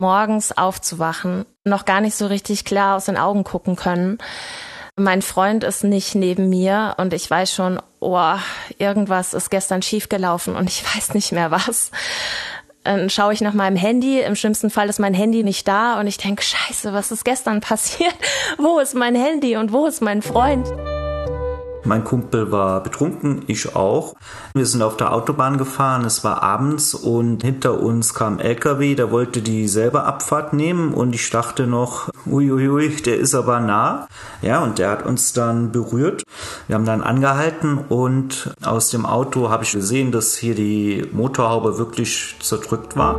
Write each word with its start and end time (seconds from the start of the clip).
morgens 0.00 0.56
aufzuwachen, 0.56 1.46
noch 1.64 1.84
gar 1.84 2.00
nicht 2.00 2.16
so 2.16 2.26
richtig 2.26 2.64
klar 2.64 2.96
aus 2.96 3.06
den 3.06 3.16
Augen 3.16 3.44
gucken 3.44 3.76
können. 3.76 4.18
Mein 4.96 5.22
Freund 5.22 5.64
ist 5.64 5.84
nicht 5.84 6.14
neben 6.14 6.48
mir 6.48 6.94
und 6.98 7.14
ich 7.14 7.30
weiß 7.30 7.52
schon, 7.52 7.80
oh, 8.00 8.34
irgendwas 8.78 9.34
ist 9.34 9.50
gestern 9.50 9.82
schiefgelaufen 9.82 10.56
und 10.56 10.68
ich 10.68 10.84
weiß 10.94 11.14
nicht 11.14 11.32
mehr 11.32 11.50
was. 11.50 11.90
Dann 12.84 13.10
schaue 13.10 13.32
ich 13.32 13.40
nach 13.40 13.52
meinem 13.52 13.76
Handy. 13.76 14.20
Im 14.20 14.36
schlimmsten 14.36 14.70
Fall 14.70 14.88
ist 14.88 14.98
mein 14.98 15.14
Handy 15.14 15.42
nicht 15.42 15.68
da 15.68 16.00
und 16.00 16.06
ich 16.06 16.16
denke, 16.16 16.42
scheiße, 16.42 16.92
was 16.92 17.12
ist 17.12 17.24
gestern 17.24 17.60
passiert? 17.60 18.14
Wo 18.58 18.78
ist 18.78 18.94
mein 18.94 19.14
Handy 19.14 19.56
und 19.56 19.72
wo 19.72 19.86
ist 19.86 20.00
mein 20.00 20.22
Freund? 20.22 20.66
Mein 21.84 22.04
Kumpel 22.04 22.52
war 22.52 22.82
betrunken, 22.82 23.42
ich 23.46 23.74
auch. 23.74 24.14
Wir 24.54 24.66
sind 24.66 24.82
auf 24.82 24.96
der 24.96 25.12
Autobahn 25.12 25.56
gefahren, 25.56 26.04
es 26.04 26.22
war 26.24 26.42
abends 26.42 26.94
und 26.94 27.42
hinter 27.42 27.80
uns 27.80 28.12
kam 28.12 28.34
ein 28.34 28.40
LKW, 28.40 28.94
der 28.94 29.10
wollte 29.10 29.40
die 29.40 29.66
selber 29.66 30.04
Abfahrt 30.04 30.52
nehmen 30.52 30.92
und 30.92 31.14
ich 31.14 31.30
dachte 31.30 31.66
noch, 31.66 32.10
uiuiui, 32.26 32.96
der 32.96 33.18
ist 33.18 33.34
aber 33.34 33.60
nah. 33.60 34.08
Ja, 34.42 34.62
und 34.62 34.78
der 34.78 34.90
hat 34.90 35.06
uns 35.06 35.32
dann 35.32 35.72
berührt. 35.72 36.22
Wir 36.66 36.76
haben 36.76 36.84
dann 36.84 37.02
angehalten 37.02 37.78
und 37.78 38.54
aus 38.62 38.90
dem 38.90 39.06
Auto 39.06 39.48
habe 39.48 39.64
ich 39.64 39.72
gesehen, 39.72 40.12
dass 40.12 40.36
hier 40.36 40.54
die 40.54 41.08
Motorhaube 41.12 41.78
wirklich 41.78 42.36
zerdrückt 42.40 42.96
war. 42.96 43.18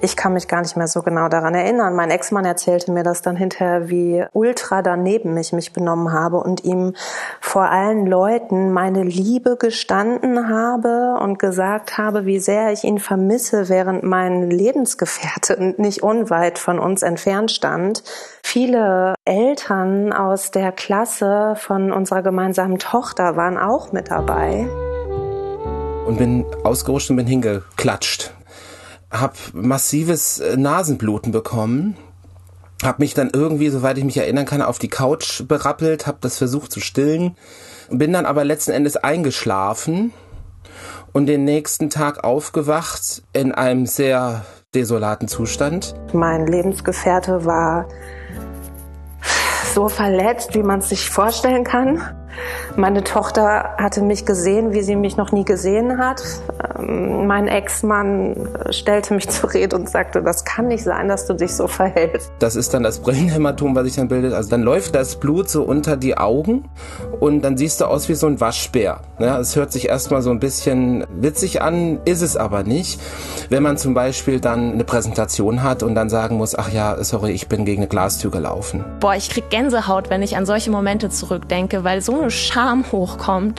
Ich 0.00 0.14
kann 0.14 0.32
mich 0.32 0.46
gar 0.46 0.62
nicht 0.62 0.76
mehr 0.76 0.86
so 0.86 1.02
genau 1.02 1.28
daran 1.28 1.56
erinnern. 1.56 1.96
Mein 1.96 2.10
Ex-Mann 2.10 2.44
erzählte 2.44 2.92
mir 2.92 3.02
das 3.02 3.20
dann 3.20 3.34
hinterher, 3.34 3.88
wie 3.90 4.24
ultra 4.32 4.80
daneben 4.80 5.36
ich 5.36 5.52
mich 5.52 5.72
benommen 5.72 6.12
habe 6.12 6.36
und 6.36 6.62
ihm 6.64 6.94
vor 7.40 7.68
allen 7.68 8.06
Leuten 8.06 8.72
meine 8.72 9.02
Liebe 9.02 9.56
gestanden 9.56 10.48
habe 10.48 11.18
und 11.20 11.40
gesagt 11.40 11.98
habe, 11.98 12.26
wie 12.26 12.38
sehr 12.38 12.72
ich 12.72 12.84
ihn 12.84 13.00
vermisse, 13.00 13.68
während 13.68 14.04
mein 14.04 14.48
Lebensgefährte 14.48 15.74
nicht 15.78 16.04
unweit 16.04 16.60
von 16.60 16.78
uns 16.78 17.02
entfernt 17.02 17.50
stand. 17.50 18.04
Viele 18.44 19.16
Eltern 19.24 20.12
aus 20.12 20.52
der 20.52 20.70
Klasse 20.70 21.54
von 21.56 21.90
unserer 21.90 22.22
gemeinsamen 22.22 22.78
Tochter 22.78 23.34
waren 23.34 23.58
auch 23.58 23.90
mit 23.90 24.12
dabei. 24.12 24.68
Und 26.06 26.18
bin 26.18 26.46
ausgerutscht 26.62 27.10
und 27.10 27.16
bin 27.16 27.26
hingeklatscht 27.26 28.37
habe 29.10 29.34
massives 29.52 30.38
äh, 30.38 30.56
Nasenbluten 30.56 31.32
bekommen, 31.32 31.96
habe 32.82 33.02
mich 33.02 33.14
dann 33.14 33.30
irgendwie, 33.32 33.70
soweit 33.70 33.98
ich 33.98 34.04
mich 34.04 34.16
erinnern 34.16 34.46
kann, 34.46 34.62
auf 34.62 34.78
die 34.78 34.88
Couch 34.88 35.42
berappelt, 35.46 36.06
habe 36.06 36.18
das 36.20 36.38
versucht 36.38 36.72
zu 36.72 36.80
stillen, 36.80 37.36
bin 37.90 38.12
dann 38.12 38.26
aber 38.26 38.44
letzten 38.44 38.72
Endes 38.72 38.96
eingeschlafen 38.96 40.12
und 41.12 41.26
den 41.26 41.44
nächsten 41.44 41.90
Tag 41.90 42.22
aufgewacht 42.24 43.22
in 43.32 43.52
einem 43.52 43.86
sehr 43.86 44.44
desolaten 44.74 45.28
Zustand. 45.28 45.94
Mein 46.12 46.46
Lebensgefährte 46.46 47.44
war 47.44 47.88
so 49.74 49.88
verletzt, 49.88 50.54
wie 50.54 50.62
man 50.62 50.80
es 50.80 50.90
sich 50.90 51.08
vorstellen 51.08 51.64
kann. 51.64 52.02
Meine 52.76 53.04
Tochter 53.04 53.74
hatte 53.78 54.02
mich 54.02 54.24
gesehen, 54.24 54.72
wie 54.72 54.82
sie 54.82 54.96
mich 54.96 55.16
noch 55.16 55.32
nie 55.32 55.44
gesehen 55.44 55.98
hat. 55.98 56.22
Ähm, 56.78 57.26
mein 57.26 57.48
Ex-Mann 57.48 58.48
stellte 58.70 59.14
mich 59.14 59.28
zur 59.28 59.52
Rede 59.52 59.76
und 59.76 59.88
sagte, 59.88 60.22
das 60.22 60.44
kann 60.44 60.68
nicht 60.68 60.84
sein, 60.84 61.08
dass 61.08 61.26
du 61.26 61.34
dich 61.34 61.54
so 61.54 61.66
verhältst. 61.66 62.30
Das 62.38 62.56
ist 62.56 62.74
dann 62.74 62.82
das 62.82 63.00
Brillenhämatom, 63.00 63.74
was 63.74 63.84
sich 63.84 63.96
dann 63.96 64.08
bildet. 64.08 64.32
Also 64.32 64.50
dann 64.50 64.62
läuft 64.62 64.94
das 64.94 65.16
Blut 65.16 65.48
so 65.48 65.62
unter 65.62 65.96
die 65.96 66.16
Augen 66.16 66.68
und 67.20 67.42
dann 67.42 67.56
siehst 67.56 67.80
du 67.80 67.86
aus 67.86 68.08
wie 68.08 68.14
so 68.14 68.26
ein 68.26 68.40
Waschbär. 68.40 69.00
Ja, 69.18 69.38
es 69.38 69.56
hört 69.56 69.72
sich 69.72 69.88
erstmal 69.88 70.22
so 70.22 70.30
ein 70.30 70.38
bisschen 70.38 71.04
witzig 71.10 71.62
an, 71.62 72.00
ist 72.04 72.22
es 72.22 72.36
aber 72.36 72.62
nicht. 72.62 73.00
Wenn 73.48 73.62
man 73.62 73.76
zum 73.76 73.94
Beispiel 73.94 74.40
dann 74.40 74.72
eine 74.72 74.84
Präsentation 74.84 75.62
hat 75.62 75.82
und 75.82 75.94
dann 75.94 76.08
sagen 76.08 76.36
muss, 76.36 76.56
ach 76.56 76.70
ja, 76.72 77.02
sorry, 77.02 77.32
ich 77.32 77.48
bin 77.48 77.64
gegen 77.64 77.82
eine 77.82 77.88
Glastür 77.88 78.30
gelaufen. 78.30 78.84
Boah, 79.00 79.14
ich 79.14 79.30
krieg 79.30 79.50
Gänsehaut, 79.50 80.10
wenn 80.10 80.22
ich 80.22 80.36
an 80.36 80.46
solche 80.46 80.70
Momente 80.70 81.10
zurückdenke, 81.10 81.84
weil 81.84 82.00
so 82.00 82.27
eine 82.28 82.30
Scham 82.30 82.84
hochkommt 82.92 83.58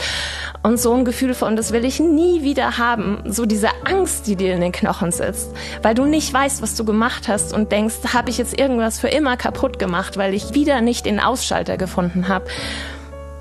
und 0.61 0.79
so 0.79 0.93
ein 0.93 1.03
Gefühl 1.03 1.33
von, 1.33 1.55
das 1.55 1.71
will 1.71 1.85
ich 1.85 1.99
nie 1.99 2.43
wieder 2.43 2.77
haben. 2.77 3.23
So 3.25 3.47
diese 3.47 3.69
Angst, 3.85 4.27
die 4.27 4.35
dir 4.35 4.53
in 4.53 4.61
den 4.61 4.71
Knochen 4.71 5.11
sitzt, 5.11 5.49
weil 5.81 5.95
du 5.95 6.05
nicht 6.05 6.31
weißt, 6.31 6.61
was 6.61 6.75
du 6.75 6.85
gemacht 6.85 7.27
hast 7.27 7.53
und 7.53 7.71
denkst, 7.71 8.13
habe 8.13 8.29
ich 8.29 8.37
jetzt 8.37 8.59
irgendwas 8.59 8.99
für 8.99 9.07
immer 9.07 9.37
kaputt 9.37 9.79
gemacht, 9.79 10.17
weil 10.17 10.35
ich 10.35 10.53
wieder 10.53 10.81
nicht 10.81 11.05
den 11.05 11.19
Ausschalter 11.19 11.77
gefunden 11.77 12.27
habe. 12.27 12.45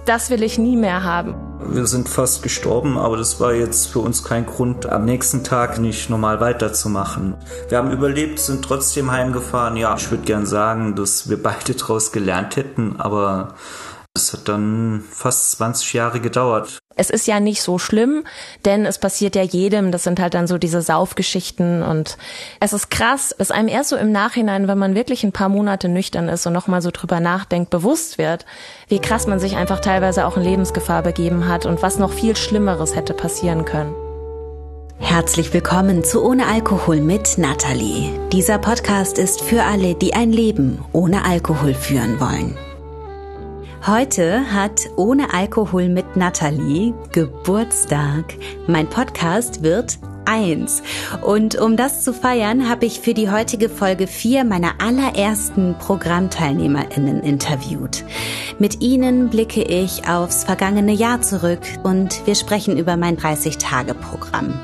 Das 0.07 0.31
will 0.31 0.43
ich 0.43 0.57
nie 0.57 0.77
mehr 0.77 1.05
haben. 1.05 1.35
Wir 1.61 1.87
sind 1.87 2.09
fast 2.09 2.43
gestorben, 2.43 2.97
aber 2.97 3.19
das 3.19 3.41
war 3.41 3.53
jetzt 3.53 3.89
für 3.89 3.99
uns 3.99 4.25
kein 4.25 4.47
Grund, 4.47 4.87
am 4.87 5.05
nächsten 5.05 5.45
Tag 5.45 5.79
nicht 5.79 6.09
normal 6.09 6.41
weiterzumachen. 6.41 7.35
Wir 7.69 7.77
haben 7.77 7.91
überlebt, 7.91 8.39
sind 8.39 8.65
trotzdem 8.65 9.11
heimgefahren. 9.11 9.77
Ja, 9.77 9.95
ich 9.95 10.11
würde 10.11 10.23
gern 10.23 10.47
sagen, 10.47 10.95
dass 10.95 11.29
wir 11.29 11.43
beide 11.43 11.75
daraus 11.75 12.11
gelernt 12.11 12.57
hätten, 12.57 12.95
aber 12.99 13.55
es 14.19 14.33
hat 14.33 14.49
dann 14.49 15.03
fast 15.11 15.53
20 15.53 15.93
Jahre 15.95 16.21
gedauert. 16.21 16.79
Es 16.97 17.11
ist 17.11 17.29
ja 17.29 17.39
nicht 17.39 17.63
so 17.63 17.79
schlimm, 17.79 18.25
denn 18.65 18.85
es 18.85 18.99
passiert 18.99 19.37
ja 19.37 19.43
jedem. 19.43 19.93
Das 19.93 20.03
sind 20.03 20.19
halt 20.19 20.35
dann 20.35 20.49
so 20.49 20.59
diese 20.59 20.83
Saufgeschichten 20.83 21.85
und 21.85 22.19
es 22.59 22.73
ist 22.73 22.91
krass, 22.91 23.35
dass 23.39 23.53
einem 23.53 23.69
erst 23.69 23.91
so 23.91 23.97
im 23.97 24.11
Nachhinein, 24.11 24.67
wenn 24.67 24.79
man 24.79 24.97
wirklich 24.97 25.23
ein 25.23 25.33
paar 25.33 25.49
Monate 25.49 25.89
nüchtern 25.89 26.29
ist 26.29 26.45
und 26.47 26.53
nochmal 26.53 26.83
so 26.83 26.91
drüber 26.91 27.21
nachdenkt, 27.21 27.71
bewusst 27.71 28.19
wird, 28.19 28.45
wie 28.89 28.99
krass 28.99 29.29
man 29.29 29.39
sich 29.39 29.57
einfach 29.57 29.79
teilweise 29.79 30.27
auch 30.27 30.37
in 30.37 30.43
Lebensgefahr 30.43 31.03
begeben 31.03 31.47
hat 31.47 31.67
und 31.67 31.83
was 31.83 31.99
noch 31.99 32.13
viel 32.13 32.35
Schlimmeres 32.35 32.97
hätte 32.97 33.15
passieren 33.15 33.65
können. 33.65 33.95
Herzlich 34.99 35.55
willkommen 35.55 36.03
zu 36.03 36.25
Ohne 36.25 36.47
Alkohol 36.47 37.01
mit 37.01 37.39
Nathalie. 37.39 38.11
Dieser 38.33 38.59
Podcast 38.59 39.19
ist 39.19 39.41
für 39.41 39.63
alle, 39.63 39.95
die 39.95 40.15
ein 40.15 40.33
Leben 40.33 40.85
ohne 40.93 41.25
Alkohol 41.25 41.75
führen 41.75 42.19
wollen. 42.19 42.59
Heute 43.87 44.53
hat 44.53 44.91
Ohne 44.97 45.33
Alkohol 45.33 45.89
mit 45.89 46.17
Nathalie 46.17 46.93
Geburtstag. 47.13 48.35
Mein 48.67 48.89
Podcast 48.89 49.63
wird 49.63 49.99
eins. 50.25 50.83
Und 51.23 51.59
um 51.59 51.77
das 51.77 52.03
zu 52.03 52.13
feiern, 52.13 52.69
habe 52.69 52.87
ich 52.87 53.01
für 53.01 53.15
die 53.15 53.31
heutige 53.31 53.69
Folge 53.69 54.07
vier 54.07 54.45
meiner 54.45 54.81
allerersten 54.81 55.77
ProgrammteilnehmerInnen 55.79 57.23
interviewt. 57.23 58.05
Mit 58.59 58.83
ihnen 58.83 59.31
blicke 59.31 59.63
ich 59.63 60.09
aufs 60.09 60.45
vergangene 60.45 60.93
Jahr 60.93 61.23
zurück 61.23 61.61
und 61.85 62.27
wir 62.27 62.35
sprechen 62.35 62.77
über 62.77 62.97
mein 62.97 63.17
30-Tage-Programm. 63.17 64.59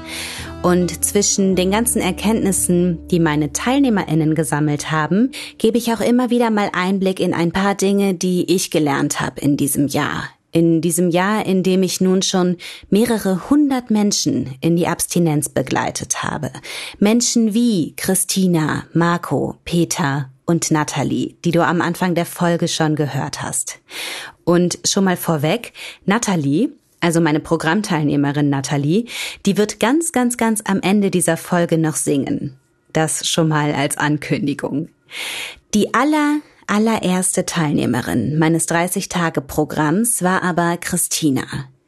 Und 0.65 1.05
zwischen 1.05 1.57
den 1.57 1.71
ganzen 1.71 2.01
Erkenntnissen, 2.01 3.07
die 3.09 3.21
meine 3.21 3.53
TeilnehmerInnen 3.53 4.35
gesammelt 4.35 4.91
haben, 4.91 5.31
gebe 5.59 5.77
ich 5.77 5.93
auch 5.93 6.01
immer 6.01 6.31
wieder 6.31 6.49
mal 6.49 6.71
Einblick 6.73 7.21
in 7.21 7.35
ein 7.35 7.53
paar 7.53 7.75
Dinge, 7.75 8.15
die 8.15 8.51
ich 8.51 8.71
gelernt 8.71 9.21
habe 9.21 9.43
in 9.43 9.59
diesem 9.59 9.89
Jahr. 9.89 10.31
In 10.53 10.81
diesem 10.81 11.11
Jahr, 11.11 11.45
in 11.45 11.63
dem 11.63 11.83
ich 11.83 12.01
nun 12.01 12.23
schon 12.23 12.57
mehrere 12.89 13.51
hundert 13.51 13.91
Menschen 13.91 14.55
in 14.63 14.75
die 14.75 14.87
Abstinenz 14.87 15.51
begleitet 15.51 16.23
habe. 16.23 16.51
Menschen 16.99 17.53
wie 17.53 17.93
Christina, 17.97 18.85
Marco, 18.95 19.57
Peter 19.67 20.31
und 20.47 20.71
Natalie, 20.71 21.35
die 21.45 21.51
du 21.51 21.63
am 21.63 21.83
Anfang 21.83 22.15
der 22.15 22.25
Folge 22.25 22.69
schon 22.69 22.97
gehört 22.97 23.43
hast. 23.43 23.81
Und 24.45 24.79
schon 24.87 25.05
mal 25.05 25.19
vorweg, 25.19 25.75
Natalie 26.07 26.71
also 27.05 27.21
meine 27.21 27.41
Programmteilnehmerin 27.41 28.49
Nathalie, 28.49 29.05
die 29.45 29.59
wird 29.59 29.79
ganz, 29.79 30.11
ganz, 30.11 30.39
ganz 30.39 30.63
am 30.65 30.81
Ende 30.81 31.11
dieser 31.11 31.37
Folge 31.37 31.77
noch 31.77 31.97
singen. 31.97 32.57
Das 32.95 33.29
schon 33.29 33.49
mal 33.49 33.75
als 33.75 33.99
Ankündigung. 33.99 34.89
Die 35.75 35.93
aller, 35.93 36.39
allererste 36.67 37.45
Teilnehmerin 37.45 38.39
meines 38.39 38.67
30-Tage-Programms 38.69 40.23
war 40.23 40.43
aber 40.43 40.79
Christina. 40.79 41.45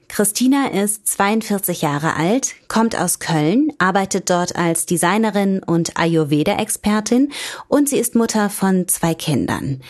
Christina 0.09 0.67
ist 0.67 1.07
42 1.09 1.81
Jahre 1.81 2.17
alt, 2.17 2.55
kommt 2.69 2.95
aus 2.95 3.19
Köln, 3.19 3.73
arbeitet 3.79 4.29
dort 4.29 4.57
als 4.57 4.85
Designerin 4.85 5.63
und 5.63 5.97
Ayurveda-Expertin 5.97 7.33
und 7.69 7.89
sie 7.89 7.97
ist 7.97 8.15
Mutter 8.15 8.51
von 8.51 8.87
zwei 8.87 9.15
Kindern. 9.15 9.81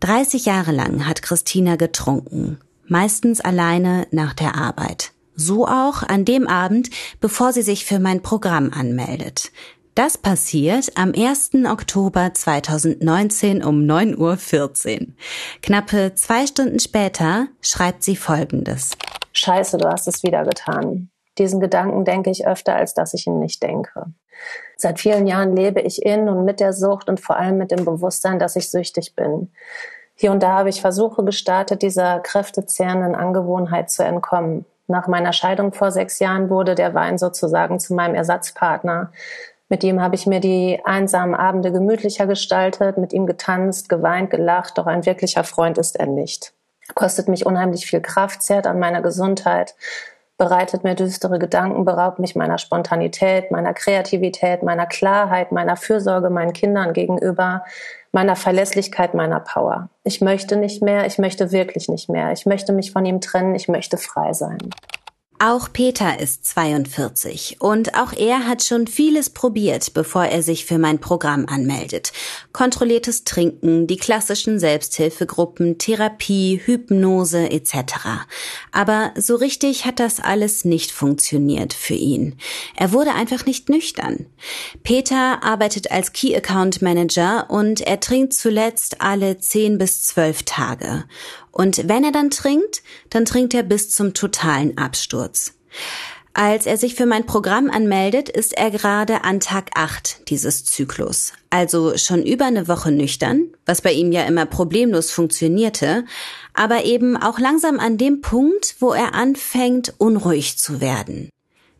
30 0.00 0.44
Jahre 0.44 0.72
lang 0.72 1.06
hat 1.06 1.22
Christina 1.22 1.76
getrunken 1.76 2.58
meistens 2.88 3.40
alleine 3.40 4.06
nach 4.10 4.34
der 4.34 4.56
Arbeit. 4.56 5.12
So 5.34 5.66
auch 5.66 6.02
an 6.02 6.24
dem 6.24 6.48
Abend, 6.48 6.90
bevor 7.20 7.52
sie 7.52 7.62
sich 7.62 7.84
für 7.84 7.98
mein 7.98 8.22
Programm 8.22 8.70
anmeldet. 8.72 9.52
Das 9.94 10.18
passiert 10.18 10.92
am 10.94 11.14
1. 11.16 11.52
Oktober 11.70 12.34
2019 12.34 13.64
um 13.64 13.80
9.14 13.80 15.00
Uhr. 15.00 15.06
Knappe 15.62 16.14
zwei 16.14 16.46
Stunden 16.46 16.80
später 16.80 17.48
schreibt 17.62 18.02
sie 18.02 18.16
Folgendes. 18.16 18.90
Scheiße, 19.32 19.78
du 19.78 19.88
hast 19.88 20.06
es 20.06 20.22
wieder 20.22 20.44
getan. 20.44 21.10
Diesen 21.38 21.60
Gedanken 21.60 22.04
denke 22.04 22.30
ich 22.30 22.46
öfter, 22.46 22.74
als 22.74 22.92
dass 22.92 23.14
ich 23.14 23.26
ihn 23.26 23.38
nicht 23.38 23.62
denke. 23.62 24.12
Seit 24.76 25.00
vielen 25.00 25.26
Jahren 25.26 25.56
lebe 25.56 25.80
ich 25.80 26.02
in 26.02 26.28
und 26.28 26.44
mit 26.44 26.60
der 26.60 26.74
Sucht 26.74 27.08
und 27.08 27.20
vor 27.20 27.36
allem 27.36 27.56
mit 27.56 27.70
dem 27.70 27.84
Bewusstsein, 27.84 28.38
dass 28.38 28.56
ich 28.56 28.70
süchtig 28.70 29.14
bin. 29.14 29.50
Hier 30.18 30.32
und 30.32 30.42
da 30.42 30.58
habe 30.58 30.70
ich 30.70 30.80
Versuche 30.80 31.22
gestartet, 31.24 31.82
dieser 31.82 32.20
kräftezehrenden 32.20 33.14
Angewohnheit 33.14 33.90
zu 33.90 34.02
entkommen. 34.02 34.64
Nach 34.88 35.08
meiner 35.08 35.34
Scheidung 35.34 35.72
vor 35.72 35.90
sechs 35.90 36.18
Jahren 36.20 36.48
wurde 36.48 36.74
der 36.74 36.94
Wein 36.94 37.18
sozusagen 37.18 37.78
zu 37.78 37.94
meinem 37.94 38.14
Ersatzpartner. 38.14 39.12
Mit 39.68 39.84
ihm 39.84 40.00
habe 40.00 40.14
ich 40.14 40.26
mir 40.26 40.40
die 40.40 40.80
einsamen 40.84 41.34
Abende 41.34 41.70
gemütlicher 41.70 42.26
gestaltet, 42.26 42.96
mit 42.96 43.12
ihm 43.12 43.26
getanzt, 43.26 43.88
geweint, 43.88 44.30
gelacht, 44.30 44.78
doch 44.78 44.86
ein 44.86 45.04
wirklicher 45.04 45.44
Freund 45.44 45.76
ist 45.76 45.98
er 45.98 46.06
nicht. 46.06 46.54
Kostet 46.94 47.28
mich 47.28 47.44
unheimlich 47.44 47.84
viel 47.84 48.00
Kraft, 48.00 48.42
zehrt 48.42 48.66
an 48.66 48.78
meiner 48.78 49.02
Gesundheit, 49.02 49.74
bereitet 50.38 50.84
mir 50.84 50.94
düstere 50.94 51.38
Gedanken, 51.38 51.84
beraubt 51.84 52.20
mich 52.20 52.36
meiner 52.36 52.58
Spontanität, 52.58 53.50
meiner 53.50 53.74
Kreativität, 53.74 54.62
meiner 54.62 54.86
Klarheit, 54.86 55.50
meiner 55.50 55.76
Fürsorge 55.76 56.30
meinen 56.30 56.52
Kindern 56.52 56.92
gegenüber, 56.92 57.64
meiner 58.12 58.36
Verlässlichkeit, 58.36 59.14
meiner 59.14 59.40
Power. 59.40 59.88
Ich 60.04 60.20
möchte 60.20 60.56
nicht 60.56 60.82
mehr, 60.82 61.06
ich 61.06 61.18
möchte 61.18 61.52
wirklich 61.52 61.88
nicht 61.88 62.08
mehr. 62.08 62.32
Ich 62.32 62.46
möchte 62.46 62.72
mich 62.72 62.92
von 62.92 63.04
ihm 63.04 63.20
trennen, 63.20 63.54
ich 63.54 63.68
möchte 63.68 63.96
frei 63.96 64.32
sein. 64.32 64.58
Auch 65.38 65.70
Peter 65.70 66.18
ist 66.18 66.46
42 66.46 67.58
und 67.60 67.94
auch 67.94 68.14
er 68.14 68.46
hat 68.46 68.64
schon 68.64 68.86
vieles 68.86 69.28
probiert, 69.28 69.92
bevor 69.92 70.24
er 70.24 70.42
sich 70.42 70.64
für 70.64 70.78
mein 70.78 70.98
Programm 70.98 71.44
anmeldet. 71.46 72.12
Kontrolliertes 72.54 73.24
Trinken, 73.24 73.86
die 73.86 73.98
klassischen 73.98 74.58
Selbsthilfegruppen, 74.58 75.76
Therapie, 75.76 76.62
Hypnose 76.64 77.50
etc. 77.50 77.74
Aber 78.72 79.12
so 79.14 79.36
richtig 79.36 79.84
hat 79.84 80.00
das 80.00 80.20
alles 80.20 80.64
nicht 80.64 80.90
funktioniert 80.90 81.74
für 81.74 81.94
ihn. 81.94 82.36
Er 82.74 82.92
wurde 82.92 83.12
einfach 83.12 83.44
nicht 83.44 83.68
nüchtern. 83.68 84.26
Peter 84.84 85.42
arbeitet 85.42 85.90
als 85.90 86.14
Key 86.14 86.34
Account 86.34 86.80
Manager 86.80 87.50
und 87.50 87.82
er 87.82 88.00
trinkt 88.00 88.32
zuletzt 88.32 89.02
alle 89.02 89.38
10 89.38 89.76
bis 89.76 90.02
12 90.04 90.44
Tage. 90.44 91.04
Und 91.56 91.88
wenn 91.88 92.04
er 92.04 92.12
dann 92.12 92.28
trinkt, 92.28 92.82
dann 93.08 93.24
trinkt 93.24 93.54
er 93.54 93.62
bis 93.62 93.88
zum 93.90 94.12
totalen 94.12 94.76
Absturz. 94.76 95.54
Als 96.34 96.66
er 96.66 96.76
sich 96.76 96.94
für 96.94 97.06
mein 97.06 97.24
Programm 97.24 97.70
anmeldet, 97.70 98.28
ist 98.28 98.52
er 98.52 98.70
gerade 98.70 99.24
an 99.24 99.40
Tag 99.40 99.70
8 99.74 100.28
dieses 100.28 100.66
Zyklus. 100.66 101.32
Also 101.48 101.96
schon 101.96 102.22
über 102.22 102.44
eine 102.44 102.68
Woche 102.68 102.92
nüchtern, 102.92 103.54
was 103.64 103.80
bei 103.80 103.92
ihm 103.92 104.12
ja 104.12 104.24
immer 104.24 104.44
problemlos 104.44 105.10
funktionierte, 105.10 106.04
aber 106.52 106.84
eben 106.84 107.16
auch 107.16 107.38
langsam 107.38 107.80
an 107.80 107.96
dem 107.96 108.20
Punkt, 108.20 108.76
wo 108.80 108.92
er 108.92 109.14
anfängt, 109.14 109.94
unruhig 109.96 110.58
zu 110.58 110.82
werden. 110.82 111.30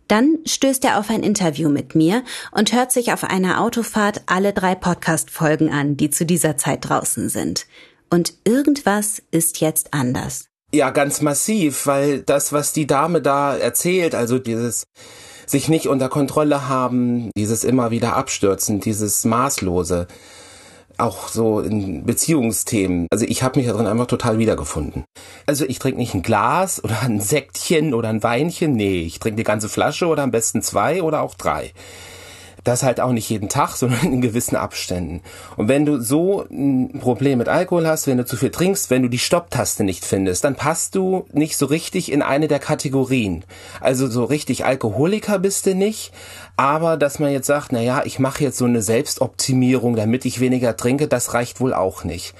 Dann 0.08 0.38
stößt 0.46 0.86
er 0.86 0.98
auf 0.98 1.10
ein 1.10 1.22
Interview 1.22 1.68
mit 1.68 1.94
mir 1.94 2.22
und 2.50 2.72
hört 2.72 2.92
sich 2.92 3.12
auf 3.12 3.24
einer 3.24 3.60
Autofahrt 3.60 4.22
alle 4.24 4.54
drei 4.54 4.74
Podcast-Folgen 4.74 5.70
an, 5.70 5.98
die 5.98 6.08
zu 6.08 6.24
dieser 6.24 6.56
Zeit 6.56 6.88
draußen 6.88 7.28
sind. 7.28 7.66
Und 8.10 8.34
irgendwas 8.44 9.22
ist 9.30 9.60
jetzt 9.60 9.92
anders. 9.92 10.46
Ja, 10.72 10.90
ganz 10.90 11.22
massiv, 11.22 11.86
weil 11.86 12.22
das, 12.22 12.52
was 12.52 12.72
die 12.72 12.86
Dame 12.86 13.22
da 13.22 13.56
erzählt, 13.56 14.14
also 14.14 14.38
dieses 14.38 14.84
sich 15.46 15.68
nicht 15.68 15.86
unter 15.86 16.08
Kontrolle 16.08 16.68
haben, 16.68 17.30
dieses 17.36 17.62
immer 17.64 17.90
wieder 17.90 18.16
abstürzen, 18.16 18.80
dieses 18.80 19.24
Maßlose, 19.24 20.08
auch 20.98 21.28
so 21.28 21.60
in 21.60 22.04
Beziehungsthemen. 22.04 23.06
Also 23.10 23.26
ich 23.26 23.42
habe 23.42 23.58
mich 23.58 23.68
da 23.68 23.74
drin 23.74 23.86
einfach 23.86 24.06
total 24.06 24.38
wiedergefunden. 24.38 25.04
Also 25.46 25.64
ich 25.64 25.78
trinke 25.78 25.98
nicht 25.98 26.14
ein 26.14 26.22
Glas 26.22 26.82
oder 26.82 27.02
ein 27.02 27.20
Sektchen 27.20 27.94
oder 27.94 28.08
ein 28.08 28.22
Weinchen, 28.22 28.72
nee, 28.72 29.02
ich 29.02 29.18
trinke 29.18 29.36
die 29.36 29.44
ganze 29.44 29.68
Flasche 29.68 30.06
oder 30.06 30.22
am 30.22 30.30
besten 30.30 30.62
zwei 30.62 31.02
oder 31.02 31.20
auch 31.20 31.34
drei. 31.34 31.72
Das 32.66 32.82
halt 32.82 33.00
auch 33.00 33.12
nicht 33.12 33.30
jeden 33.30 33.48
Tag, 33.48 33.76
sondern 33.76 34.12
in 34.12 34.20
gewissen 34.20 34.56
Abständen. 34.56 35.20
Und 35.56 35.68
wenn 35.68 35.86
du 35.86 36.00
so 36.00 36.44
ein 36.50 36.98
Problem 36.98 37.38
mit 37.38 37.48
Alkohol 37.48 37.86
hast, 37.86 38.08
wenn 38.08 38.18
du 38.18 38.24
zu 38.24 38.36
viel 38.36 38.50
trinkst, 38.50 38.90
wenn 38.90 39.02
du 39.02 39.08
die 39.08 39.20
Stopptaste 39.20 39.84
nicht 39.84 40.04
findest, 40.04 40.42
dann 40.42 40.56
passt 40.56 40.96
du 40.96 41.26
nicht 41.32 41.56
so 41.56 41.66
richtig 41.66 42.10
in 42.10 42.22
eine 42.22 42.48
der 42.48 42.58
Kategorien. 42.58 43.44
Also 43.80 44.08
so 44.08 44.24
richtig 44.24 44.64
Alkoholiker 44.64 45.38
bist 45.38 45.66
du 45.66 45.76
nicht, 45.76 46.12
aber 46.56 46.96
dass 46.96 47.20
man 47.20 47.30
jetzt 47.30 47.46
sagt, 47.46 47.70
na 47.70 47.80
ja, 47.80 48.02
ich 48.04 48.18
mache 48.18 48.42
jetzt 48.42 48.58
so 48.58 48.64
eine 48.64 48.82
Selbstoptimierung, 48.82 49.94
damit 49.94 50.24
ich 50.24 50.40
weniger 50.40 50.76
trinke, 50.76 51.06
das 51.06 51.34
reicht 51.34 51.60
wohl 51.60 51.72
auch 51.72 52.02
nicht. 52.02 52.34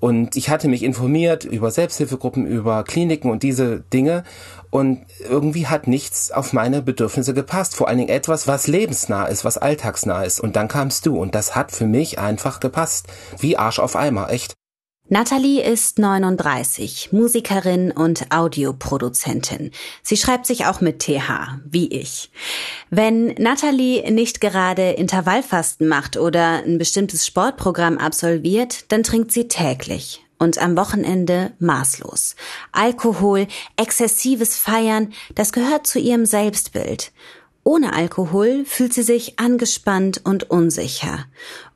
Und 0.00 0.34
ich 0.34 0.48
hatte 0.48 0.66
mich 0.66 0.82
informiert 0.82 1.44
über 1.44 1.70
Selbsthilfegruppen, 1.70 2.46
über 2.46 2.82
Kliniken 2.84 3.30
und 3.30 3.42
diese 3.42 3.80
Dinge. 3.92 4.24
Und 4.70 5.04
irgendwie 5.28 5.66
hat 5.66 5.86
nichts 5.88 6.30
auf 6.30 6.52
meine 6.52 6.80
Bedürfnisse 6.80 7.34
gepasst. 7.34 7.74
Vor 7.74 7.88
allen 7.88 7.98
Dingen 7.98 8.10
etwas, 8.10 8.46
was 8.46 8.68
lebensnah 8.68 9.26
ist, 9.26 9.44
was 9.44 9.58
alltagsnah 9.58 10.22
ist. 10.22 10.40
Und 10.40 10.56
dann 10.56 10.68
kamst 10.68 11.06
du. 11.06 11.18
Und 11.18 11.34
das 11.34 11.56
hat 11.56 11.72
für 11.72 11.86
mich 11.86 12.18
einfach 12.18 12.60
gepasst. 12.60 13.06
Wie 13.38 13.56
Arsch 13.56 13.80
auf 13.80 13.96
Eimer, 13.96 14.30
echt. 14.30 14.54
Natalie 15.12 15.60
ist 15.60 15.98
39, 15.98 17.08
Musikerin 17.10 17.90
und 17.90 18.26
Audioproduzentin. 18.32 19.72
Sie 20.04 20.16
schreibt 20.16 20.46
sich 20.46 20.66
auch 20.66 20.80
mit 20.80 21.00
TH, 21.00 21.58
wie 21.68 21.88
ich. 21.88 22.30
Wenn 22.90 23.34
Natalie 23.34 24.08
nicht 24.12 24.40
gerade 24.40 24.92
Intervallfasten 24.92 25.88
macht 25.88 26.16
oder 26.16 26.62
ein 26.64 26.78
bestimmtes 26.78 27.26
Sportprogramm 27.26 27.98
absolviert, 27.98 28.92
dann 28.92 29.02
trinkt 29.02 29.32
sie 29.32 29.48
täglich 29.48 30.22
und 30.40 30.58
am 30.58 30.76
Wochenende 30.76 31.52
maßlos. 31.60 32.34
Alkohol, 32.72 33.46
exzessives 33.76 34.56
Feiern, 34.56 35.12
das 35.36 35.52
gehört 35.52 35.86
zu 35.86 36.00
ihrem 36.00 36.26
Selbstbild. 36.26 37.12
Ohne 37.62 37.92
Alkohol 37.92 38.64
fühlt 38.64 38.94
sie 38.94 39.02
sich 39.02 39.38
angespannt 39.38 40.22
und 40.24 40.50
unsicher. 40.50 41.26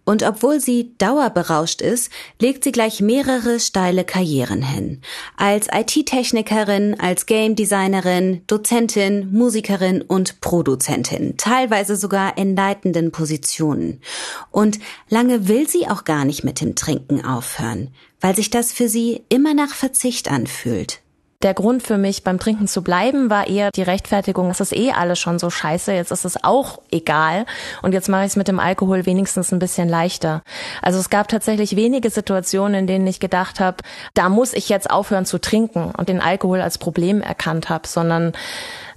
Und 0.06 0.22
obwohl 0.22 0.61
sie 0.61 0.94
dauerberauscht 0.99 1.81
ist, 1.81 2.11
legt 2.40 2.64
sie 2.64 2.72
gleich 2.72 3.00
mehrere 3.00 3.58
steile 3.58 4.05
Karrieren 4.05 4.62
hin. 4.62 5.00
Als 5.37 5.69
IT-Technikerin, 5.72 6.99
als 7.00 7.25
Game 7.25 7.56
Designerin, 7.56 8.43
Dozentin, 8.46 9.32
Musikerin 9.32 10.02
und 10.02 10.40
Produzentin, 10.43 11.37
teilweise 11.38 11.96
sogar 11.96 12.37
in 12.37 12.55
leitenden 12.55 13.12
Positionen. 13.12 14.02
Und 14.50 14.78
lange 15.08 15.49
will 15.49 15.69
sie 15.69 15.88
auch 15.88 16.05
gar 16.05 16.26
nicht 16.26 16.44
mit 16.44 16.61
dem 16.61 16.75
Trinken 16.75 17.25
aufhören, 17.25 17.94
weil 18.25 18.35
sich 18.35 18.49
das 18.49 18.73
für 18.73 18.88
sie 18.88 19.23
immer 19.29 19.53
nach 19.53 19.69
Verzicht 19.69 20.31
anfühlt. 20.31 21.00
Der 21.43 21.53
Grund 21.53 21.82
für 21.82 21.99
mich 21.99 22.25
beim 22.25 22.38
Trinken 22.38 22.67
zu 22.67 22.82
bleiben 22.82 23.29
war 23.29 23.47
eher 23.47 23.71
die 23.71 23.82
Rechtfertigung, 23.82 24.49
es 24.49 24.61
ist 24.61 24.75
eh 24.75 24.93
alles 24.93 25.19
schon 25.19 25.38
so 25.38 25.50
scheiße, 25.50 25.93
jetzt 25.93 26.11
ist 26.11 26.25
es 26.25 26.43
auch 26.43 26.81
egal 26.91 27.44
und 27.82 27.93
jetzt 27.93 28.09
mache 28.09 28.23
ich 28.23 28.29
es 28.29 28.37
mit 28.37 28.49
dem 28.49 28.61
Alkohol 28.61 29.05
wenigstens 29.05 29.53
ein 29.53 29.59
bisschen 29.59 29.91
leichter. 29.91 30.43
Also 30.81 30.99
es 30.99 31.11
gab 31.11 31.29
tatsächlich 31.29 31.76
wenige 31.76 32.09
Situationen, 32.09 32.81
in 32.81 32.87
denen 32.87 33.06
ich 33.06 33.21
gedacht 33.21 33.61
habe, 33.61 33.76
da 34.15 34.31
muss 34.31 34.55
ich 34.55 34.71
jetzt 34.71 34.91
aufhören 34.91 35.26
zu 35.26 35.38
trinken 35.38 35.93
und 35.94 36.09
den 36.09 36.23
Alkohol 36.23 36.62
als 36.62 36.79
Problem 36.79 37.21
erkannt 37.21 37.69
habe, 37.69 37.87
sondern 37.87 38.32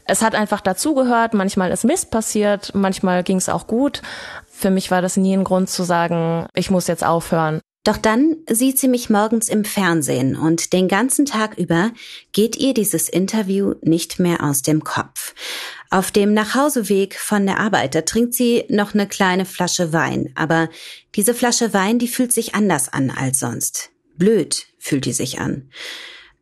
es 0.05 0.21
hat 0.21 0.35
einfach 0.35 0.61
dazugehört, 0.61 1.33
manchmal 1.33 1.71
ist 1.71 1.83
Mist 1.83 2.11
passiert, 2.11 2.71
manchmal 2.73 3.23
ging 3.23 3.35
es 3.35 3.49
auch 3.49 3.67
gut. 3.67 4.01
Für 4.49 4.69
mich 4.69 4.89
war 4.89 5.01
das 5.01 5.17
nie 5.17 5.33
ein 5.33 5.43
Grund 5.43 5.69
zu 5.69 5.83
sagen, 5.83 6.47
ich 6.53 6.71
muss 6.71 6.87
jetzt 6.87 7.05
aufhören. 7.05 7.59
Doch 7.83 7.97
dann 7.97 8.35
sieht 8.49 8.79
sie 8.79 8.89
mich 8.89 9.09
morgens 9.09 9.47
im 9.47 9.63
Fernsehen 9.63 10.35
und 10.35 10.73
den 10.73 10.89
ganzen 10.89 11.25
Tag 11.25 11.57
über 11.57 11.91
geht 12.33 12.57
ihr 12.57 12.73
dieses 12.73 13.07
Interview 13.07 13.75
nicht 13.81 14.19
mehr 14.19 14.43
aus 14.43 14.61
dem 14.61 14.83
Kopf. 14.83 15.33
Auf 15.89 16.11
dem 16.11 16.33
Nachhauseweg 16.33 17.15
von 17.15 17.45
der 17.45 17.59
Arbeit, 17.59 17.95
da 17.95 18.01
trinkt 18.01 18.33
sie 18.33 18.65
noch 18.67 18.93
eine 18.93 19.07
kleine 19.07 19.45
Flasche 19.45 19.93
Wein, 19.93 20.33
aber 20.35 20.69
diese 21.15 21.33
Flasche 21.33 21.73
Wein, 21.73 21.97
die 21.97 22.09
fühlt 22.09 22.33
sich 22.33 22.55
anders 22.55 22.91
an 22.91 23.09
als 23.09 23.39
sonst. 23.39 23.91
Blöd 24.17 24.67
fühlt 24.79 25.05
die 25.05 25.13
sich 25.13 25.39
an. 25.39 25.69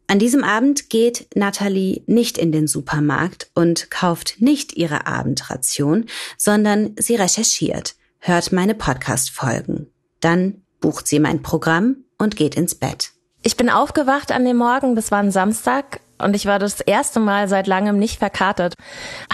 An 0.08 0.20
diesem 0.20 0.44
Abend 0.44 0.90
geht 0.90 1.28
Natalie 1.36 2.04
nicht 2.06 2.38
in 2.38 2.52
den 2.52 2.68
Supermarkt 2.68 3.50
und 3.56 3.90
kauft 3.90 4.36
nicht 4.40 4.74
ihre 4.78 5.08
Abendration, 5.08 6.06
sondern 6.38 6.96
sie 7.00 7.16
recherchiert, 7.16 7.96
hört 8.20 8.52
meine 8.52 8.76
Podcast-Folgen. 8.76 9.92
Dann 10.20 10.65
bucht 10.86 11.08
sie 11.08 11.20
mein 11.20 11.42
Programm 11.42 11.96
und 12.20 12.36
geht 12.36 12.54
ins 12.54 12.76
Bett. 12.76 13.10
Ich 13.42 13.58
bin 13.58 13.72
aufgewacht 13.72 14.32
an 14.32 14.46
dem 14.46 14.58
Morgen, 14.58 14.96
das 14.96 15.10
war 15.10 15.18
ein 15.18 15.32
Samstag, 15.32 16.00
und 16.20 16.36
ich 16.36 16.46
war 16.46 16.60
das 16.60 16.80
erste 16.80 17.20
Mal 17.20 17.48
seit 17.48 17.66
langem 17.66 17.98
nicht 17.98 18.20
verkatert. 18.20 18.76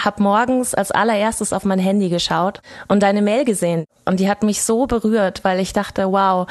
Hab 0.02 0.18
morgens 0.18 0.74
als 0.74 0.92
allererstes 0.92 1.52
auf 1.52 1.66
mein 1.66 1.78
Handy 1.78 2.08
geschaut 2.08 2.62
und 2.88 3.02
deine 3.02 3.20
Mail 3.20 3.44
gesehen. 3.44 3.84
Und 4.06 4.18
die 4.18 4.30
hat 4.30 4.42
mich 4.42 4.62
so 4.62 4.86
berührt, 4.86 5.44
weil 5.44 5.60
ich 5.60 5.74
dachte, 5.74 6.10
wow, 6.10 6.46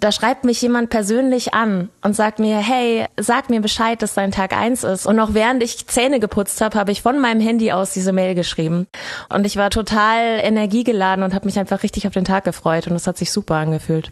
da 0.00 0.12
schreibt 0.12 0.44
mich 0.44 0.62
jemand 0.62 0.90
persönlich 0.90 1.54
an 1.54 1.88
und 2.02 2.14
sagt 2.14 2.38
mir, 2.38 2.58
hey, 2.58 3.06
sag 3.18 3.50
mir 3.50 3.60
Bescheid, 3.60 4.00
dass 4.00 4.14
dein 4.14 4.30
Tag 4.30 4.52
eins 4.52 4.84
ist. 4.84 5.06
Und 5.06 5.16
noch 5.16 5.34
während 5.34 5.62
ich 5.62 5.86
Zähne 5.88 6.20
geputzt 6.20 6.60
habe, 6.60 6.78
habe 6.78 6.92
ich 6.92 7.02
von 7.02 7.18
meinem 7.18 7.40
Handy 7.40 7.72
aus 7.72 7.92
diese 7.92 8.12
Mail 8.12 8.34
geschrieben. 8.34 8.86
Und 9.28 9.44
ich 9.44 9.56
war 9.56 9.70
total 9.70 10.40
energiegeladen 10.42 11.24
und 11.24 11.34
habe 11.34 11.46
mich 11.46 11.58
einfach 11.58 11.82
richtig 11.82 12.06
auf 12.06 12.12
den 12.12 12.24
Tag 12.24 12.44
gefreut. 12.44 12.86
Und 12.86 12.94
es 12.94 13.06
hat 13.06 13.18
sich 13.18 13.32
super 13.32 13.56
angefühlt. 13.56 14.10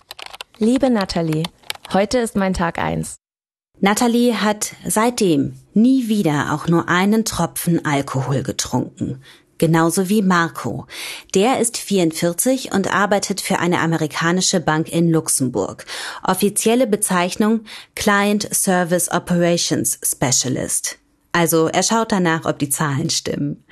Liebe 0.59 0.91
Natalie, 0.91 1.45
heute 1.93 2.19
ist 2.19 2.35
mein 2.35 2.55
Tag 2.55 2.79
eins. 2.79 3.17
Natalie 3.79 4.41
hat 4.41 4.73
seitdem 4.87 5.55
nie 5.75 6.09
wieder 6.09 6.53
auch 6.53 6.67
nur 6.67 6.89
einen 6.89 7.25
Tropfen 7.25 7.85
Alkohol 7.85 8.43
getrunken 8.43 9.23
genauso 9.59 10.09
wie 10.09 10.23
Marco. 10.23 10.87
Der 11.35 11.61
ist 11.61 11.77
44 11.77 12.73
und 12.73 12.93
arbeitet 12.93 13.41
für 13.41 13.59
eine 13.59 13.81
amerikanische 13.81 14.61
Bank 14.61 14.89
in 14.89 15.11
Luxemburg. 15.11 15.87
Offizielle 16.23 16.87
Bezeichnung 16.87 17.61
Client 17.95 18.49
Service 18.55 19.11
Operations 19.11 19.99
Specialist. 20.03 20.99
Also 21.33 21.69
er 21.69 21.83
schaut 21.83 22.13
danach, 22.13 22.45
ob 22.45 22.59
die 22.59 22.71
Zahlen 22.71 23.11
stimmen. 23.11 23.65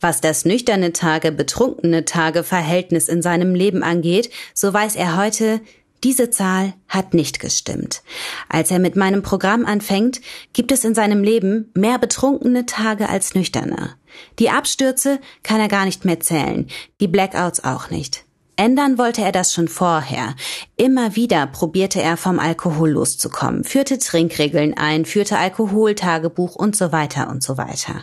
Was 0.00 0.20
das 0.22 0.46
nüchterne 0.46 0.92
Tage, 0.92 1.30
betrunkene 1.30 2.06
Tage 2.06 2.42
Verhältnis 2.42 3.08
in 3.08 3.20
seinem 3.20 3.54
Leben 3.54 3.82
angeht, 3.82 4.30
so 4.54 4.72
weiß 4.72 4.96
er 4.96 5.16
heute, 5.16 5.60
diese 6.02 6.30
Zahl 6.30 6.74
hat 6.88 7.14
nicht 7.14 7.40
gestimmt. 7.40 8.02
Als 8.48 8.70
er 8.70 8.78
mit 8.78 8.96
meinem 8.96 9.22
Programm 9.22 9.66
anfängt, 9.66 10.20
gibt 10.52 10.72
es 10.72 10.84
in 10.84 10.94
seinem 10.94 11.22
Leben 11.22 11.70
mehr 11.74 11.98
betrunkene 11.98 12.66
Tage 12.66 13.08
als 13.08 13.34
nüchterne. 13.34 13.96
Die 14.38 14.50
Abstürze 14.50 15.20
kann 15.42 15.60
er 15.60 15.68
gar 15.68 15.84
nicht 15.84 16.04
mehr 16.04 16.20
zählen, 16.20 16.68
die 17.00 17.08
Blackouts 17.08 17.64
auch 17.64 17.90
nicht. 17.90 18.24
Ändern 18.60 18.98
wollte 18.98 19.22
er 19.22 19.32
das 19.32 19.54
schon 19.54 19.68
vorher. 19.68 20.34
Immer 20.76 21.16
wieder 21.16 21.46
probierte 21.46 22.02
er 22.02 22.18
vom 22.18 22.38
Alkohol 22.38 22.90
loszukommen, 22.90 23.64
führte 23.64 23.98
Trinkregeln 23.98 24.76
ein, 24.76 25.06
führte 25.06 25.38
Alkoholtagebuch 25.38 26.56
und 26.56 26.76
so 26.76 26.92
weiter 26.92 27.30
und 27.30 27.42
so 27.42 27.56
weiter. 27.56 28.02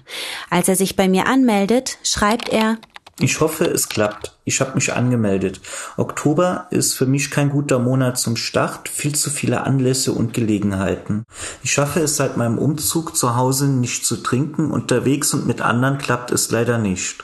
Als 0.50 0.68
er 0.68 0.76
sich 0.76 0.96
bei 0.96 1.08
mir 1.10 1.28
anmeldet, 1.28 2.00
schreibt 2.02 2.50
er, 2.50 2.80
ich 3.20 3.42
hoffe, 3.42 3.66
es 3.66 3.90
klappt. 3.90 4.38
Ich 4.46 4.62
habe 4.62 4.76
mich 4.76 4.94
angemeldet. 4.94 5.60
Oktober 5.98 6.68
ist 6.70 6.94
für 6.94 7.08
mich 7.08 7.32
kein 7.32 7.50
guter 7.50 7.80
Monat 7.80 8.20
zum 8.20 8.36
Start, 8.36 8.90
viel 8.90 9.16
zu 9.16 9.32
viele 9.32 9.62
Anlässe 9.62 10.12
und 10.12 10.34
Gelegenheiten. 10.34 11.24
Ich 11.64 11.74
schaffe 11.74 12.00
es 12.02 12.16
seit 12.16 12.38
meinem 12.38 12.60
Umzug 12.60 13.16
zu 13.16 13.36
Hause 13.36 13.68
nicht 13.68 14.06
zu 14.06 14.18
trinken, 14.18 14.70
unterwegs 14.70 15.34
und 15.34 15.48
mit 15.48 15.62
anderen 15.62 15.98
klappt 15.98 16.32
es 16.32 16.52
leider 16.52 16.78
nicht. 16.78 17.24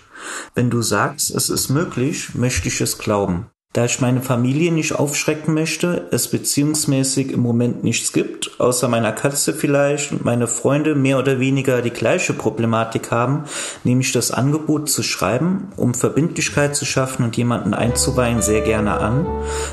Wenn 0.55 0.71
du 0.71 0.81
sagst, 0.81 1.29
es 1.29 1.49
ist 1.49 1.69
möglich, 1.69 2.33
möchte 2.33 2.69
ich 2.69 2.81
es 2.81 2.97
glauben. 2.97 3.47
Da 3.73 3.85
ich 3.85 3.99
meine 4.01 4.21
Familie 4.21 4.71
nicht 4.71 4.93
aufschrecken 4.93 5.55
möchte, 5.55 6.07
es 6.11 6.27
beziehungsmäßig 6.27 7.31
im 7.31 7.39
Moment 7.39 7.83
nichts 7.83 8.13
gibt, 8.13 8.59
außer 8.59 8.87
meiner 8.87 9.11
Katze 9.13 9.51
vielleicht 9.51 10.11
und 10.11 10.23
meine 10.23 10.45
Freunde 10.45 10.93
mehr 10.93 11.17
oder 11.17 11.39
weniger 11.39 11.81
die 11.81 11.89
gleiche 11.89 12.33
Problematik 12.33 13.09
haben, 13.09 13.45
nehme 13.83 14.01
ich 14.01 14.11
das 14.11 14.29
Angebot 14.29 14.91
zu 14.91 15.01
schreiben, 15.01 15.69
um 15.75 15.95
Verbindlichkeit 15.95 16.75
zu 16.75 16.85
schaffen 16.85 17.23
und 17.23 17.35
jemanden 17.35 17.73
einzuweihen, 17.73 18.43
sehr 18.43 18.61
gerne 18.61 18.99
an. 18.99 19.25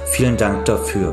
Vielen 0.07 0.38
Dank 0.38 0.64
dafür. 0.64 1.12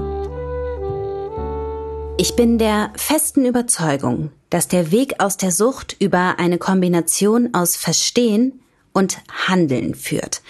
Ich 2.17 2.37
bin 2.37 2.57
der 2.57 2.93
festen 2.95 3.43
Überzeugung, 3.43 4.31
dass 4.49 4.69
der 4.69 4.93
Weg 4.93 5.21
aus 5.21 5.35
der 5.35 5.51
Sucht 5.51 5.97
über 5.99 6.35
eine 6.39 6.57
Kombination 6.57 7.49
aus 7.53 7.75
Verstehen, 7.75 8.61
und 8.97 9.19
Handeln 9.47 9.93
führt. 9.93 10.41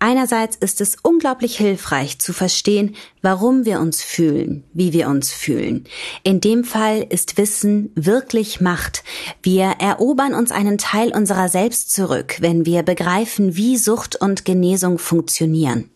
Einerseits 0.00 0.54
ist 0.54 0.80
es 0.80 0.96
unglaublich 1.02 1.56
hilfreich 1.56 2.20
zu 2.20 2.32
verstehen, 2.32 2.94
warum 3.20 3.64
wir 3.64 3.80
uns 3.80 4.00
fühlen, 4.00 4.62
wie 4.72 4.92
wir 4.92 5.08
uns 5.08 5.32
fühlen. 5.32 5.84
In 6.22 6.40
dem 6.40 6.62
Fall 6.62 7.04
ist 7.08 7.36
Wissen 7.36 7.90
wirklich 7.96 8.60
Macht. 8.60 9.02
Wir 9.42 9.64
erobern 9.80 10.34
uns 10.34 10.52
einen 10.52 10.78
Teil 10.78 11.12
unserer 11.12 11.48
selbst 11.48 11.92
zurück, 11.92 12.36
wenn 12.40 12.64
wir 12.64 12.84
begreifen, 12.84 13.56
wie 13.56 13.76
Sucht 13.76 14.14
und 14.14 14.44
Genesung 14.44 14.98
funktionieren. 14.98 15.90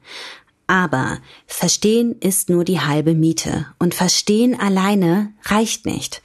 Aber 0.66 1.18
verstehen 1.46 2.16
ist 2.18 2.48
nur 2.48 2.64
die 2.64 2.80
halbe 2.80 3.14
Miete 3.14 3.66
und 3.78 3.94
verstehen 3.94 4.58
alleine 4.58 5.32
reicht 5.44 5.86
nicht. 5.86 6.22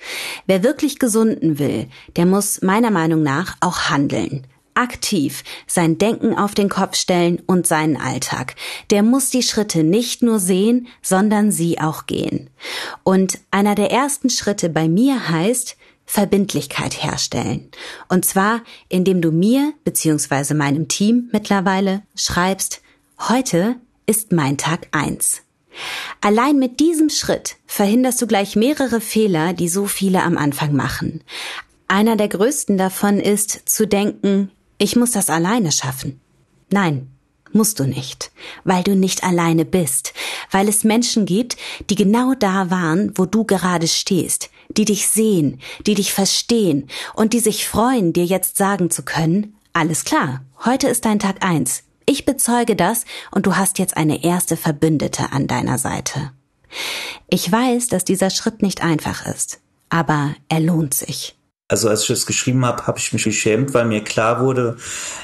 Wer 0.48 0.64
wirklich 0.64 0.98
gesunden 0.98 1.60
will, 1.60 1.88
der 2.16 2.26
muss 2.26 2.62
meiner 2.62 2.92
Meinung 2.92 3.22
nach 3.22 3.58
auch 3.60 3.90
handeln 3.90 4.48
aktiv 4.78 5.44
sein 5.66 5.98
Denken 5.98 6.38
auf 6.38 6.54
den 6.54 6.70
Kopf 6.70 6.96
stellen 6.96 7.42
und 7.46 7.68
seinen 7.68 7.98
Alltag. 7.98 8.56
Der 8.92 9.04
muss 9.04 9.30
die 9.30 9.44
Schritte 9.44 9.84
nicht 9.84 10.22
nur 10.22 10.40
sehen, 10.40 10.88
sondern 11.02 11.52
sie 11.52 11.80
auch 11.80 12.06
gehen. 12.06 12.50
Und 13.04 13.40
einer 13.52 13.76
der 13.76 13.92
ersten 13.92 14.30
Schritte 14.30 14.70
bei 14.70 14.88
mir 14.88 15.30
heißt, 15.30 15.76
Verbindlichkeit 16.06 17.04
herstellen. 17.04 17.70
Und 18.08 18.24
zwar, 18.24 18.62
indem 18.88 19.22
du 19.22 19.32
mir 19.32 19.74
bzw. 19.84 20.54
meinem 20.54 20.88
Team 20.88 21.30
mittlerweile 21.34 22.02
schreibst, 22.16 22.82
heute 23.28 23.76
ist 24.06 24.32
mein 24.32 24.58
Tag 24.58 24.88
eins. 24.92 25.42
Allein 26.22 26.58
mit 26.58 26.80
diesem 26.80 27.10
Schritt 27.10 27.58
verhinderst 27.68 28.22
du 28.22 28.28
gleich 28.28 28.56
mehrere 28.56 29.02
Fehler, 29.02 29.54
die 29.54 29.68
so 29.68 29.86
viele 29.86 30.24
am 30.24 30.38
Anfang 30.38 30.74
machen. 30.74 31.24
Einer 31.88 32.16
der 32.16 32.30
größten 32.30 32.78
davon 32.78 33.20
ist 33.20 33.70
zu 33.70 33.86
denken, 33.86 34.52
ich 34.78 34.96
muss 34.96 35.12
das 35.12 35.30
alleine 35.30 35.72
schaffen. 35.72 36.20
Nein, 36.70 37.10
musst 37.54 37.80
du 37.80 37.86
nicht, 37.86 38.32
weil 38.64 38.84
du 38.84 38.96
nicht 38.96 39.24
alleine 39.24 39.66
bist, 39.66 40.14
weil 40.52 40.68
es 40.68 40.84
Menschen 40.84 41.26
gibt, 41.26 41.58
die 41.90 41.96
genau 41.96 42.34
da 42.34 42.70
waren, 42.70 43.12
wo 43.16 43.26
du 43.26 43.44
gerade 43.44 43.88
stehst, 43.88 44.50
die 44.70 44.86
dich 44.86 45.08
sehen, 45.08 45.60
die 45.86 45.96
dich 45.96 46.14
verstehen 46.14 46.88
und 47.16 47.34
die 47.34 47.40
sich 47.40 47.68
freuen, 47.68 48.14
dir 48.14 48.26
jetzt 48.26 48.58
sagen 48.58 48.90
zu 48.90 49.04
können, 49.04 49.56
alles 49.74 50.06
klar, 50.06 50.42
heute 50.66 50.88
ist 50.88 51.06
dein 51.06 51.20
Tag 51.20 51.44
eins. 51.46 51.84
Ich 52.06 52.26
bezeuge 52.26 52.76
das 52.76 53.06
und 53.32 53.46
du 53.46 53.58
hast 53.58 53.80
jetzt 53.80 53.98
eine 53.98 54.24
erste 54.24 54.58
Verbündete 54.58 55.32
an 55.32 55.48
deiner 55.48 55.78
Seite. 55.78 56.32
Ich 57.30 57.52
weiß, 57.52 57.88
dass 57.88 58.06
dieser 58.06 58.30
Schritt 58.30 58.62
nicht 58.62 58.82
einfach 58.82 59.26
ist, 59.26 59.60
aber 59.90 60.36
er 60.50 60.60
lohnt 60.60 60.94
sich. 60.94 61.37
Also 61.70 61.90
als 61.90 62.04
ich 62.04 62.08
das 62.08 62.26
geschrieben 62.26 62.66
habe, 62.66 62.88
habe 62.88 62.98
ich 62.98 63.12
mich 63.12 63.26
geschämt, 63.26 63.74
weil 63.74 63.84
mir 63.84 64.02
klar 64.02 64.40
wurde, 64.40 64.78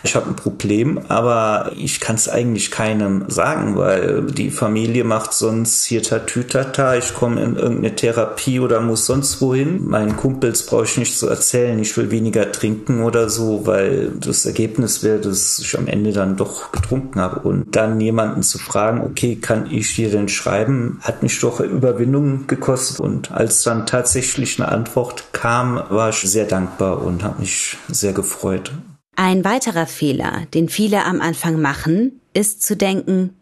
ich 0.03 0.13
habe 0.17 0.29
ein 0.29 0.35
Problem, 0.35 0.99
aber 1.07 1.71
ich 1.77 2.01
kann 2.01 2.17
es 2.17 2.27
eigentlich 2.27 2.69
keinem 2.69 3.23
sagen, 3.29 3.77
weil 3.77 4.23
die 4.23 4.51
Familie 4.51 5.05
macht 5.05 5.33
sonst 5.33 5.85
hier 5.85 6.03
Tatütata, 6.03 6.97
ich 6.97 7.13
komme 7.13 7.41
in 7.41 7.55
irgendeine 7.55 7.95
Therapie 7.95 8.59
oder 8.59 8.81
muss 8.81 9.05
sonst 9.05 9.39
wohin. 9.41 9.87
Meinen 9.87 10.17
Kumpels 10.17 10.65
brauche 10.65 10.83
ich 10.83 10.97
nicht 10.97 11.17
zu 11.17 11.29
erzählen, 11.29 11.79
ich 11.79 11.95
will 11.95 12.11
weniger 12.11 12.51
trinken 12.51 13.03
oder 13.03 13.29
so, 13.29 13.65
weil 13.65 14.11
das 14.19 14.45
Ergebnis 14.45 15.01
wäre, 15.01 15.19
dass 15.19 15.59
ich 15.59 15.77
am 15.77 15.87
Ende 15.87 16.11
dann 16.11 16.35
doch 16.35 16.73
getrunken 16.73 17.21
habe. 17.21 17.39
Und 17.47 17.73
dann 17.73 18.01
jemanden 18.01 18.43
zu 18.43 18.57
fragen, 18.57 18.99
okay, 18.99 19.37
kann 19.37 19.71
ich 19.71 19.95
dir 19.95 20.11
denn 20.11 20.27
schreiben, 20.27 20.99
hat 21.03 21.23
mich 21.23 21.39
doch 21.39 21.61
Überwindung 21.61 22.47
gekostet. 22.47 22.99
Und 22.99 23.31
als 23.31 23.63
dann 23.63 23.85
tatsächlich 23.85 24.59
eine 24.59 24.69
Antwort 24.69 25.31
kam, 25.31 25.81
war 25.87 26.09
ich 26.09 26.32
sehr 26.33 26.45
dankbar 26.45 27.01
und 27.01 27.23
habe 27.23 27.39
mich 27.39 27.77
sehr 27.87 28.11
gefreut. 28.11 28.73
Ein 29.15 29.45
weiterer 29.45 29.85
Fehler, 29.85 30.47
den 30.53 30.67
viele 30.67 31.05
am 31.05 31.21
Anfang 31.21 31.61
machen, 31.61 32.19
ist 32.33 32.63
zu 32.63 32.75
denken, 32.75 33.37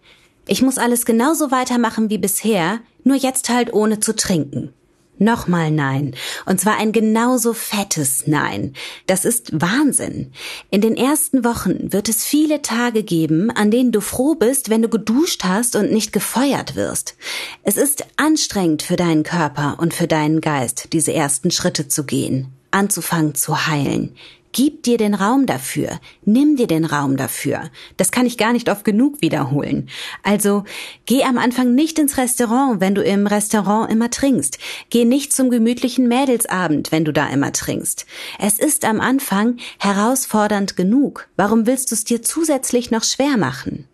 ich 0.48 0.62
muss 0.62 0.78
alles 0.78 1.06
genauso 1.06 1.50
weitermachen 1.50 2.10
wie 2.10 2.18
bisher, 2.18 2.80
nur 3.04 3.16
jetzt 3.16 3.50
halt 3.50 3.74
ohne 3.74 4.00
zu 4.00 4.16
trinken. 4.16 4.74
Nochmal 5.18 5.70
Nein. 5.70 6.16
Und 6.48 6.60
zwar 6.60 6.78
ein 6.78 6.92
genauso 6.92 7.54
fettes 7.54 8.24
Nein. 8.26 8.74
Das 9.06 9.24
ist 9.24 9.62
Wahnsinn. 9.62 10.32
In 10.72 10.82
den 10.82 10.98
ersten 10.98 11.46
Wochen 11.46 11.94
wird 11.94 12.10
es 12.10 12.24
viele 12.26 12.64
Tage 12.64 13.04
geben, 13.04 13.52
an 13.52 13.70
denen 13.70 13.92
du 13.92 14.02
froh 14.02 14.34
bist, 14.34 14.72
wenn 14.72 14.82
du 14.82 14.90
geduscht 14.90 15.44
hast 15.44 15.76
und 15.76 15.92
nicht 15.92 16.12
gefeuert 16.12 16.76
wirst. 16.76 17.16
Es 17.62 17.78
ist 17.78 18.04
anstrengend 18.18 18.82
für 18.82 18.96
deinen 18.96 19.22
Körper 19.22 19.78
und 19.80 19.94
für 19.94 20.08
deinen 20.08 20.42
Geist, 20.42 20.92
diese 20.92 21.14
ersten 21.14 21.52
Schritte 21.52 21.88
zu 21.88 22.04
gehen 22.04 22.52
anzufangen 22.72 23.36
zu 23.36 23.68
heilen. 23.68 24.16
Gib 24.54 24.84
dir 24.84 24.98
den 24.98 25.14
Raum 25.14 25.46
dafür. 25.46 26.00
Nimm 26.26 26.58
dir 26.58 26.68
den 26.68 26.84
Raum 26.84 27.16
dafür. 27.16 27.70
Das 27.96 28.12
kann 28.12 28.26
ich 28.26 28.38
gar 28.38 28.52
nicht 28.52 28.70
oft 28.70 28.84
genug 28.84 29.22
wiederholen. 29.22 29.88
Also 30.24 30.66
geh 31.06 31.24
am 31.24 31.38
Anfang 31.38 31.74
nicht 31.74 31.98
ins 32.00 32.18
Restaurant, 32.18 32.82
wenn 32.82 32.94
du 32.94 33.02
im 33.02 33.28
Restaurant 33.28 33.90
immer 33.90 34.10
trinkst. 34.10 34.58
Geh 34.90 35.06
nicht 35.06 35.32
zum 35.32 35.52
gemütlichen 35.52 36.08
Mädelsabend, 36.10 36.92
wenn 36.92 37.06
du 37.06 37.14
da 37.14 37.30
immer 37.30 37.54
trinkst. 37.54 38.06
Es 38.40 38.60
ist 38.60 38.84
am 38.84 39.00
Anfang 39.00 39.58
herausfordernd 39.80 40.76
genug. 40.76 41.30
Warum 41.38 41.66
willst 41.66 41.92
du 41.92 41.96
es 41.96 42.04
dir 42.04 42.22
zusätzlich 42.22 42.92
noch 42.92 43.04
schwer 43.04 43.38
machen? 43.38 43.88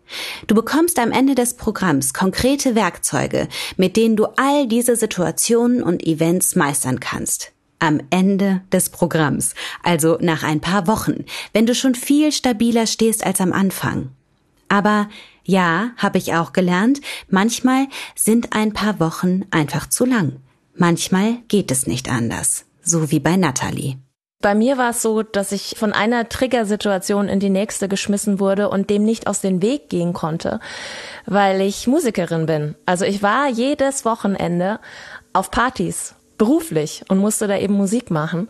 Du 0.48 0.56
bekommst 0.56 0.98
am 0.98 1.12
Ende 1.12 1.36
des 1.36 1.54
Programms 1.54 2.14
konkrete 2.14 2.74
Werkzeuge, 2.74 3.46
mit 3.76 3.96
denen 3.96 4.16
du 4.16 4.26
all 4.36 4.66
diese 4.66 4.96
Situationen 4.96 5.84
und 5.84 6.04
Events 6.04 6.56
meistern 6.56 6.98
kannst 6.98 7.52
am 7.78 8.00
Ende 8.10 8.62
des 8.72 8.90
Programms, 8.90 9.54
also 9.82 10.18
nach 10.20 10.42
ein 10.42 10.60
paar 10.60 10.86
Wochen, 10.86 11.24
wenn 11.52 11.66
du 11.66 11.74
schon 11.74 11.94
viel 11.94 12.32
stabiler 12.32 12.86
stehst 12.86 13.24
als 13.24 13.40
am 13.40 13.52
Anfang. 13.52 14.10
Aber 14.68 15.08
ja, 15.44 15.90
habe 15.96 16.18
ich 16.18 16.34
auch 16.34 16.52
gelernt, 16.52 17.00
manchmal 17.28 17.86
sind 18.14 18.52
ein 18.54 18.72
paar 18.72 19.00
Wochen 19.00 19.42
einfach 19.50 19.88
zu 19.88 20.04
lang. 20.04 20.36
Manchmal 20.74 21.38
geht 21.48 21.70
es 21.70 21.86
nicht 21.86 22.10
anders, 22.10 22.66
so 22.82 23.10
wie 23.10 23.20
bei 23.20 23.36
Natalie. 23.36 23.96
Bei 24.40 24.54
mir 24.54 24.78
war 24.78 24.90
es 24.90 25.02
so, 25.02 25.24
dass 25.24 25.50
ich 25.50 25.74
von 25.76 25.92
einer 25.92 26.28
Triggersituation 26.28 27.28
in 27.28 27.40
die 27.40 27.50
nächste 27.50 27.88
geschmissen 27.88 28.38
wurde 28.38 28.68
und 28.68 28.88
dem 28.88 29.04
nicht 29.04 29.26
aus 29.26 29.40
dem 29.40 29.62
Weg 29.62 29.88
gehen 29.88 30.12
konnte, 30.12 30.60
weil 31.26 31.60
ich 31.60 31.88
Musikerin 31.88 32.46
bin. 32.46 32.76
Also 32.86 33.04
ich 33.04 33.20
war 33.20 33.48
jedes 33.48 34.04
Wochenende 34.04 34.78
auf 35.32 35.50
Partys 35.50 36.14
beruflich 36.38 37.04
und 37.08 37.18
musste 37.18 37.46
da 37.46 37.58
eben 37.58 37.74
Musik 37.74 38.10
machen. 38.10 38.48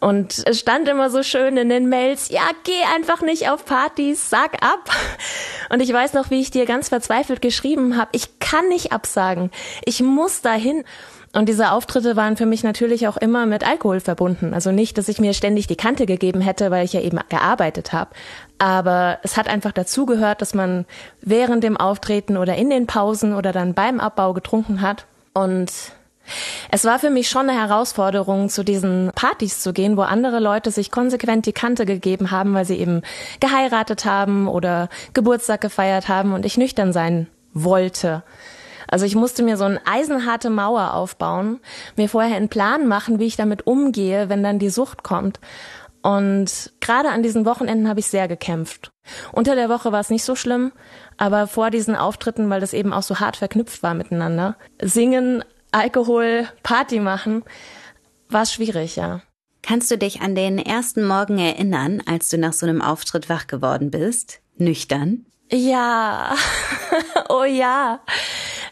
Und 0.00 0.42
es 0.46 0.58
stand 0.58 0.88
immer 0.88 1.10
so 1.10 1.22
schön 1.22 1.56
in 1.56 1.68
den 1.68 1.88
Mails, 1.88 2.30
ja, 2.30 2.48
geh 2.64 2.72
einfach 2.94 3.22
nicht 3.22 3.48
auf 3.50 3.64
Partys, 3.64 4.28
sag 4.30 4.54
ab. 4.62 4.90
Und 5.70 5.80
ich 5.80 5.92
weiß 5.92 6.14
noch, 6.14 6.30
wie 6.30 6.40
ich 6.40 6.50
dir 6.50 6.64
ganz 6.64 6.88
verzweifelt 6.88 7.42
geschrieben 7.42 7.96
habe, 7.96 8.10
ich 8.12 8.38
kann 8.38 8.68
nicht 8.68 8.92
absagen, 8.92 9.50
ich 9.84 10.00
muss 10.00 10.42
dahin. 10.42 10.84
Und 11.32 11.50
diese 11.50 11.72
Auftritte 11.72 12.16
waren 12.16 12.38
für 12.38 12.46
mich 12.46 12.64
natürlich 12.64 13.08
auch 13.08 13.18
immer 13.18 13.44
mit 13.44 13.66
Alkohol 13.66 14.00
verbunden. 14.00 14.54
Also 14.54 14.72
nicht, 14.72 14.96
dass 14.96 15.08
ich 15.08 15.20
mir 15.20 15.34
ständig 15.34 15.66
die 15.66 15.76
Kante 15.76 16.06
gegeben 16.06 16.40
hätte, 16.40 16.70
weil 16.70 16.86
ich 16.86 16.94
ja 16.94 17.02
eben 17.02 17.18
gearbeitet 17.28 17.92
habe. 17.92 18.12
Aber 18.58 19.18
es 19.22 19.36
hat 19.36 19.46
einfach 19.46 19.72
dazugehört, 19.72 20.40
dass 20.40 20.54
man 20.54 20.86
während 21.20 21.62
dem 21.62 21.76
Auftreten 21.76 22.38
oder 22.38 22.56
in 22.56 22.70
den 22.70 22.86
Pausen 22.86 23.34
oder 23.34 23.52
dann 23.52 23.74
beim 23.74 24.00
Abbau 24.00 24.32
getrunken 24.32 24.80
hat. 24.80 25.04
Und 25.34 25.70
es 26.70 26.84
war 26.84 26.98
für 26.98 27.10
mich 27.10 27.28
schon 27.28 27.48
eine 27.48 27.58
Herausforderung, 27.58 28.48
zu 28.48 28.64
diesen 28.64 29.10
Partys 29.14 29.60
zu 29.60 29.72
gehen, 29.72 29.96
wo 29.96 30.02
andere 30.02 30.40
Leute 30.40 30.70
sich 30.70 30.90
konsequent 30.90 31.46
die 31.46 31.52
Kante 31.52 31.86
gegeben 31.86 32.30
haben, 32.30 32.54
weil 32.54 32.64
sie 32.64 32.76
eben 32.76 33.02
geheiratet 33.40 34.04
haben 34.04 34.48
oder 34.48 34.88
Geburtstag 35.14 35.60
gefeiert 35.60 36.08
haben 36.08 36.32
und 36.32 36.44
ich 36.44 36.56
nüchtern 36.56 36.92
sein 36.92 37.28
wollte. 37.52 38.22
Also 38.88 39.04
ich 39.04 39.16
musste 39.16 39.42
mir 39.42 39.56
so 39.56 39.64
eine 39.64 39.80
eisenharte 39.84 40.50
Mauer 40.50 40.94
aufbauen, 40.94 41.60
mir 41.96 42.08
vorher 42.08 42.36
einen 42.36 42.48
Plan 42.48 42.86
machen, 42.86 43.18
wie 43.18 43.26
ich 43.26 43.36
damit 43.36 43.66
umgehe, 43.66 44.28
wenn 44.28 44.42
dann 44.42 44.58
die 44.58 44.70
Sucht 44.70 45.02
kommt. 45.02 45.40
Und 46.02 46.72
gerade 46.80 47.08
an 47.08 47.24
diesen 47.24 47.44
Wochenenden 47.46 47.88
habe 47.88 47.98
ich 47.98 48.06
sehr 48.06 48.28
gekämpft. 48.28 48.92
Unter 49.32 49.56
der 49.56 49.68
Woche 49.68 49.90
war 49.90 49.98
es 50.00 50.10
nicht 50.10 50.22
so 50.22 50.36
schlimm, 50.36 50.70
aber 51.16 51.48
vor 51.48 51.70
diesen 51.70 51.96
Auftritten, 51.96 52.48
weil 52.48 52.60
das 52.60 52.74
eben 52.74 52.92
auch 52.92 53.02
so 53.02 53.18
hart 53.18 53.36
verknüpft 53.36 53.82
war 53.82 53.94
miteinander, 53.94 54.56
singen 54.80 55.42
Alkohol, 55.76 56.48
Party 56.62 57.00
machen, 57.00 57.44
war 58.30 58.44
es 58.44 58.52
schwierig, 58.54 58.96
ja. 58.96 59.20
Kannst 59.60 59.90
du 59.90 59.98
dich 59.98 60.22
an 60.22 60.34
den 60.34 60.58
ersten 60.58 61.06
Morgen 61.06 61.38
erinnern, 61.38 62.02
als 62.06 62.30
du 62.30 62.38
nach 62.38 62.54
so 62.54 62.64
einem 62.64 62.80
Auftritt 62.80 63.28
wach 63.28 63.46
geworden 63.46 63.90
bist? 63.90 64.40
Nüchtern? 64.56 65.26
Ja, 65.52 66.34
oh 67.28 67.44
ja. 67.44 68.00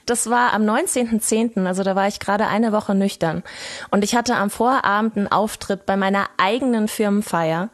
Das 0.07 0.31
war 0.31 0.55
am 0.55 0.63
19.10., 0.63 1.67
also 1.67 1.83
da 1.83 1.95
war 1.95 2.09
ich 2.09 2.21
gerade 2.21 2.47
eine 2.47 2.73
Woche 2.73 2.95
nüchtern. 2.95 3.43
Und 3.91 4.03
ich 4.03 4.17
hatte 4.17 4.37
am 4.37 4.49
Vorabend 4.49 5.19
einen 5.19 5.29
Auftritt 5.31 5.85
bei 5.85 5.99
meiner 5.99 6.31
eigenen 6.39 6.89
Firmenfeier. 6.89 7.69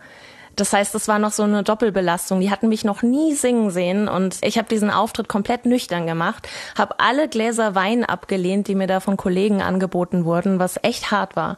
Das 0.57 0.73
heißt, 0.73 0.95
es 0.95 1.09
war 1.09 1.19
noch 1.19 1.33
so 1.33 1.42
eine 1.42 1.62
Doppelbelastung. 1.62 2.40
Die 2.40 2.50
hatten 2.50 2.69
mich 2.69 2.85
noch 2.85 3.02
nie 3.02 3.35
singen 3.35 3.71
sehen 3.71 4.09
und 4.09 4.38
ich 4.42 4.59
habe 4.59 4.69
diesen 4.69 4.90
Auftritt 4.90 5.28
komplett 5.28 5.64
nüchtern 5.64 6.07
gemacht, 6.07 6.49
habe 6.76 7.00
alle 7.00 7.28
Gläser 7.28 7.75
Wein 7.75 8.04
abgelehnt, 8.04 8.69
die 8.69 8.75
mir 8.75 8.87
da 8.87 9.00
von 9.00 9.16
Kollegen 9.16 9.62
angeboten 9.62 10.25
wurden, 10.25 10.59
was 10.59 10.78
echt 10.83 11.11
hart 11.11 11.35
war. 11.35 11.57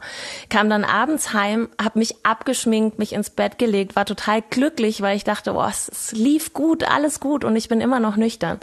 Kam 0.49 0.69
dann 0.69 0.85
abends 0.85 1.33
heim, 1.33 1.69
habe 1.81 1.99
mich 1.99 2.15
abgeschminkt, 2.23 2.99
mich 2.99 3.13
ins 3.13 3.29
Bett 3.29 3.57
gelegt, 3.57 3.95
war 3.95 4.05
total 4.05 4.41
glücklich, 4.41 5.01
weil 5.01 5.17
ich 5.17 5.23
dachte, 5.23 5.53
boah, 5.53 5.67
es, 5.67 5.89
es 5.89 6.11
lief 6.13 6.53
gut, 6.53 6.83
alles 6.83 7.19
gut 7.19 7.43
und 7.43 7.55
ich 7.55 7.67
bin 7.67 7.81
immer 7.81 7.99
noch 7.99 8.15
nüchtern 8.15 8.59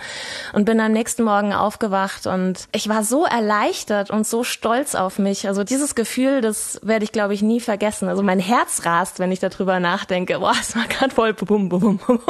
und 0.54 0.64
bin 0.64 0.80
am 0.80 0.92
nächsten 0.92 1.22
Morgen 1.22 1.52
aufgewacht 1.52 2.26
und 2.26 2.66
ich 2.72 2.88
war 2.88 3.04
so 3.04 3.25
erleichtert 3.25 4.10
und 4.10 4.26
so 4.26 4.44
stolz 4.44 4.94
auf 4.94 5.18
mich. 5.18 5.49
Also 5.49 5.64
dieses 5.64 5.94
Gefühl, 5.94 6.40
das 6.40 6.80
werde 6.82 7.04
ich 7.04 7.12
glaube 7.12 7.34
ich 7.34 7.42
nie 7.42 7.60
vergessen. 7.60 8.08
Also 8.08 8.22
mein 8.22 8.38
Herz 8.38 8.87
rast, 8.87 9.18
wenn 9.18 9.32
ich 9.32 9.40
darüber 9.40 9.80
nachdenke 9.80 10.19
denke, 10.26 10.40
boah, 10.40 10.54
es 10.58 10.76
war 10.76 10.86
gerade 10.86 11.14
voll 11.14 11.34
bum, 11.34 11.68
bum, 11.68 11.98
bum. 11.98 12.20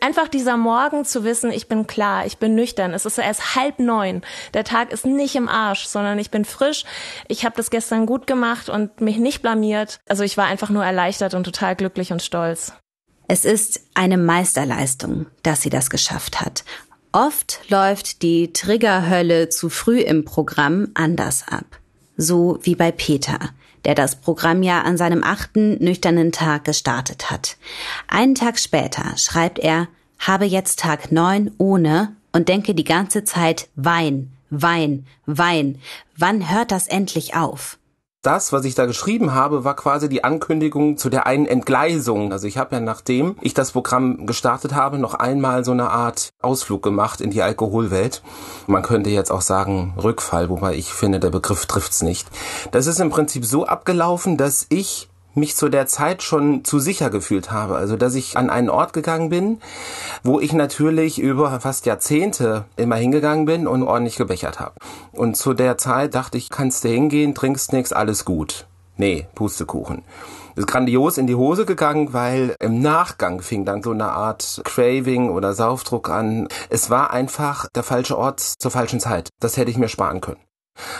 Einfach 0.00 0.28
dieser 0.28 0.56
Morgen 0.56 1.04
zu 1.04 1.24
wissen, 1.24 1.50
ich 1.50 1.68
bin 1.68 1.86
klar, 1.86 2.26
ich 2.26 2.38
bin 2.38 2.54
nüchtern, 2.54 2.92
es 2.92 3.06
ist 3.06 3.18
erst 3.18 3.56
halb 3.56 3.78
neun, 3.78 4.22
der 4.52 4.64
Tag 4.64 4.92
ist 4.92 5.06
nicht 5.06 5.34
im 5.34 5.48
Arsch, 5.48 5.86
sondern 5.86 6.18
ich 6.18 6.30
bin 6.30 6.44
frisch, 6.44 6.84
ich 7.28 7.44
habe 7.44 7.56
das 7.56 7.70
gestern 7.70 8.06
gut 8.06 8.26
gemacht 8.26 8.68
und 8.68 9.00
mich 9.00 9.18
nicht 9.18 9.42
blamiert. 9.42 10.00
Also 10.08 10.22
ich 10.22 10.36
war 10.36 10.46
einfach 10.46 10.70
nur 10.70 10.84
erleichtert 10.84 11.34
und 11.34 11.44
total 11.44 11.76
glücklich 11.76 12.12
und 12.12 12.22
stolz. 12.22 12.72
Es 13.28 13.44
ist 13.44 13.80
eine 13.94 14.18
Meisterleistung, 14.18 15.26
dass 15.42 15.62
sie 15.62 15.70
das 15.70 15.88
geschafft 15.88 16.40
hat. 16.40 16.64
Oft 17.12 17.60
läuft 17.70 18.22
die 18.22 18.52
Triggerhölle 18.52 19.48
zu 19.48 19.70
früh 19.70 20.00
im 20.00 20.24
Programm 20.24 20.88
anders 20.94 21.44
ab. 21.48 21.64
So 22.16 22.58
wie 22.62 22.74
bei 22.74 22.92
Peter 22.92 23.38
der 23.84 23.94
das 23.94 24.16
Programm 24.16 24.62
ja 24.62 24.82
an 24.82 24.96
seinem 24.96 25.22
achten 25.22 25.82
nüchternen 25.82 26.32
Tag 26.32 26.64
gestartet 26.64 27.30
hat. 27.30 27.56
Einen 28.08 28.34
Tag 28.34 28.58
später 28.58 29.16
schreibt 29.16 29.58
er, 29.58 29.88
habe 30.18 30.44
jetzt 30.44 30.80
Tag 30.80 31.12
neun 31.12 31.52
ohne 31.58 32.16
und 32.32 32.48
denke 32.48 32.74
die 32.74 32.84
ganze 32.84 33.24
Zeit 33.24 33.68
Wein, 33.76 34.32
Wein, 34.50 35.06
Wein. 35.26 35.80
Wann 36.16 36.50
hört 36.50 36.70
das 36.70 36.88
endlich 36.88 37.34
auf? 37.34 37.78
Das, 38.26 38.52
was 38.52 38.64
ich 38.64 38.74
da 38.74 38.86
geschrieben 38.86 39.34
habe, 39.34 39.64
war 39.64 39.76
quasi 39.76 40.08
die 40.08 40.24
Ankündigung 40.24 40.96
zu 40.96 41.10
der 41.10 41.26
einen 41.26 41.46
Entgleisung. 41.46 42.32
Also 42.32 42.46
ich 42.46 42.58
habe 42.58 42.74
ja, 42.74 42.80
nachdem 42.80 43.36
ich 43.40 43.54
das 43.54 43.72
Programm 43.72 44.26
gestartet 44.26 44.74
habe, 44.74 44.98
noch 44.98 45.14
einmal 45.14 45.64
so 45.64 45.72
eine 45.72 45.90
Art 45.90 46.30
Ausflug 46.40 46.82
gemacht 46.82 47.20
in 47.20 47.30
die 47.30 47.42
Alkoholwelt. 47.42 48.22
Man 48.66 48.82
könnte 48.82 49.10
jetzt 49.10 49.30
auch 49.30 49.42
sagen 49.42 49.94
Rückfall, 50.02 50.48
wobei 50.48 50.74
ich 50.74 50.92
finde, 50.92 51.20
der 51.20 51.30
Begriff 51.30 51.66
trifft's 51.66 52.02
nicht. 52.02 52.26
Das 52.72 52.86
ist 52.86 53.00
im 53.00 53.10
Prinzip 53.10 53.44
so 53.44 53.66
abgelaufen, 53.66 54.36
dass 54.36 54.66
ich 54.68 55.08
mich 55.34 55.56
zu 55.56 55.68
der 55.68 55.86
Zeit 55.86 56.22
schon 56.22 56.64
zu 56.64 56.78
sicher 56.78 57.10
gefühlt 57.10 57.50
habe. 57.50 57.76
Also, 57.76 57.96
dass 57.96 58.14
ich 58.14 58.36
an 58.36 58.50
einen 58.50 58.70
Ort 58.70 58.92
gegangen 58.92 59.28
bin, 59.28 59.60
wo 60.22 60.40
ich 60.40 60.52
natürlich 60.52 61.18
über 61.18 61.60
fast 61.60 61.86
Jahrzehnte 61.86 62.64
immer 62.76 62.96
hingegangen 62.96 63.46
bin 63.46 63.66
und 63.66 63.82
ordentlich 63.82 64.16
gebechert 64.16 64.60
habe. 64.60 64.74
Und 65.12 65.36
zu 65.36 65.54
der 65.54 65.78
Zeit 65.78 66.14
dachte 66.14 66.38
ich, 66.38 66.50
kannst 66.50 66.84
du 66.84 66.88
hingehen, 66.88 67.34
trinkst 67.34 67.72
nichts, 67.72 67.92
alles 67.92 68.24
gut. 68.24 68.66
Nee, 68.96 69.26
Pustekuchen. 69.34 70.02
ist 70.54 70.68
grandios 70.68 71.18
in 71.18 71.26
die 71.26 71.34
Hose 71.34 71.66
gegangen, 71.66 72.12
weil 72.12 72.54
im 72.60 72.80
Nachgang 72.80 73.40
fing 73.40 73.64
dann 73.64 73.82
so 73.82 73.90
eine 73.90 74.10
Art 74.10 74.60
Craving 74.64 75.30
oder 75.30 75.52
Saufdruck 75.52 76.08
an. 76.08 76.46
Es 76.70 76.90
war 76.90 77.10
einfach 77.12 77.66
der 77.74 77.82
falsche 77.82 78.16
Ort 78.16 78.40
zur 78.40 78.70
falschen 78.70 79.00
Zeit. 79.00 79.30
Das 79.40 79.56
hätte 79.56 79.72
ich 79.72 79.78
mir 79.78 79.88
sparen 79.88 80.20
können. 80.20 80.38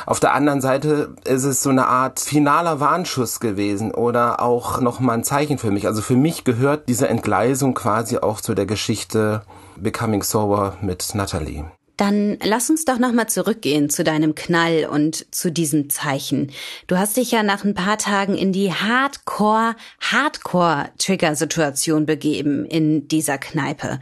Auf 0.07 0.21
der 0.21 0.35
anderen 0.35 0.61
Seite 0.61 1.15
ist 1.25 1.45
es 1.45 1.63
so 1.63 1.71
eine 1.71 1.87
Art 1.87 2.21
finaler 2.21 2.81
Warnschuss 2.81 3.41
gewesen 3.41 3.93
oder 3.93 4.41
auch 4.41 4.81
nochmal 4.81 5.19
ein 5.19 5.25
Zeichen 5.25 5.59
für 5.59 5.71
mich. 5.71 5.87
Also 5.87 6.03
für 6.03 6.17
mich 6.17 6.45
gehört 6.45 6.89
diese 6.89 7.09
Entgleisung 7.09 7.75
quasi 7.75 8.19
auch 8.19 8.41
zu 8.41 8.55
der 8.55 8.67
Geschichte 8.67 9.43
Becoming 9.77 10.23
Sober 10.23 10.77
mit 10.81 11.15
Natalie. 11.15 11.65
Dann 11.97 12.39
lass 12.43 12.71
uns 12.71 12.85
doch 12.85 12.99
nochmal 12.99 13.29
zurückgehen 13.29 13.89
zu 13.89 14.03
deinem 14.03 14.35
Knall 14.35 14.89
und 14.91 15.33
zu 15.33 15.53
diesem 15.53 15.91
Zeichen. 15.91 16.51
Du 16.89 16.99
hast 16.99 17.17
dich 17.17 17.31
ja 17.31 17.45
nach 17.45 17.65
ein 17.65 17.75
paar 17.75 17.99
Tagen 17.99 18.35
in 18.35 18.53
die 18.53 18.73
Hardcore, 18.73 19.77
Hardcore-Trigger-Situation 20.01 22.05
begeben 22.05 22.67
in 22.67 23.07
dieser 23.07 23.39
Kneipe. 23.39 24.01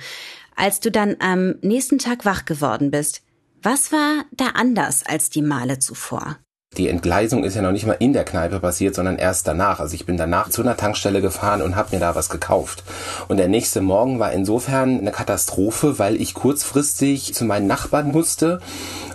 Als 0.56 0.80
du 0.80 0.90
dann 0.90 1.16
am 1.18 1.56
nächsten 1.60 1.98
Tag 1.98 2.24
wach 2.24 2.46
geworden 2.46 2.90
bist, 2.90 3.21
was 3.62 3.92
war 3.92 4.24
da 4.32 4.46
anders 4.54 5.04
als 5.06 5.30
die 5.30 5.42
Male 5.42 5.78
zuvor? 5.78 6.36
Die 6.78 6.88
Entgleisung 6.88 7.44
ist 7.44 7.54
ja 7.54 7.60
noch 7.60 7.70
nicht 7.70 7.86
mal 7.86 7.98
in 7.98 8.14
der 8.14 8.24
Kneipe 8.24 8.58
passiert, 8.58 8.94
sondern 8.94 9.18
erst 9.18 9.46
danach. 9.46 9.78
Also 9.78 9.94
ich 9.94 10.06
bin 10.06 10.16
danach 10.16 10.48
zu 10.48 10.62
einer 10.62 10.76
Tankstelle 10.76 11.20
gefahren 11.20 11.60
und 11.60 11.76
habe 11.76 11.94
mir 11.94 12.00
da 12.00 12.14
was 12.14 12.30
gekauft. 12.30 12.82
Und 13.28 13.36
der 13.36 13.48
nächste 13.48 13.82
Morgen 13.82 14.18
war 14.18 14.32
insofern 14.32 14.98
eine 14.98 15.12
Katastrophe, 15.12 15.98
weil 15.98 16.18
ich 16.20 16.32
kurzfristig 16.32 17.34
zu 17.34 17.44
meinen 17.44 17.66
Nachbarn 17.66 18.10
musste 18.10 18.60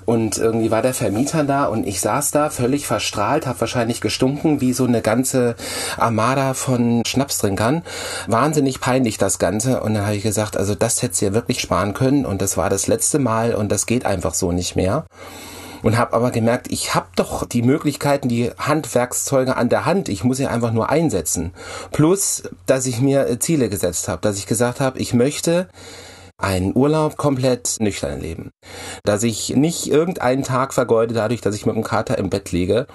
und 0.08 0.38
irgendwie 0.38 0.72
war 0.72 0.82
der 0.82 0.93
Vermieter 0.93 1.43
da 1.43 1.65
und 1.65 1.86
ich 1.86 2.00
saß 2.00 2.32
da 2.32 2.50
völlig 2.50 2.88
verstrahlt, 2.88 3.46
habe 3.46 3.60
wahrscheinlich 3.60 4.00
gestunken 4.00 4.62
wie 4.62 4.72
so 4.72 4.86
eine 4.86 5.02
ganze 5.02 5.58
Armada 5.98 6.54
von 6.54 7.04
Schnapstrinkern. 7.06 7.84
Wahnsinnig 8.26 8.80
peinlich 8.80 9.17
das 9.17 9.38
Ganze 9.38 9.82
und 9.82 9.96
dann 9.96 10.06
habe 10.06 10.15
ich 10.15 10.24
gesagt, 10.24 10.56
also 10.56 10.76
das 10.76 11.04
hättest 11.04 11.22
du 11.22 11.26
ja 11.26 11.34
wirklich 11.34 11.60
sparen 11.60 11.93
können 11.93 12.26
und 12.26 12.41
das 12.41 12.56
war 12.56 12.70
das 12.70 12.88
letzte 12.88 13.20
Mal 13.20 13.54
und 13.54 13.70
das 13.70 13.86
geht 13.86 14.06
einfach 14.06 14.34
so 14.34 14.54
nicht 14.54 14.78
mehr 14.78 15.04
und 15.84 15.98
habe 15.98 16.13
aber 16.13 16.32
gemerkt, 16.32 16.72
ich 16.72 16.96
habe 16.96 17.08
doch 17.17 17.46
die 17.46 17.62
Möglichkeiten, 17.62 18.30
die 18.30 18.52
Handwerkszeuge 18.58 19.58
an 19.58 19.67
der 19.67 19.86
Hand. 19.86 20.10
Ich 20.10 20.24
muss 20.24 20.38
sie 20.38 20.48
einfach 20.48 20.72
nur 20.72 20.89
einsetzen. 20.89 21.54
Plus, 21.91 22.43
dass 22.65 22.86
ich 22.86 23.02
mir 23.02 23.39
Ziele 23.39 23.70
gesetzt 23.70 24.08
habe, 24.08 24.22
dass 24.22 24.38
ich 24.38 24.48
gesagt 24.48 24.80
habe, 24.80 25.00
ich 25.00 25.13
möchte 25.13 25.67
einen 26.38 26.76
Urlaub 26.76 27.17
komplett 27.17 27.78
nüchtern 27.80 28.21
leben. 28.21 28.52
Dass 29.04 29.23
ich 29.23 29.56
nicht 29.56 29.88
irgendeinen 29.88 30.43
Tag 30.43 30.73
vergeude 30.73 31.13
dadurch, 31.13 31.41
dass 31.41 31.56
ich 31.56 31.65
mit 31.65 31.76
dem 31.76 31.84
Kater 31.84 32.17
im 32.17 32.30
Bett 32.30 32.52
liege 32.52 32.88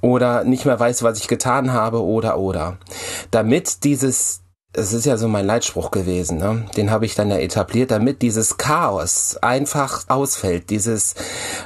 oder 0.00 0.44
nicht 0.44 0.64
mehr 0.64 0.78
weiß, 0.78 1.02
was 1.02 1.18
ich 1.18 1.28
getan 1.28 1.72
habe 1.72 2.02
oder 2.02 2.38
oder. 2.38 2.78
Damit 3.30 3.84
dieses 3.84 4.42
es 4.76 4.92
ist 4.92 5.06
ja 5.06 5.16
so 5.16 5.26
mein 5.26 5.46
Leitspruch 5.46 5.90
gewesen, 5.90 6.36
ne? 6.36 6.66
den 6.76 6.90
habe 6.90 7.06
ich 7.06 7.14
dann 7.14 7.30
ja 7.30 7.38
etabliert, 7.38 7.90
damit 7.90 8.20
dieses 8.20 8.58
Chaos 8.58 9.38
einfach 9.40 10.04
ausfällt. 10.08 10.68
Dieses, 10.68 11.14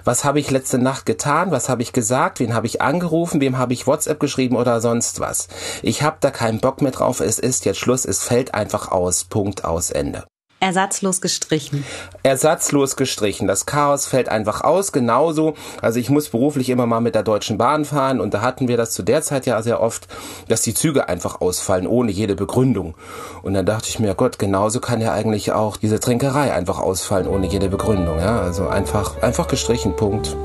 was 0.04 0.24
habe 0.24 0.38
ich 0.38 0.50
letzte 0.50 0.78
Nacht 0.78 1.06
getan, 1.06 1.50
was 1.50 1.68
habe 1.68 1.82
ich 1.82 1.92
gesagt, 1.92 2.38
wen 2.38 2.54
habe 2.54 2.68
ich 2.68 2.80
angerufen, 2.80 3.40
wem 3.40 3.58
habe 3.58 3.72
ich 3.72 3.88
WhatsApp 3.88 4.20
geschrieben 4.20 4.54
oder 4.54 4.80
sonst 4.80 5.18
was. 5.18 5.48
Ich 5.82 6.02
habe 6.02 6.18
da 6.20 6.30
keinen 6.30 6.60
Bock 6.60 6.82
mehr 6.82 6.92
drauf, 6.92 7.18
es 7.18 7.40
ist 7.40 7.64
jetzt 7.64 7.80
Schluss, 7.80 8.04
es 8.04 8.22
fällt 8.22 8.54
einfach 8.54 8.92
aus, 8.92 9.24
Punkt 9.24 9.64
aus 9.64 9.90
Ende. 9.90 10.29
Ersatzlos 10.60 11.22
gestrichen. 11.22 11.84
Ersatzlos 12.22 12.96
gestrichen. 12.96 13.48
Das 13.48 13.64
Chaos 13.64 14.06
fällt 14.06 14.28
einfach 14.28 14.60
aus, 14.60 14.92
genauso. 14.92 15.54
Also 15.80 15.98
ich 15.98 16.10
muss 16.10 16.28
beruflich 16.28 16.68
immer 16.68 16.84
mal 16.86 17.00
mit 17.00 17.14
der 17.14 17.22
Deutschen 17.22 17.56
Bahn 17.56 17.86
fahren 17.86 18.20
und 18.20 18.34
da 18.34 18.42
hatten 18.42 18.68
wir 18.68 18.76
das 18.76 18.92
zu 18.92 19.02
der 19.02 19.22
Zeit 19.22 19.46
ja 19.46 19.62
sehr 19.62 19.80
oft, 19.80 20.06
dass 20.48 20.60
die 20.60 20.74
Züge 20.74 21.08
einfach 21.08 21.40
ausfallen, 21.40 21.86
ohne 21.86 22.12
jede 22.12 22.34
Begründung. 22.34 22.94
Und 23.42 23.54
dann 23.54 23.64
dachte 23.64 23.88
ich 23.88 23.98
mir, 23.98 24.14
Gott, 24.14 24.38
genauso 24.38 24.80
kann 24.80 25.00
ja 25.00 25.14
eigentlich 25.14 25.52
auch 25.52 25.78
diese 25.78 25.98
Trinkerei 25.98 26.52
einfach 26.52 26.78
ausfallen, 26.78 27.26
ohne 27.26 27.46
jede 27.46 27.70
Begründung. 27.70 28.18
Ja, 28.18 28.40
also 28.42 28.68
einfach, 28.68 29.22
einfach 29.22 29.48
gestrichen, 29.48 29.96
Punkt. 29.96 30.36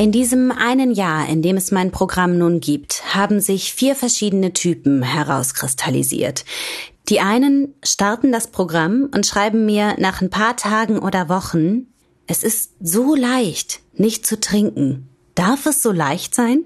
In 0.00 0.12
diesem 0.12 0.50
einen 0.50 0.92
Jahr, 0.92 1.28
in 1.28 1.42
dem 1.42 1.58
es 1.58 1.72
mein 1.72 1.90
Programm 1.90 2.38
nun 2.38 2.60
gibt, 2.60 3.14
haben 3.14 3.38
sich 3.38 3.74
vier 3.74 3.94
verschiedene 3.94 4.54
Typen 4.54 5.02
herauskristallisiert. 5.02 6.46
Die 7.10 7.20
einen 7.20 7.74
starten 7.82 8.30
das 8.30 8.46
Programm 8.46 9.08
und 9.12 9.26
schreiben 9.26 9.66
mir 9.66 9.96
nach 9.98 10.22
ein 10.22 10.30
paar 10.30 10.56
Tagen 10.56 11.00
oder 11.00 11.28
Wochen, 11.28 11.88
es 12.28 12.44
ist 12.44 12.74
so 12.80 13.16
leicht, 13.16 13.80
nicht 13.94 14.24
zu 14.24 14.38
trinken. 14.38 15.08
Darf 15.34 15.66
es 15.66 15.82
so 15.82 15.90
leicht 15.90 16.36
sein? 16.36 16.64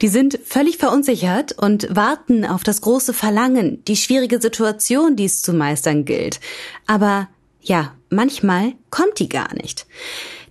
Die 0.00 0.08
sind 0.08 0.38
völlig 0.44 0.76
verunsichert 0.76 1.52
und 1.58 1.88
warten 1.90 2.44
auf 2.44 2.62
das 2.62 2.82
große 2.82 3.12
Verlangen, 3.12 3.82
die 3.86 3.96
schwierige 3.96 4.40
Situation, 4.40 5.16
die 5.16 5.24
es 5.24 5.42
zu 5.42 5.52
meistern 5.52 6.04
gilt. 6.04 6.38
Aber 6.86 7.28
ja, 7.60 7.94
manchmal 8.10 8.74
kommt 8.90 9.18
die 9.18 9.28
gar 9.28 9.52
nicht. 9.54 9.86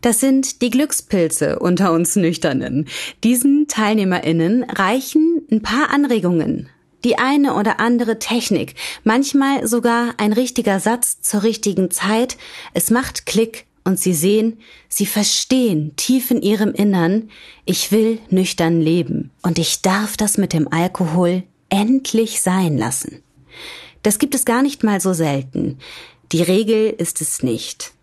Das 0.01 0.19
sind 0.19 0.61
die 0.61 0.69
Glückspilze 0.69 1.59
unter 1.59 1.93
uns 1.93 2.17
Nüchternen. 2.17 2.89
Diesen 3.23 3.67
TeilnehmerInnen 3.67 4.63
reichen 4.63 5.43
ein 5.49 5.61
paar 5.61 5.91
Anregungen. 5.91 6.69
Die 7.03 7.17
eine 7.17 7.53
oder 7.53 7.79
andere 7.79 8.19
Technik, 8.19 8.75
manchmal 9.03 9.67
sogar 9.67 10.15
ein 10.17 10.33
richtiger 10.33 10.79
Satz 10.79 11.21
zur 11.21 11.43
richtigen 11.43 11.91
Zeit. 11.91 12.37
Es 12.73 12.89
macht 12.91 13.25
Klick 13.25 13.65
und 13.85 13.99
sie 13.99 14.13
sehen, 14.13 14.59
sie 14.89 15.05
verstehen 15.05 15.93
tief 15.95 16.29
in 16.31 16.41
ihrem 16.41 16.73
Innern, 16.73 17.29
ich 17.65 17.91
will 17.91 18.19
nüchtern 18.29 18.81
leben 18.81 19.31
und 19.41 19.59
ich 19.59 19.81
darf 19.81 20.17
das 20.17 20.37
mit 20.37 20.53
dem 20.53 20.71
Alkohol 20.71 21.43
endlich 21.69 22.41
sein 22.41 22.77
lassen. 22.77 23.23
Das 24.03 24.19
gibt 24.19 24.35
es 24.35 24.45
gar 24.45 24.61
nicht 24.61 24.83
mal 24.83 25.01
so 25.01 25.13
selten. 25.13 25.79
Die 26.31 26.43
Regel 26.43 26.89
ist 26.89 27.21
es 27.21 27.43
nicht. 27.43 27.93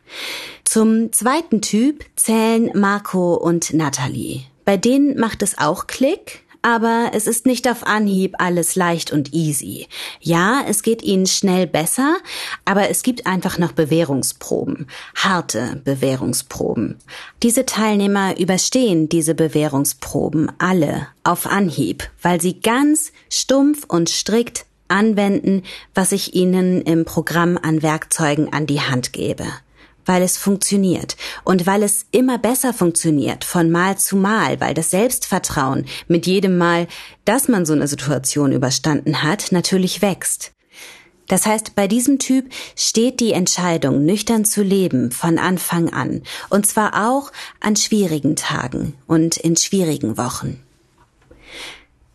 Zum 0.65 1.13
zweiten 1.13 1.63
Typ 1.63 2.05
zählen 2.17 2.71
Marco 2.75 3.35
und 3.35 3.73
Natalie. 3.73 4.43
Bei 4.65 4.77
denen 4.77 5.19
macht 5.19 5.43
es 5.43 5.59
auch 5.59 5.87
Klick, 5.87 6.43
aber 6.67 7.13
es 7.15 7.29
ist 7.29 7.47
nicht 7.47 7.71
auf 7.71 7.87
Anhieb 7.87 8.35
alles 8.39 8.75
leicht 8.75 9.13
und 9.13 9.33
easy. 9.33 9.87
Ja, 10.21 10.65
es 10.67 10.83
geht 10.83 11.01
ihnen 11.01 11.27
schnell 11.27 11.69
besser, 11.69 12.17
aber 12.65 12.91
es 12.91 13.05
gibt 13.05 13.25
einfach 13.25 13.57
noch 13.57 13.71
Bewährungsproben, 13.71 14.89
harte 15.15 15.81
Bewährungsproben. 15.85 16.99
Diese 17.45 17.67
Teilnehmer 17.67 18.37
überstehen 18.41 19.09
diese 19.09 19.37
Bewährungsproben 19.37 20.51
alle 20.59 21.07
auf 21.23 21.47
Anhieb, 21.47 22.11
weil 22.21 22.41
sie 22.41 22.61
ganz 22.61 23.13
stumpf 23.31 23.85
und 23.87 24.09
strikt 24.09 24.67
anwenden, 24.89 25.63
was 25.95 26.11
ich 26.11 26.35
ihnen 26.35 26.83
im 26.83 27.05
Programm 27.05 27.61
an 27.63 27.85
Werkzeugen 27.85 28.53
an 28.53 28.67
die 28.67 28.81
Hand 28.81 29.13
gebe 29.13 29.47
weil 30.07 30.23
es 30.23 30.39
funktioniert 30.39 31.17
und 31.45 31.67
weil 31.67 31.83
es 31.83 32.07
immer 32.11 32.39
besser 32.39 32.73
funktioniert 32.73 33.45
von 33.45 33.71
Mal 33.71 33.99
zu 33.99 34.17
Mal, 34.17 34.61
weil 34.61 34.75
das 34.75 34.91
Selbstvertrauen 34.91 35.85
mit 36.09 36.27
jedem 36.27 36.57
Mal, 36.57 36.87
dass 37.25 37.49
man 37.49 37.67
so 37.67 37.75
eine 37.75 37.89
Situation 37.89 38.53
überstanden 38.53 39.23
hat, 39.23 39.53
natürlich 39.53 40.01
wächst. 40.01 40.53
Das 41.29 41.45
heißt, 41.45 41.75
bei 41.75 41.89
diesem 41.89 42.19
Typ 42.19 42.53
steht 42.77 43.21
die 43.21 43.33
Entscheidung, 43.33 44.05
nüchtern 44.05 44.45
zu 44.45 44.63
leben 44.63 45.11
von 45.11 45.39
Anfang 45.39 45.93
an, 45.93 46.23
und 46.51 46.67
zwar 46.67 47.09
auch 47.09 47.33
an 47.61 47.77
schwierigen 47.77 48.37
Tagen 48.37 48.95
und 49.07 49.37
in 49.37 49.57
schwierigen 49.57 50.17
Wochen. 50.17 50.63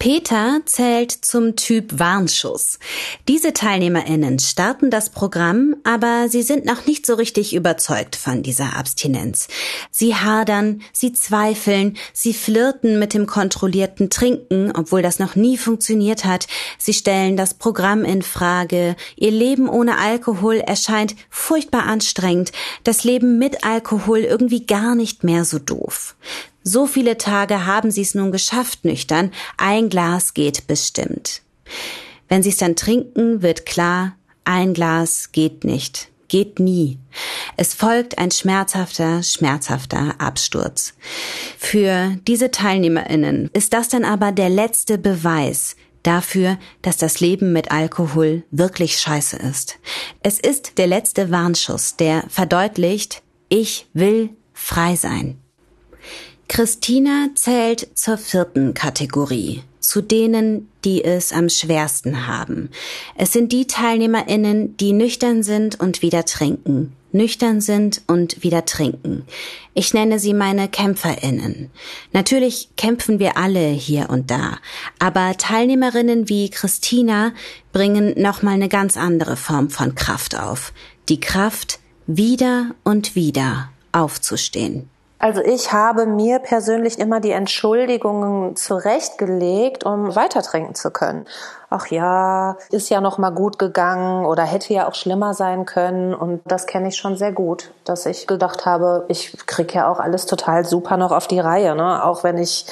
Peter 0.01 0.61
zählt 0.65 1.11
zum 1.11 1.55
Typ 1.55 1.99
Warnschuss. 1.99 2.79
Diese 3.27 3.53
TeilnehmerInnen 3.53 4.39
starten 4.39 4.89
das 4.89 5.11
Programm, 5.11 5.75
aber 5.83 6.27
sie 6.27 6.41
sind 6.41 6.65
noch 6.65 6.87
nicht 6.87 7.05
so 7.05 7.13
richtig 7.13 7.53
überzeugt 7.53 8.15
von 8.15 8.41
dieser 8.41 8.75
Abstinenz. 8.75 9.47
Sie 9.91 10.15
hadern, 10.15 10.81
sie 10.91 11.13
zweifeln, 11.13 11.97
sie 12.13 12.33
flirten 12.33 12.97
mit 12.97 13.13
dem 13.13 13.27
kontrollierten 13.27 14.09
Trinken, 14.09 14.71
obwohl 14.75 15.03
das 15.03 15.19
noch 15.19 15.35
nie 15.35 15.55
funktioniert 15.55 16.25
hat. 16.25 16.47
Sie 16.79 16.95
stellen 16.95 17.37
das 17.37 17.53
Programm 17.53 18.03
in 18.03 18.23
Frage. 18.23 18.95
Ihr 19.17 19.31
Leben 19.31 19.69
ohne 19.69 19.99
Alkohol 19.99 20.55
erscheint 20.55 21.15
furchtbar 21.29 21.83
anstrengend. 21.83 22.51
Das 22.83 23.03
Leben 23.03 23.37
mit 23.37 23.63
Alkohol 23.63 24.21
irgendwie 24.21 24.65
gar 24.65 24.95
nicht 24.95 25.23
mehr 25.23 25.45
so 25.45 25.59
doof. 25.59 26.15
So 26.63 26.85
viele 26.85 27.17
Tage 27.17 27.65
haben 27.65 27.91
sie 27.91 28.01
es 28.01 28.15
nun 28.15 28.31
geschafft, 28.31 28.85
nüchtern. 28.85 29.31
Ein 29.57 29.89
Glas 29.89 30.33
geht 30.33 30.67
bestimmt. 30.67 31.41
Wenn 32.27 32.43
sie 32.43 32.49
es 32.49 32.57
dann 32.57 32.75
trinken, 32.75 33.41
wird 33.41 33.65
klar, 33.65 34.15
ein 34.43 34.73
Glas 34.73 35.31
geht 35.31 35.63
nicht, 35.63 36.09
geht 36.27 36.59
nie. 36.59 36.97
Es 37.57 37.73
folgt 37.73 38.17
ein 38.17 38.31
schmerzhafter, 38.31 39.23
schmerzhafter 39.23 40.15
Absturz. 40.19 40.93
Für 41.57 42.17
diese 42.27 42.51
Teilnehmerinnen 42.51 43.49
ist 43.53 43.73
das 43.73 43.89
dann 43.89 44.05
aber 44.05 44.31
der 44.31 44.49
letzte 44.49 44.97
Beweis, 44.97 45.75
dafür, 46.03 46.57
dass 46.81 46.97
das 46.97 47.19
Leben 47.19 47.53
mit 47.53 47.71
Alkohol 47.71 48.43
wirklich 48.51 48.97
scheiße 48.99 49.37
ist. 49.37 49.77
Es 50.23 50.39
ist 50.39 50.77
der 50.77 50.87
letzte 50.87 51.31
Warnschuss, 51.31 51.95
der 51.95 52.23
verdeutlicht, 52.29 53.21
ich 53.49 53.87
will 53.93 54.29
frei 54.53 54.95
sein. 54.95 55.40
Christina 56.51 57.29
zählt 57.33 57.97
zur 57.97 58.17
vierten 58.17 58.73
Kategorie, 58.73 59.63
zu 59.79 60.01
denen, 60.01 60.67
die 60.83 61.01
es 61.01 61.31
am 61.31 61.47
schwersten 61.47 62.27
haben. 62.27 62.71
Es 63.15 63.31
sind 63.31 63.53
die 63.53 63.67
Teilnehmerinnen, 63.67 64.75
die 64.75 64.91
nüchtern 64.91 65.43
sind 65.43 65.79
und 65.79 66.01
wieder 66.01 66.25
trinken, 66.25 66.91
nüchtern 67.13 67.61
sind 67.61 68.01
und 68.05 68.43
wieder 68.43 68.65
trinken. 68.65 69.23
Ich 69.73 69.93
nenne 69.93 70.19
sie 70.19 70.33
meine 70.33 70.67
Kämpferinnen. 70.67 71.71
Natürlich 72.11 72.67
kämpfen 72.75 73.19
wir 73.19 73.37
alle 73.37 73.69
hier 73.69 74.09
und 74.09 74.29
da, 74.29 74.57
aber 74.99 75.37
Teilnehmerinnen 75.37 76.27
wie 76.27 76.49
Christina 76.49 77.31
bringen 77.71 78.13
nochmal 78.21 78.55
eine 78.55 78.67
ganz 78.67 78.97
andere 78.97 79.37
Form 79.37 79.69
von 79.69 79.95
Kraft 79.95 80.37
auf. 80.37 80.73
Die 81.07 81.21
Kraft, 81.21 81.79
wieder 82.07 82.75
und 82.83 83.15
wieder 83.15 83.69
aufzustehen. 83.93 84.90
Also 85.21 85.39
ich 85.41 85.71
habe 85.71 86.07
mir 86.07 86.39
persönlich 86.39 86.97
immer 86.97 87.19
die 87.19 87.29
Entschuldigungen 87.29 88.55
zurechtgelegt, 88.55 89.83
um 89.83 90.15
weiter 90.15 90.41
trinken 90.41 90.73
zu 90.73 90.89
können. 90.89 91.27
Ach 91.69 91.85
ja, 91.87 92.57
ist 92.71 92.89
ja 92.89 93.01
noch 93.01 93.19
mal 93.19 93.29
gut 93.29 93.59
gegangen 93.59 94.25
oder 94.25 94.41
hätte 94.41 94.73
ja 94.73 94.89
auch 94.89 94.95
schlimmer 94.95 95.35
sein 95.35 95.67
können 95.67 96.15
und 96.15 96.41
das 96.45 96.65
kenne 96.65 96.87
ich 96.87 96.97
schon 96.97 97.17
sehr 97.17 97.31
gut, 97.31 97.71
dass 97.83 98.07
ich 98.07 98.25
gedacht 98.25 98.65
habe, 98.65 99.05
ich 99.09 99.37
krieg 99.45 99.75
ja 99.75 99.87
auch 99.91 99.99
alles 99.99 100.25
total 100.25 100.65
super 100.65 100.97
noch 100.97 101.11
auf 101.11 101.27
die 101.27 101.39
Reihe, 101.39 101.75
ne? 101.75 102.03
Auch 102.03 102.23
wenn 102.23 102.39
ich 102.39 102.65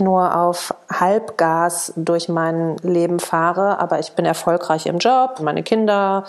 nur 0.00 0.36
auf 0.36 0.74
Halbgas 0.92 1.92
durch 1.94 2.28
mein 2.28 2.76
Leben 2.82 3.20
fahre, 3.20 3.78
aber 3.78 4.00
ich 4.00 4.14
bin 4.14 4.24
erfolgreich 4.24 4.86
im 4.86 4.98
Job. 4.98 5.38
Meine 5.42 5.62
Kinder 5.62 6.24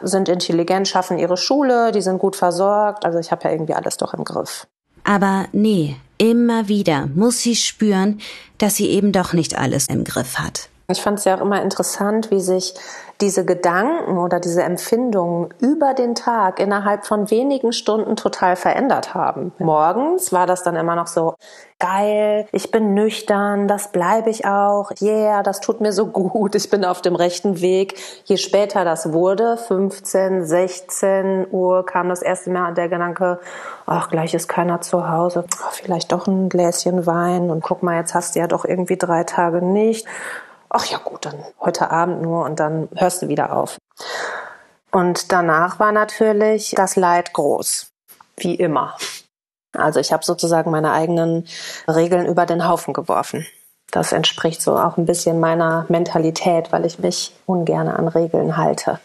sind 0.00 0.30
intelligent, 0.30 0.88
schaffen 0.88 1.18
ihre 1.18 1.36
Schule, 1.36 1.92
die 1.92 2.02
sind 2.02 2.18
gut 2.18 2.36
versorgt. 2.36 3.04
Also 3.04 3.18
ich 3.18 3.32
habe 3.32 3.44
ja 3.44 3.50
irgendwie 3.50 3.74
alles 3.74 3.98
doch 3.98 4.14
im 4.14 4.24
Griff. 4.24 4.66
Aber 5.04 5.46
nee, 5.52 5.96
immer 6.18 6.68
wieder 6.68 7.08
muss 7.14 7.40
sie 7.40 7.56
spüren, 7.56 8.20
dass 8.58 8.76
sie 8.76 8.88
eben 8.88 9.12
doch 9.12 9.32
nicht 9.32 9.56
alles 9.56 9.88
im 9.88 10.04
Griff 10.04 10.38
hat. 10.38 10.68
Ich 10.88 11.00
fand 11.00 11.18
es 11.18 11.24
ja 11.24 11.36
auch 11.36 11.40
immer 11.40 11.62
interessant, 11.62 12.30
wie 12.30 12.40
sich 12.40 12.74
diese 13.20 13.44
Gedanken 13.44 14.18
oder 14.18 14.40
diese 14.40 14.62
Empfindungen 14.62 15.48
über 15.60 15.94
den 15.94 16.14
Tag 16.14 16.58
innerhalb 16.58 17.06
von 17.06 17.30
wenigen 17.30 17.72
Stunden 17.72 18.16
total 18.16 18.56
verändert 18.56 19.14
haben. 19.14 19.52
Morgens 19.58 20.32
war 20.32 20.46
das 20.46 20.62
dann 20.62 20.76
immer 20.76 20.96
noch 20.96 21.06
so, 21.06 21.34
geil, 21.78 22.46
ich 22.52 22.70
bin 22.70 22.94
nüchtern, 22.94 23.68
das 23.68 23.92
bleibe 23.92 24.30
ich 24.30 24.46
auch, 24.46 24.90
yeah, 25.00 25.42
das 25.42 25.60
tut 25.60 25.80
mir 25.80 25.92
so 25.92 26.06
gut, 26.06 26.54
ich 26.54 26.70
bin 26.70 26.84
auf 26.84 27.02
dem 27.02 27.14
rechten 27.14 27.60
Weg. 27.60 27.96
Je 28.24 28.36
später 28.36 28.84
das 28.84 29.12
wurde, 29.12 29.56
15, 29.56 30.44
16 30.44 31.46
Uhr, 31.50 31.84
kam 31.84 32.08
das 32.08 32.22
erste 32.22 32.50
Mal 32.50 32.74
der 32.74 32.88
Gedanke, 32.88 33.38
ach, 33.86 34.08
gleich 34.08 34.34
ist 34.34 34.48
keiner 34.48 34.80
zu 34.80 35.08
Hause, 35.10 35.44
ach, 35.62 35.72
vielleicht 35.72 36.12
doch 36.12 36.26
ein 36.26 36.48
Gläschen 36.48 37.06
Wein 37.06 37.50
und 37.50 37.62
guck 37.62 37.82
mal, 37.82 37.96
jetzt 37.96 38.14
hast 38.14 38.34
du 38.34 38.40
ja 38.40 38.46
doch 38.46 38.64
irgendwie 38.64 38.96
drei 38.96 39.24
Tage 39.24 39.60
nicht 39.62 40.06
ach 40.74 40.86
ja 40.86 40.98
gut, 40.98 41.24
dann 41.24 41.42
heute 41.60 41.90
Abend 41.90 42.20
nur 42.22 42.44
und 42.44 42.58
dann 42.58 42.88
hörst 42.96 43.22
du 43.22 43.28
wieder 43.28 43.56
auf. 43.56 43.78
Und 44.90 45.32
danach 45.32 45.78
war 45.78 45.92
natürlich 45.92 46.74
das 46.76 46.96
Leid 46.96 47.32
groß, 47.32 47.86
wie 48.36 48.54
immer. 48.54 48.96
Also 49.72 50.00
ich 50.00 50.12
habe 50.12 50.24
sozusagen 50.24 50.70
meine 50.70 50.92
eigenen 50.92 51.46
Regeln 51.88 52.26
über 52.26 52.46
den 52.46 52.66
Haufen 52.66 52.92
geworfen. 52.92 53.46
Das 53.90 54.12
entspricht 54.12 54.62
so 54.62 54.76
auch 54.76 54.96
ein 54.96 55.06
bisschen 55.06 55.40
meiner 55.40 55.86
Mentalität, 55.88 56.72
weil 56.72 56.84
ich 56.84 56.98
mich 56.98 57.34
ungern 57.46 57.88
an 57.88 58.08
Regeln 58.08 58.56
halte. 58.56 58.98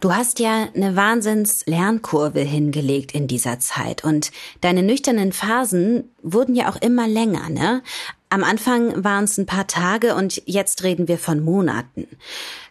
Du 0.00 0.12
hast 0.14 0.38
ja 0.40 0.66
eine 0.74 0.96
Wahnsinns-Lernkurve 0.96 2.40
hingelegt 2.40 3.12
in 3.14 3.26
dieser 3.26 3.60
Zeit 3.60 4.04
und 4.04 4.32
deine 4.60 4.82
nüchternen 4.82 5.32
Phasen 5.32 6.14
wurden 6.22 6.54
ja 6.54 6.68
auch 6.68 6.76
immer 6.76 7.06
länger, 7.06 7.48
ne? 7.48 7.82
Am 8.30 8.44
Anfang 8.44 9.04
waren 9.04 9.24
es 9.24 9.38
ein 9.38 9.46
paar 9.46 9.66
Tage 9.66 10.14
und 10.14 10.42
jetzt 10.44 10.82
reden 10.82 11.08
wir 11.08 11.18
von 11.18 11.42
Monaten. 11.42 12.06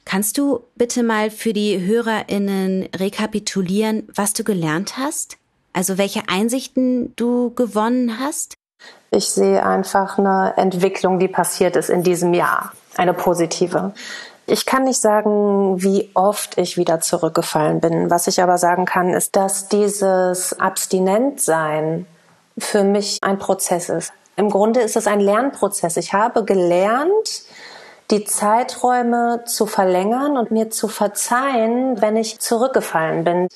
Kannst 0.06 0.38
du 0.38 0.64
bitte 0.76 1.02
mal 1.02 1.32
für 1.32 1.52
die 1.52 1.84
HörerInnen 1.84 2.88
rekapitulieren, 2.96 4.08
was 4.14 4.34
du 4.34 4.44
gelernt 4.44 4.98
hast? 4.98 5.38
Also 5.74 5.98
welche 5.98 6.30
Einsichten 6.30 7.16
du 7.16 7.54
gewonnen 7.56 8.20
hast? 8.20 8.54
Ich 9.10 9.30
sehe 9.30 9.66
einfach 9.66 10.20
eine 10.20 10.54
Entwicklung, 10.58 11.18
die 11.18 11.28
passiert 11.28 11.76
ist 11.76 11.90
in 11.90 12.04
diesem 12.04 12.34
Jahr. 12.34 12.72
Eine 12.96 13.14
positive. 13.14 13.94
Ich 14.46 14.66
kann 14.66 14.84
nicht 14.84 15.02
sagen, 15.02 15.82
wie 15.82 16.10
oft 16.14 16.58
ich 16.58 16.78
wieder 16.78 17.00
zurückgefallen 17.02 17.82
bin. 17.82 18.10
Was 18.12 18.28
ich 18.28 18.42
aber 18.42 18.58
sagen 18.58 18.86
kann, 18.86 19.10
ist, 19.10 19.36
dass 19.36 19.68
dieses 19.70 20.58
Abstinentsein 20.60 22.06
für 22.58 22.84
mich 22.84 23.18
ein 23.22 23.40
Prozess 23.40 23.90
ist. 23.90 24.14
Im 24.38 24.52
Grunde 24.52 24.82
ist 24.82 24.96
es 24.96 25.08
ein 25.08 25.20
Lernprozess. 25.20 25.98
Ich 25.98 26.14
habe 26.14 26.46
gelernt, 26.46 27.42
die 28.12 28.24
Zeiträume 28.24 29.44
zu 29.46 29.66
verlängern 29.66 30.38
und 30.38 30.52
mir 30.52 30.70
zu 30.70 30.88
verzeihen, 30.88 32.00
wenn 32.02 32.16
ich 32.16 32.40
zurückgefallen 32.40 33.24
bin. 33.24 33.48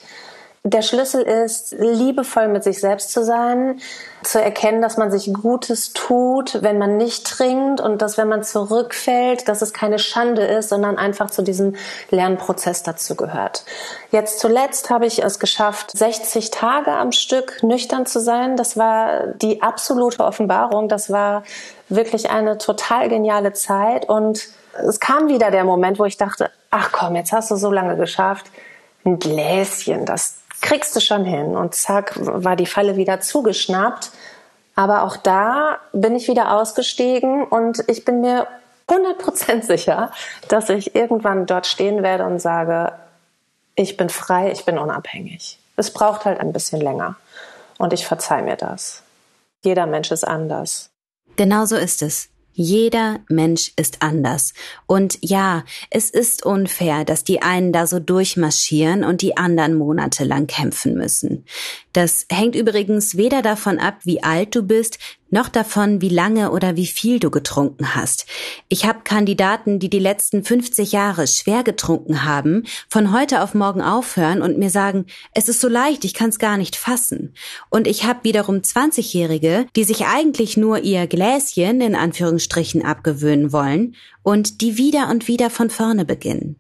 Der 0.64 0.84
Schlüssel 0.84 1.24
ist, 1.24 1.72
liebevoll 1.72 2.48
mit 2.48 2.64
sich 2.64 2.80
selbst 2.80 3.12
zu 3.12 3.26
sein, 3.26 3.80
zu 4.22 4.40
erkennen, 4.40 4.80
dass 4.80 4.96
man 4.96 5.10
sich 5.10 5.34
Gutes 5.34 5.92
tut, 5.94 6.62
wenn 6.62 6.78
man 6.78 6.98
nicht 6.98 7.26
trinkt 7.26 7.82
und 7.82 8.04
dass, 8.04 8.20
wenn 8.20 8.28
man 8.28 8.44
zurückfällt, 8.44 9.48
dass 9.48 9.64
es 9.64 9.74
keine 9.74 9.98
Schande 9.98 10.44
ist, 10.44 10.70
sondern 10.70 11.00
einfach 11.00 11.32
zu 11.32 11.42
diesem 11.42 11.76
Lernprozess 12.12 12.84
dazu 12.84 13.16
gehört. 13.16 13.66
Jetzt 14.12 14.40
zuletzt 14.40 14.92
habe 14.92 15.08
ich 15.08 15.24
es 15.24 15.40
geschafft, 15.40 15.98
60 15.98 16.52
Tage 16.52 16.92
am 16.92 17.12
Stück 17.12 17.64
nüchtern 17.64 18.06
zu 18.06 18.20
sein. 18.20 18.56
Das 18.56 18.78
war 18.78 19.26
die 19.42 19.64
absolute 19.64 20.24
Offenbarung. 20.24 20.90
Das 20.90 21.10
war 21.10 21.42
wirklich 21.90 22.30
eine 22.30 22.60
total 22.60 23.10
geniale 23.10 23.54
Zeit 23.54 24.08
und 24.08 24.50
es 24.74 25.00
kam 25.00 25.28
wieder 25.28 25.50
der 25.50 25.64
Moment, 25.64 25.98
wo 25.98 26.06
ich 26.06 26.18
dachte, 26.18 26.52
ach 26.70 26.92
komm, 26.92 27.16
jetzt 27.16 27.32
hast 27.32 27.50
du 27.50 27.56
so 27.56 27.72
lange 27.72 27.98
geschafft. 27.98 28.46
Ein 29.04 29.18
Gläschen, 29.18 30.06
das 30.06 30.41
kriegst 30.62 30.96
du 30.96 31.00
schon 31.00 31.26
hin. 31.26 31.56
Und 31.56 31.76
zack, 31.76 32.14
war 32.18 32.56
die 32.56 32.66
Falle 32.66 32.96
wieder 32.96 33.20
zugeschnappt. 33.20 34.12
Aber 34.76 35.04
auch 35.04 35.18
da 35.18 35.80
bin 35.92 36.16
ich 36.16 36.28
wieder 36.28 36.58
ausgestiegen 36.58 37.44
und 37.44 37.84
ich 37.88 38.06
bin 38.06 38.22
mir 38.22 38.48
100% 38.88 39.64
sicher, 39.64 40.12
dass 40.48 40.70
ich 40.70 40.96
irgendwann 40.96 41.46
dort 41.46 41.68
stehen 41.68 42.04
werde 42.04 42.26
und 42.26 42.40
sage, 42.40 42.94
ich 43.76 43.98
bin 43.98 44.10
frei, 44.10 44.52
ich 44.52 44.66
bin 44.66 44.78
unabhängig. 44.78 45.60
Es 45.76 45.92
braucht 45.92 46.26
halt 46.26 46.40
ein 46.40 46.54
bisschen 46.54 46.82
länger. 46.82 47.16
Und 47.78 47.94
ich 47.94 48.06
verzeih 48.06 48.42
mir 48.42 48.56
das. 48.56 49.02
Jeder 49.64 49.86
Mensch 49.86 50.12
ist 50.12 50.24
anders. 50.24 50.90
Genau 51.36 51.66
so 51.66 51.76
ist 51.76 52.02
es. 52.02 52.30
Jeder 52.54 53.20
Mensch 53.30 53.72
ist 53.76 54.02
anders. 54.02 54.54
Und 54.86 55.18
ja, 55.22 55.64
es 55.90 56.10
ist 56.10 56.46
unfair, 56.46 57.06
dass 57.06 57.24
die 57.24 57.42
einen 57.42 57.72
da 57.72 57.88
so 57.88 58.00
durchmarschieren 58.00 59.04
und 59.04 59.22
die 59.22 59.38
anderen 59.38 59.76
monatelang 59.76 60.48
kämpfen 60.48 60.96
müssen. 60.96 61.46
Das 61.94 62.26
hängt 62.32 62.56
übrigens 62.56 63.18
weder 63.18 63.42
davon 63.42 63.80
ab, 63.80 64.00
wie 64.04 64.24
alt 64.24 64.56
du 64.56 64.64
bist, 64.64 64.98
noch 65.30 65.50
davon, 65.50 66.02
wie 66.02 66.10
lange 66.10 66.52
oder 66.52 66.76
wie 66.76 66.86
viel 66.86 67.20
du 67.20 67.32
getrunken 67.32 67.96
hast. 67.96 68.26
Ich 68.68 68.86
habe 68.86 69.02
Kandidaten, 69.04 69.80
die 69.80 69.90
die 69.90 70.00
letzten 70.00 70.44
50 70.44 70.92
Jahre 70.92 71.26
schwer 71.28 71.64
getrunken 71.64 72.26
haben, 72.26 72.66
von 72.90 73.14
heute 73.14 73.42
auf 73.42 73.54
morgen 73.54 73.82
aufhören 73.82 74.42
und 74.42 74.58
mir 74.58 74.70
sagen, 74.70 75.06
es 75.34 75.48
ist 75.48 75.62
so 75.62 75.70
leicht, 75.70 76.04
ich 76.06 76.14
kann 76.14 76.30
es 76.30 76.40
gar 76.40 76.58
nicht 76.58 76.76
fassen. 76.76 77.34
Und 77.70 77.88
ich 77.88 78.04
habe 78.04 78.24
wiederum 78.24 78.58
20-Jährige, 78.58 79.66
die 79.76 79.84
sich 79.86 80.06
eigentlich 80.06 80.58
nur 80.58 80.80
ihr 80.80 81.08
Gläschen 81.08 81.82
in 81.82 81.96
Anführungsstrichen 81.96 82.84
abgewöhnen 82.84 83.54
wollen 83.54 83.96
und 84.24 84.62
die 84.62 84.78
wieder 84.78 85.10
und 85.10 85.28
wieder 85.28 85.50
von 85.50 85.70
vorne 85.70 86.06
beginnen. 86.06 86.58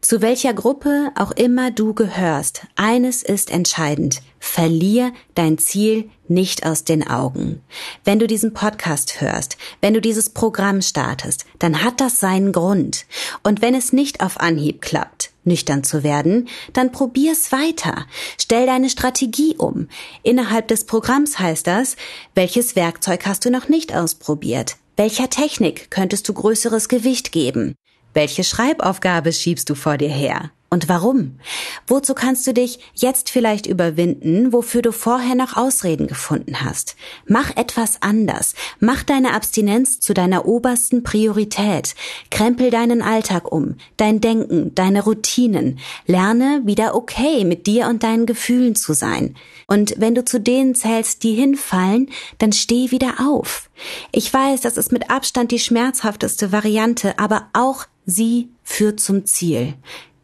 Zu 0.00 0.22
welcher 0.22 0.54
Gruppe 0.54 1.10
auch 1.16 1.32
immer 1.32 1.72
du 1.72 1.92
gehörst, 1.92 2.62
eines 2.76 3.24
ist 3.24 3.50
entscheidend. 3.50 4.22
Verlier 4.38 5.12
dein 5.34 5.58
Ziel 5.58 6.08
nicht 6.28 6.64
aus 6.64 6.84
den 6.84 7.04
Augen. 7.04 7.62
Wenn 8.04 8.20
du 8.20 8.28
diesen 8.28 8.54
Podcast 8.54 9.20
hörst, 9.20 9.56
wenn 9.80 9.94
du 9.94 10.00
dieses 10.00 10.30
Programm 10.30 10.82
startest, 10.82 11.46
dann 11.58 11.82
hat 11.82 12.00
das 12.00 12.20
seinen 12.20 12.52
Grund. 12.52 13.06
Und 13.42 13.60
wenn 13.60 13.74
es 13.74 13.92
nicht 13.92 14.20
auf 14.20 14.38
Anhieb 14.38 14.82
klappt, 14.82 15.32
nüchtern 15.42 15.82
zu 15.82 16.04
werden, 16.04 16.48
dann 16.72 16.92
probier's 16.92 17.50
weiter. 17.50 18.06
Stell 18.40 18.66
deine 18.66 18.90
Strategie 18.90 19.56
um. 19.56 19.88
Innerhalb 20.22 20.68
des 20.68 20.84
Programms 20.84 21.40
heißt 21.40 21.66
das, 21.66 21.96
welches 22.36 22.76
Werkzeug 22.76 23.26
hast 23.26 23.44
du 23.44 23.50
noch 23.50 23.68
nicht 23.68 23.92
ausprobiert? 23.92 24.76
Welcher 24.96 25.28
Technik 25.28 25.90
könntest 25.90 26.28
du 26.28 26.34
größeres 26.34 26.88
Gewicht 26.88 27.32
geben? 27.32 27.74
Welche 28.18 28.42
Schreibaufgabe 28.42 29.32
schiebst 29.32 29.70
du 29.70 29.76
vor 29.76 29.96
dir 29.96 30.08
her? 30.08 30.50
Und 30.70 30.88
warum? 30.88 31.38
Wozu 31.86 32.14
kannst 32.14 32.44
du 32.48 32.52
dich 32.52 32.80
jetzt 32.92 33.30
vielleicht 33.30 33.66
überwinden, 33.66 34.52
wofür 34.52 34.82
du 34.82 34.90
vorher 34.90 35.36
noch 35.36 35.56
Ausreden 35.56 36.08
gefunden 36.08 36.64
hast? 36.64 36.96
Mach 37.28 37.56
etwas 37.56 38.02
anders. 38.02 38.56
Mach 38.80 39.04
deine 39.04 39.34
Abstinenz 39.34 40.00
zu 40.00 40.14
deiner 40.14 40.46
obersten 40.46 41.04
Priorität. 41.04 41.94
Krempel 42.32 42.70
deinen 42.70 43.02
Alltag 43.02 43.52
um, 43.52 43.76
dein 43.96 44.20
Denken, 44.20 44.74
deine 44.74 45.04
Routinen. 45.04 45.78
Lerne 46.06 46.62
wieder 46.64 46.96
okay 46.96 47.44
mit 47.44 47.68
dir 47.68 47.86
und 47.86 48.02
deinen 48.02 48.26
Gefühlen 48.26 48.74
zu 48.74 48.94
sein. 48.94 49.36
Und 49.68 49.94
wenn 49.98 50.16
du 50.16 50.24
zu 50.24 50.40
denen 50.40 50.74
zählst, 50.74 51.22
die 51.22 51.34
hinfallen, 51.34 52.10
dann 52.38 52.52
steh 52.52 52.90
wieder 52.90 53.14
auf. 53.20 53.70
Ich 54.10 54.34
weiß, 54.34 54.62
das 54.62 54.76
ist 54.76 54.90
mit 54.90 55.08
Abstand 55.08 55.52
die 55.52 55.60
schmerzhafteste 55.60 56.50
Variante, 56.50 57.16
aber 57.20 57.48
auch 57.52 57.86
sie 58.08 58.48
führt 58.64 58.98
zum 58.98 59.24
Ziel 59.26 59.74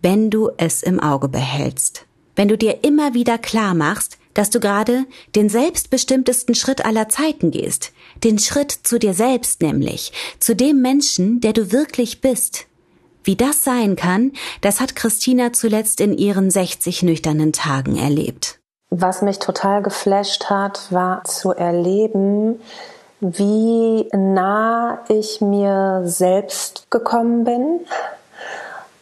wenn 0.04 0.28
du 0.28 0.50
es 0.58 0.82
im 0.82 1.00
Auge 1.00 1.28
behältst. 1.28 2.04
Wenn 2.36 2.48
du 2.48 2.58
dir 2.58 2.84
immer 2.84 3.14
wieder 3.14 3.38
klar 3.38 3.72
machst, 3.72 4.18
dass 4.34 4.50
du 4.50 4.60
gerade 4.60 5.06
den 5.34 5.48
selbstbestimmtesten 5.48 6.54
Schritt 6.54 6.84
aller 6.84 7.08
Zeiten 7.08 7.50
gehst, 7.50 7.92
den 8.22 8.38
Schritt 8.38 8.70
zu 8.70 8.98
dir 8.98 9.14
selbst 9.14 9.62
nämlich, 9.62 10.12
zu 10.40 10.54
dem 10.54 10.82
Menschen, 10.82 11.40
der 11.40 11.54
du 11.54 11.72
wirklich 11.72 12.20
bist. 12.20 12.66
Wie 13.22 13.34
das 13.34 13.64
sein 13.64 13.96
kann, 13.96 14.32
das 14.60 14.80
hat 14.80 14.94
Christina 14.94 15.54
zuletzt 15.54 16.02
in 16.02 16.18
ihren 16.18 16.50
60 16.50 17.02
nüchternen 17.04 17.54
Tagen 17.54 17.96
erlebt. 17.96 18.60
Was 18.90 19.22
mich 19.22 19.38
total 19.38 19.82
geflasht 19.82 20.50
hat, 20.50 20.92
war 20.92 21.24
zu 21.24 21.52
erleben, 21.52 22.60
wie 23.26 24.06
nah 24.12 24.98
ich 25.08 25.40
mir 25.40 26.02
selbst 26.04 26.90
gekommen 26.90 27.44
bin 27.44 27.80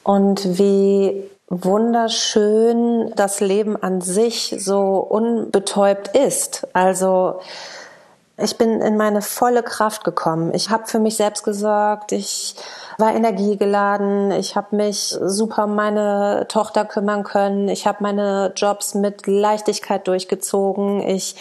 und 0.04 0.58
wie 0.58 1.28
wunderschön 1.48 3.12
das 3.16 3.40
Leben 3.40 3.76
an 3.82 4.00
sich 4.00 4.54
so 4.58 4.98
unbetäubt 4.98 6.16
ist. 6.16 6.68
Also 6.72 7.40
ich 8.36 8.56
bin 8.56 8.80
in 8.80 8.96
meine 8.96 9.22
volle 9.22 9.64
Kraft 9.64 10.04
gekommen. 10.04 10.54
Ich 10.54 10.70
habe 10.70 10.86
für 10.86 11.00
mich 11.00 11.16
selbst 11.16 11.42
gesorgt. 11.42 12.12
Ich 12.12 12.54
war 12.98 13.14
energiegeladen. 13.14 14.30
Ich 14.30 14.54
habe 14.54 14.76
mich 14.76 15.16
super 15.20 15.64
um 15.64 15.74
meine 15.74 16.46
Tochter 16.48 16.84
kümmern 16.84 17.24
können. 17.24 17.68
Ich 17.68 17.86
habe 17.88 17.98
meine 18.00 18.52
Jobs 18.56 18.94
mit 18.94 19.26
Leichtigkeit 19.26 20.06
durchgezogen. 20.06 21.00
Ich 21.00 21.34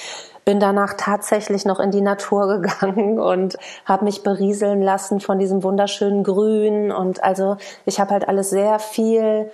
bin 0.46 0.60
danach 0.60 0.96
tatsächlich 0.98 1.66
noch 1.66 1.80
in 1.80 1.92
die 1.92 2.02
Natur 2.02 2.48
gegangen 2.60 3.20
und 3.32 3.58
habe 3.86 4.06
mich 4.06 4.24
berieseln 4.24 4.82
lassen 4.82 5.20
von 5.20 5.40
diesem 5.40 5.64
wunderschönen 5.64 6.24
Grün 6.24 6.92
und 6.92 7.24
also 7.24 7.58
ich 7.86 8.00
habe 8.00 8.12
halt 8.12 8.28
alles 8.28 8.50
sehr 8.50 8.80
viel 8.80 9.52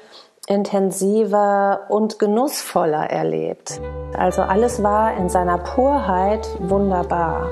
intensiver 0.47 1.81
und 1.89 2.19
genussvoller 2.19 3.09
erlebt. 3.09 3.81
Also 4.17 4.41
alles 4.41 4.81
war 4.81 5.17
in 5.17 5.29
seiner 5.29 5.57
Purheit 5.57 6.47
wunderbar. 6.59 7.49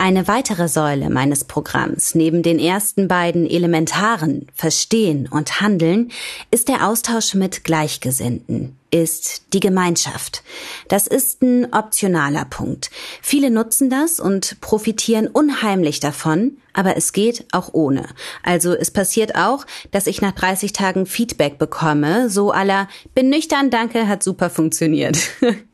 Eine 0.00 0.28
weitere 0.28 0.68
Säule 0.68 1.10
meines 1.10 1.42
Programms 1.42 2.14
neben 2.14 2.44
den 2.44 2.60
ersten 2.60 3.08
beiden 3.08 3.50
elementaren 3.50 4.46
Verstehen 4.54 5.28
und 5.28 5.60
Handeln 5.60 6.12
ist 6.52 6.68
der 6.68 6.86
Austausch 6.86 7.34
mit 7.34 7.64
Gleichgesinnten, 7.64 8.76
ist 8.92 9.52
die 9.52 9.58
Gemeinschaft. 9.58 10.44
Das 10.86 11.08
ist 11.08 11.42
ein 11.42 11.74
optionaler 11.74 12.44
Punkt. 12.44 12.90
Viele 13.22 13.50
nutzen 13.50 13.90
das 13.90 14.20
und 14.20 14.60
profitieren 14.60 15.26
unheimlich 15.26 15.98
davon, 15.98 16.58
aber 16.74 16.96
es 16.96 17.12
geht 17.12 17.46
auch 17.50 17.70
ohne. 17.74 18.06
Also 18.44 18.74
es 18.74 18.92
passiert 18.92 19.34
auch, 19.34 19.66
dass 19.90 20.06
ich 20.06 20.22
nach 20.22 20.32
30 20.32 20.72
Tagen 20.72 21.06
Feedback 21.06 21.58
bekomme, 21.58 22.30
so 22.30 22.52
aller 22.52 22.86
bin 23.16 23.30
nüchtern, 23.30 23.70
danke, 23.70 24.06
hat 24.06 24.22
super 24.22 24.48
funktioniert. 24.48 25.18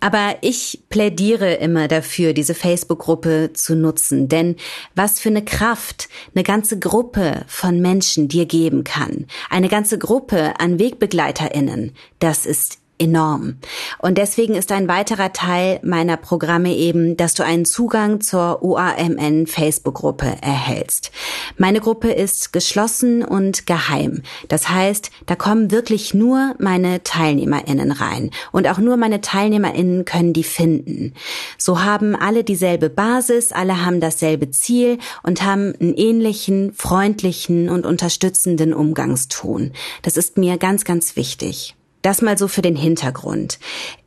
Aber 0.00 0.36
ich 0.42 0.84
plädiere 0.88 1.54
immer 1.54 1.88
dafür, 1.88 2.32
diese 2.32 2.54
Facebook-Gruppe 2.54 3.50
zu 3.52 3.74
nutzen. 3.74 4.28
Denn 4.28 4.56
was 4.94 5.20
für 5.20 5.28
eine 5.28 5.44
Kraft 5.44 6.08
eine 6.34 6.44
ganze 6.44 6.78
Gruppe 6.78 7.44
von 7.46 7.80
Menschen 7.80 8.28
dir 8.28 8.46
geben 8.46 8.84
kann, 8.84 9.26
eine 9.50 9.68
ganze 9.68 9.98
Gruppe 9.98 10.60
an 10.60 10.78
WegbegleiterInnen, 10.78 11.94
das 12.20 12.46
ist 12.46 12.78
enorm. 12.98 13.58
Und 13.98 14.18
deswegen 14.18 14.54
ist 14.54 14.72
ein 14.72 14.88
weiterer 14.88 15.32
Teil 15.32 15.80
meiner 15.82 16.16
Programme 16.16 16.74
eben, 16.74 17.16
dass 17.16 17.34
du 17.34 17.44
einen 17.44 17.64
Zugang 17.64 18.20
zur 18.20 18.62
UAMN 18.62 19.46
Facebook-Gruppe 19.46 20.36
erhältst. 20.40 21.10
Meine 21.56 21.80
Gruppe 21.80 22.10
ist 22.10 22.52
geschlossen 22.52 23.24
und 23.24 23.66
geheim. 23.66 24.22
Das 24.48 24.68
heißt, 24.68 25.10
da 25.26 25.36
kommen 25.36 25.70
wirklich 25.70 26.14
nur 26.14 26.54
meine 26.58 27.02
TeilnehmerInnen 27.02 27.92
rein. 27.92 28.30
Und 28.52 28.68
auch 28.68 28.78
nur 28.78 28.96
meine 28.96 29.20
TeilnehmerInnen 29.20 30.04
können 30.04 30.32
die 30.32 30.44
finden. 30.44 31.14
So 31.56 31.82
haben 31.82 32.14
alle 32.16 32.44
dieselbe 32.44 32.90
Basis, 32.90 33.52
alle 33.52 33.84
haben 33.84 34.00
dasselbe 34.00 34.50
Ziel 34.50 34.98
und 35.22 35.42
haben 35.42 35.74
einen 35.80 35.94
ähnlichen, 35.94 36.72
freundlichen 36.72 37.68
und 37.68 37.86
unterstützenden 37.86 38.74
Umgangston. 38.74 39.72
Das 40.02 40.16
ist 40.16 40.36
mir 40.36 40.58
ganz, 40.58 40.84
ganz 40.84 41.16
wichtig. 41.16 41.77
Das 42.08 42.22
mal 42.22 42.38
so 42.38 42.48
für 42.48 42.62
den 42.62 42.74
Hintergrund. 42.74 43.58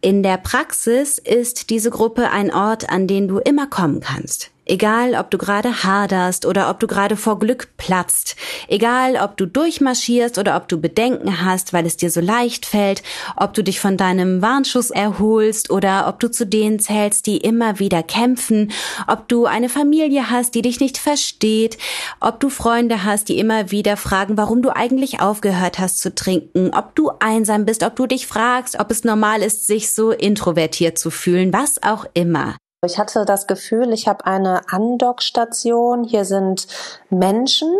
In 0.02 0.24
der 0.24 0.38
Praxis 0.38 1.20
ist 1.20 1.70
diese 1.70 1.92
Gruppe 1.92 2.32
ein 2.32 2.52
Ort, 2.52 2.90
an 2.90 3.06
den 3.06 3.28
du 3.28 3.38
immer 3.38 3.68
kommen 3.68 4.00
kannst. 4.00 4.51
Egal, 4.64 5.16
ob 5.16 5.32
du 5.32 5.40
gerade 5.40 5.84
haderst 5.84 6.46
oder 6.46 6.70
ob 6.70 6.80
du 6.80 6.86
gerade 6.86 7.18
vor 7.18 7.40
Glück 7.40 7.70
platzt. 7.78 8.36
Egal, 8.68 9.16
ob 9.16 9.36
du 9.36 9.48
durchmarschierst 9.48 10.38
oder 10.38 10.56
ob 10.56 10.68
du 10.68 10.80
Bedenken 10.80 11.44
hast, 11.44 11.74
weil 11.74 11.88
es 11.88 11.98
dir 11.98 12.12
so 12.12 12.22
leicht 12.22 12.68
fällt. 12.68 13.02
Ob 13.36 13.56
du 13.56 13.64
dich 13.64 13.80
von 13.80 13.98
deinem 13.98 14.44
Warnschuss 14.44 14.92
erholst 14.92 15.72
oder 15.72 16.08
ob 16.08 16.20
du 16.20 16.30
zu 16.30 16.46
denen 16.46 16.80
zählst, 16.80 17.26
die 17.26 17.38
immer 17.38 17.80
wieder 17.80 18.04
kämpfen. 18.04 18.72
Ob 19.08 19.28
du 19.28 19.46
eine 19.46 19.68
Familie 19.68 20.30
hast, 20.30 20.54
die 20.54 20.62
dich 20.62 20.80
nicht 20.80 21.00
versteht. 21.00 21.80
Ob 22.20 22.40
du 22.40 22.50
Freunde 22.50 23.04
hast, 23.04 23.30
die 23.30 23.40
immer 23.40 23.72
wieder 23.72 23.98
fragen, 23.98 24.38
warum 24.38 24.62
du 24.62 24.70
eigentlich 24.70 25.22
aufgehört 25.22 25.80
hast 25.80 26.00
zu 26.00 26.14
trinken. 26.14 26.70
Ob 26.76 26.94
du 26.94 27.10
einsam 27.20 27.66
bist, 27.66 27.82
ob 27.82 27.96
du 27.96 28.06
dich 28.06 28.28
fragst, 28.28 28.80
ob 28.80 28.92
es 28.92 29.04
normal 29.04 29.42
ist, 29.42 29.66
sich 29.66 29.92
so 29.92 30.12
introvertiert 30.12 31.00
zu 31.00 31.10
fühlen. 31.10 31.52
Was 31.52 31.82
auch 31.82 32.06
immer. 32.14 32.61
Ich 32.84 32.98
hatte 32.98 33.26
das 33.26 33.46
Gefühl, 33.46 33.94
ich 33.94 34.08
habe 34.08 34.26
eine 34.26 34.62
Andockstation. 34.72 36.04
Hier 36.04 36.26
sind 36.26 36.66
Menschen, 37.12 37.72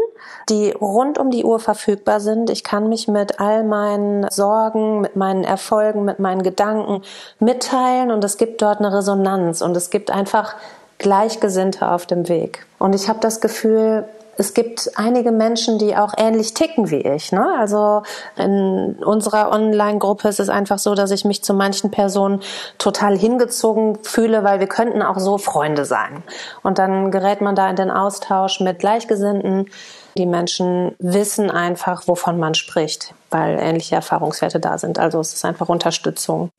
die 0.48 0.70
rund 0.70 1.18
um 1.18 1.32
die 1.32 1.44
Uhr 1.44 1.60
verfügbar 1.60 2.20
sind. 2.20 2.52
Ich 2.52 2.64
kann 2.64 2.88
mich 2.88 3.08
mit 3.08 3.40
all 3.40 3.64
meinen 3.64 4.30
Sorgen, 4.30 5.02
mit 5.02 5.16
meinen 5.16 5.44
Erfolgen, 5.44 6.06
mit 6.06 6.20
meinen 6.20 6.44
Gedanken 6.44 7.02
mitteilen 7.40 8.12
und 8.12 8.24
es 8.24 8.38
gibt 8.38 8.62
dort 8.62 8.78
eine 8.78 8.96
Resonanz 8.96 9.62
und 9.62 9.76
es 9.76 9.90
gibt 9.90 10.12
einfach 10.12 10.56
Gleichgesinnte 11.00 11.90
auf 11.90 12.06
dem 12.06 12.30
Weg. 12.30 12.68
Und 12.78 12.94
ich 12.94 13.10
habe 13.10 13.20
das 13.22 13.42
Gefühl, 13.42 14.08
es 14.38 14.54
gibt 14.54 14.92
einige 14.96 15.32
Menschen, 15.32 15.78
die 15.78 15.96
auch 15.96 16.14
ähnlich 16.18 16.54
ticken 16.54 16.90
wie 16.90 17.02
ich. 17.02 17.32
Ne? 17.32 17.46
Also 17.60 18.04
in 18.38 18.96
unserer 19.04 19.52
Online-Gruppe 19.52 20.28
ist 20.28 20.40
es 20.40 20.50
einfach 20.50 20.80
so, 20.80 20.96
dass 20.96 21.12
ich 21.12 21.26
mich 21.26 21.44
zu 21.44 21.54
manchen 21.54 21.92
Personen 21.92 22.42
total 22.78 23.18
hingezogen 23.18 24.00
fühle, 24.04 24.44
weil 24.44 24.60
wir 24.60 24.68
könnten 24.68 25.02
auch 25.02 25.20
so 25.20 25.38
Freunde 25.38 25.86
sein. 25.86 26.24
Und 26.64 26.80
dann 26.80 27.12
gerät 27.12 27.42
man 27.42 27.56
da 27.56 27.70
in 27.70 27.76
den 27.76 27.92
Austausch 27.92 28.60
mit 28.62 28.80
Gleichgesinnten. 28.80 29.70
Die 30.18 30.26
Menschen 30.26 30.96
wissen 31.00 31.52
einfach, 31.52 32.08
wovon 32.08 32.40
man 32.40 32.54
spricht 32.56 33.14
weil 33.32 33.58
ähnliche 33.60 33.96
Erfahrungswerte 33.96 34.60
da 34.60 34.78
sind. 34.78 35.00
Also 35.00 35.20
es 35.20 35.34
ist 35.34 35.46
einfach 35.46 35.70
Unterstützung. 35.70 36.52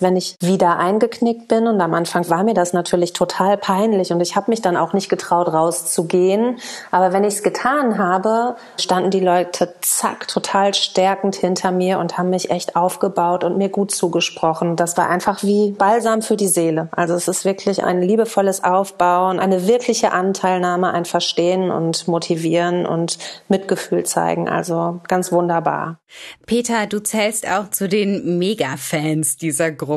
Wenn 0.00 0.16
ich 0.16 0.36
wieder 0.40 0.78
eingeknickt 0.78 1.48
bin 1.48 1.66
und 1.66 1.80
am 1.80 1.94
Anfang 1.94 2.28
war 2.30 2.44
mir 2.44 2.54
das 2.54 2.72
natürlich 2.72 3.12
total 3.12 3.56
peinlich 3.56 4.12
und 4.12 4.20
ich 4.20 4.36
habe 4.36 4.50
mich 4.50 4.62
dann 4.62 4.76
auch 4.76 4.92
nicht 4.92 5.08
getraut 5.08 5.48
rauszugehen, 5.48 6.58
aber 6.90 7.12
wenn 7.12 7.24
ich 7.24 7.34
es 7.34 7.42
getan 7.42 7.98
habe, 7.98 8.56
standen 8.78 9.10
die 9.10 9.20
Leute 9.20 9.74
zack 9.80 10.28
total 10.28 10.74
stärkend 10.74 11.34
hinter 11.34 11.72
mir 11.72 11.98
und 11.98 12.16
haben 12.16 12.30
mich 12.30 12.50
echt 12.50 12.76
aufgebaut 12.76 13.42
und 13.42 13.58
mir 13.58 13.68
gut 13.68 13.90
zugesprochen. 13.90 14.76
Das 14.76 14.96
war 14.96 15.08
einfach 15.08 15.42
wie 15.42 15.72
Balsam 15.72 16.22
für 16.22 16.36
die 16.36 16.46
Seele. 16.46 16.88
Also 16.92 17.14
es 17.14 17.26
ist 17.26 17.44
wirklich 17.44 17.82
ein 17.82 18.00
liebevolles 18.00 18.62
Aufbauen, 18.62 19.40
eine 19.40 19.66
wirkliche 19.66 20.12
Anteilnahme, 20.12 20.92
ein 20.92 21.04
Verstehen 21.04 21.70
und 21.70 22.06
motivieren 22.06 22.86
und 22.86 23.18
Mitgefühl 23.48 24.04
zeigen. 24.04 24.48
Also 24.48 25.00
ganz 25.08 25.32
wunderbar. 25.32 25.98
Peter, 26.46 26.86
du 26.86 27.00
zählst 27.00 27.48
auch 27.48 27.70
zu 27.70 27.88
den 27.88 28.38
Mega-Fans 28.38 29.36
dieser 29.36 29.72
Gruppe. 29.72 29.87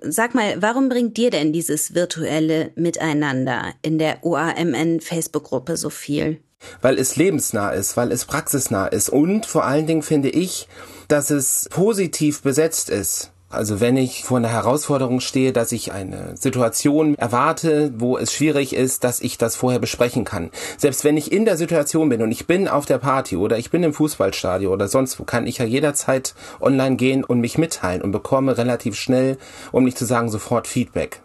Sag 0.00 0.34
mal, 0.34 0.60
warum 0.62 0.88
bringt 0.88 1.16
dir 1.16 1.30
denn 1.30 1.52
dieses 1.52 1.94
virtuelle 1.94 2.70
Miteinander 2.76 3.74
in 3.82 3.98
der 3.98 4.24
OAMN 4.24 5.00
Facebook-Gruppe 5.00 5.76
so 5.76 5.90
viel? 5.90 6.40
Weil 6.82 6.98
es 6.98 7.16
lebensnah 7.16 7.70
ist, 7.70 7.96
weil 7.96 8.10
es 8.10 8.24
praxisnah 8.24 8.86
ist 8.86 9.10
und 9.10 9.46
vor 9.46 9.64
allen 9.64 9.86
Dingen 9.86 10.02
finde 10.02 10.28
ich, 10.28 10.68
dass 11.06 11.30
es 11.30 11.68
positiv 11.70 12.42
besetzt 12.42 12.90
ist. 12.90 13.30
Also 13.50 13.80
wenn 13.80 13.96
ich 13.96 14.24
vor 14.24 14.36
einer 14.36 14.50
Herausforderung 14.50 15.20
stehe, 15.20 15.54
dass 15.54 15.72
ich 15.72 15.92
eine 15.92 16.36
Situation 16.36 17.14
erwarte, 17.14 17.94
wo 17.96 18.18
es 18.18 18.30
schwierig 18.30 18.74
ist, 18.74 19.04
dass 19.04 19.20
ich 19.20 19.38
das 19.38 19.56
vorher 19.56 19.78
besprechen 19.78 20.26
kann. 20.26 20.50
Selbst 20.76 21.02
wenn 21.02 21.16
ich 21.16 21.32
in 21.32 21.46
der 21.46 21.56
Situation 21.56 22.10
bin 22.10 22.20
und 22.20 22.30
ich 22.30 22.46
bin 22.46 22.68
auf 22.68 22.84
der 22.84 22.98
Party 22.98 23.36
oder 23.36 23.56
ich 23.56 23.70
bin 23.70 23.82
im 23.82 23.94
Fußballstadion 23.94 24.70
oder 24.70 24.86
sonst 24.86 25.18
wo, 25.18 25.24
kann 25.24 25.46
ich 25.46 25.58
ja 25.58 25.64
jederzeit 25.64 26.34
online 26.60 26.96
gehen 26.96 27.24
und 27.24 27.40
mich 27.40 27.56
mitteilen 27.56 28.02
und 28.02 28.12
bekomme 28.12 28.58
relativ 28.58 28.96
schnell, 28.96 29.38
um 29.72 29.84
nicht 29.84 29.96
zu 29.96 30.04
sagen 30.04 30.28
sofort 30.28 30.66
Feedback. 30.66 31.22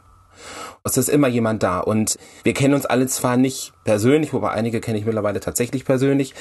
Es 0.86 0.96
ist 0.96 1.10
immer 1.10 1.28
jemand 1.28 1.62
da 1.62 1.82
und 1.82 2.18
wir 2.44 2.54
kennen 2.54 2.74
uns 2.74 2.86
alle 2.86 3.08
zwar 3.08 3.36
nicht 3.36 3.74
persönlich, 3.84 4.32
wobei 4.32 4.52
einige 4.52 4.80
kenne 4.80 4.98
ich 4.98 5.06
mittlerweile 5.06 5.42
tatsächlich 5.42 5.84
persönlich, 5.84 6.34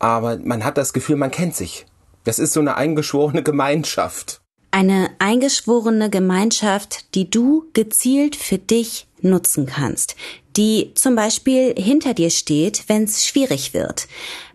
aber 0.00 0.36
man 0.38 0.64
hat 0.64 0.78
das 0.78 0.92
Gefühl, 0.92 1.16
man 1.16 1.30
kennt 1.30 1.54
sich. 1.54 1.86
Das 2.24 2.40
ist 2.40 2.52
so 2.52 2.60
eine 2.60 2.76
eingeschworene 2.76 3.44
Gemeinschaft. 3.44 4.40
Eine 4.70 5.10
eingeschworene 5.18 6.10
Gemeinschaft, 6.10 7.14
die 7.14 7.30
du 7.30 7.66
gezielt 7.72 8.36
für 8.36 8.58
dich 8.58 9.06
nutzen 9.20 9.66
kannst, 9.66 10.14
die 10.56 10.92
zum 10.94 11.16
Beispiel 11.16 11.74
hinter 11.76 12.14
dir 12.14 12.30
steht, 12.30 12.84
wenn 12.88 13.04
es 13.04 13.26
schwierig 13.26 13.74
wird. 13.74 14.08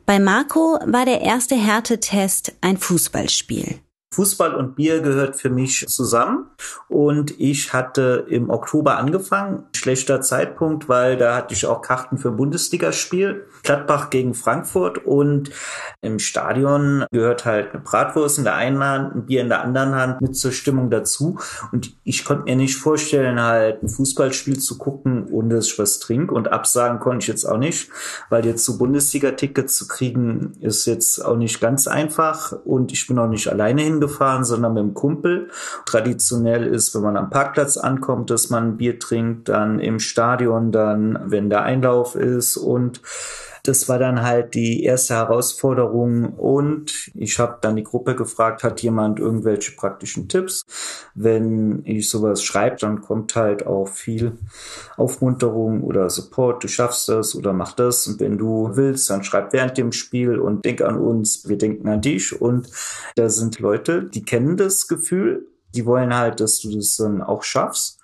Bei 0.06 0.20
Marco 0.20 0.78
war 0.86 1.06
der 1.06 1.22
erste 1.22 1.56
Härtetest 1.56 2.54
ein 2.62 2.78
Fußballspiel. 2.78 3.80
Fußball 4.14 4.54
und 4.54 4.76
Bier 4.76 5.02
gehört 5.02 5.36
für 5.36 5.50
mich 5.50 5.86
zusammen. 5.88 6.46
Und 6.88 7.40
ich 7.40 7.74
hatte 7.74 8.26
im 8.30 8.50
Oktober 8.50 8.98
angefangen. 8.98 9.64
Schlechter 9.76 10.22
Zeitpunkt, 10.22 10.88
weil 10.88 11.18
da 11.18 11.36
hatte 11.36 11.54
ich 11.54 11.66
auch 11.66 11.82
Karten 11.82 12.18
für 12.18 12.32
Bundesligaspiel. 12.32 13.48
Gladbach 13.64 14.10
gegen 14.10 14.34
Frankfurt. 14.34 15.06
Und 15.06 15.50
im 16.02 16.20
Stadion 16.20 17.06
gehört 17.12 17.46
halt 17.46 17.74
eine 17.74 17.82
Bratwurst 17.82 18.38
in 18.38 18.44
der 18.44 18.56
einen 18.56 18.84
Hand, 18.84 19.16
ein 19.16 19.26
Bier 19.26 19.42
in 19.42 19.50
der 19.50 19.64
anderen 19.64 19.96
Hand 19.96 20.22
mit 20.22 20.36
zur 20.36 20.52
Stimmung 20.52 20.90
dazu. 20.92 21.40
Und 21.72 21.96
ich 22.04 22.24
konnte 22.24 22.44
mir 22.44 22.56
nicht 22.56 22.78
vorstellen, 22.78 23.42
halt 23.42 23.82
ein 23.82 23.90
Fußballspiel 23.90 24.60
zu 24.60 24.78
gucken, 24.78 25.28
ohne 25.32 25.56
dass 25.56 25.68
ich 25.68 25.80
was 25.80 26.00
trinke. 26.00 26.36
Und 26.36 26.52
absagen 26.52 27.00
konnte 27.00 27.24
ich 27.24 27.28
jetzt 27.28 27.46
auch 27.46 27.58
nicht, 27.58 27.90
weil 28.30 28.46
jetzt 28.46 28.64
so 28.64 28.78
Bundesliga-Tickets 28.78 29.76
zu 29.76 29.88
kriegen, 29.88 30.54
ist 30.62 30.86
jetzt 30.86 31.24
auch 31.24 31.38
nicht 31.38 31.60
ganz 31.60 31.88
einfach. 31.88 32.52
Und 32.64 32.92
ich 32.92 33.08
bin 33.08 33.18
auch 33.18 33.28
nicht 33.28 33.48
alleine 33.48 33.82
hingegangen 33.82 34.03
gefahren, 34.08 34.44
sondern 34.44 34.74
mit 34.74 34.84
dem 34.84 34.94
Kumpel. 34.94 35.50
Traditionell 35.86 36.66
ist, 36.66 36.94
wenn 36.96 37.02
man 37.02 37.18
am 37.18 37.30
Parkplatz 37.30 37.78
ankommt, 37.78 38.30
dass 38.30 38.50
man 38.50 38.78
Bier 38.78 39.00
trinkt, 39.00 39.50
dann 39.50 39.80
im 39.80 40.00
Stadion, 40.00 40.72
dann, 40.72 41.20
wenn 41.26 41.50
der 41.50 41.64
Einlauf 41.64 42.16
ist 42.16 42.58
und 42.58 43.02
das 43.64 43.88
war 43.88 43.98
dann 43.98 44.22
halt 44.22 44.56
die 44.56 44.84
erste 44.84 45.16
Herausforderung 45.16 46.34
und 46.34 47.10
ich 47.16 47.40
habe 47.40 47.60
dann 47.62 47.78
die 47.78 47.84
Gruppe 47.84 48.14
gefragt, 48.14 48.62
hat 48.62 48.82
jemand 48.82 49.20
irgendwelche 49.20 49.72
praktischen 49.72 50.28
Tipps? 50.28 50.66
Wenn 51.16 51.82
ich 51.86 52.10
sowas 52.10 52.44
schreibe, 52.44 52.76
dann 52.76 53.02
kommt 53.02 53.36
halt 53.38 53.66
auch 53.66 53.88
viel 53.88 54.34
Aufmunterung 54.98 55.82
oder 55.84 56.10
Support, 56.10 56.66
du 56.66 56.68
schaffst 56.68 57.08
das 57.08 57.36
oder 57.36 57.54
mach 57.54 57.72
das. 57.72 58.06
Und 58.06 58.20
wenn 58.20 58.38
du 58.38 58.72
willst, 58.74 59.10
dann 59.10 59.24
schreib 59.24 59.54
während 59.54 59.78
dem 59.78 59.94
Spiel 59.94 60.40
und 60.40 60.66
denk 60.66 60.82
an 60.82 60.98
uns, 60.98 61.48
wir 61.48 61.58
denken 61.58 61.88
an 61.88 62.02
dich. 62.02 62.40
Und 62.42 62.68
da 63.16 63.30
sind 63.30 63.60
Leute, 63.60 64.04
die 64.04 64.24
kennen 64.24 64.58
das 64.58 64.90
Gefühl, 64.90 65.48
die 65.74 65.86
wollen 65.86 66.14
halt, 66.14 66.42
dass 66.42 66.60
du 66.60 66.76
das 66.76 66.98
dann 66.98 67.22
auch 67.22 67.44
schaffst 67.44 68.03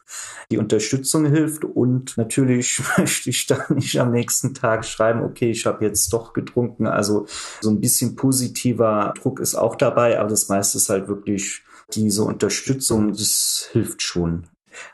die 0.52 0.58
Unterstützung 0.58 1.26
hilft 1.26 1.64
und 1.64 2.18
natürlich 2.18 2.82
möchte 2.98 3.30
ich 3.30 3.46
dann 3.48 3.76
nicht 3.76 4.00
am 4.00 4.12
nächsten 4.12 4.54
Tag 4.54 4.86
schreiben, 4.86 5.24
okay, 5.24 5.52
ich 5.52 5.66
habe 5.66 5.86
jetzt 5.86 6.12
doch 6.14 6.34
getrunken. 6.34 6.88
Also 6.88 7.28
so 7.62 7.70
ein 7.70 7.80
bisschen 7.80 8.16
positiver 8.16 9.14
Druck 9.22 9.40
ist 9.40 9.56
auch 9.56 9.76
dabei, 9.76 10.20
aber 10.20 10.30
das 10.30 10.50
meiste 10.50 10.78
ist 10.78 10.90
halt 10.90 11.08
wirklich 11.08 11.64
diese 11.94 12.24
Unterstützung, 12.24 13.12
das 13.12 13.70
hilft 13.72 14.02
schon. 14.02 14.48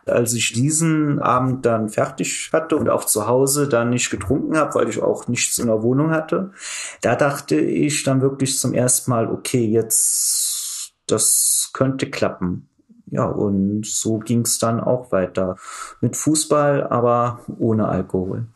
Als 0.06 0.34
ich 0.34 0.54
diesen 0.54 1.20
Abend 1.20 1.66
dann 1.66 1.90
fertig 1.90 2.50
hatte 2.54 2.78
und 2.78 2.90
auch 2.90 3.06
zu 3.06 3.28
Hause 3.28 3.68
dann 3.68 3.90
nicht 3.90 4.10
getrunken 4.10 4.58
habe, 4.58 4.74
weil 4.76 4.90
ich 4.90 5.02
auch 5.02 5.28
nichts 5.28 5.60
in 5.60 5.68
der 5.68 5.84
Wohnung 5.84 6.12
hatte, 6.12 6.52
da 7.02 7.16
dachte 7.16 7.58
ich 7.58 8.04
dann 8.04 8.22
wirklich 8.22 8.58
zum 8.58 8.74
ersten 8.74 9.12
Mal, 9.12 9.30
okay, 9.30 9.66
jetzt 9.66 10.94
das 11.08 11.70
könnte 11.74 12.10
klappen 12.10 12.70
Ja, 13.08 13.26
und 13.26 13.86
so 13.86 14.20
ging 14.20 14.42
es 14.42 14.60
dann 14.60 14.80
auch 14.80 15.12
weiter 15.12 15.58
mit 16.02 16.16
Fußball, 16.16 16.88
aber 16.88 17.42
ohne 17.60 17.88
Alkohol. 17.88 18.48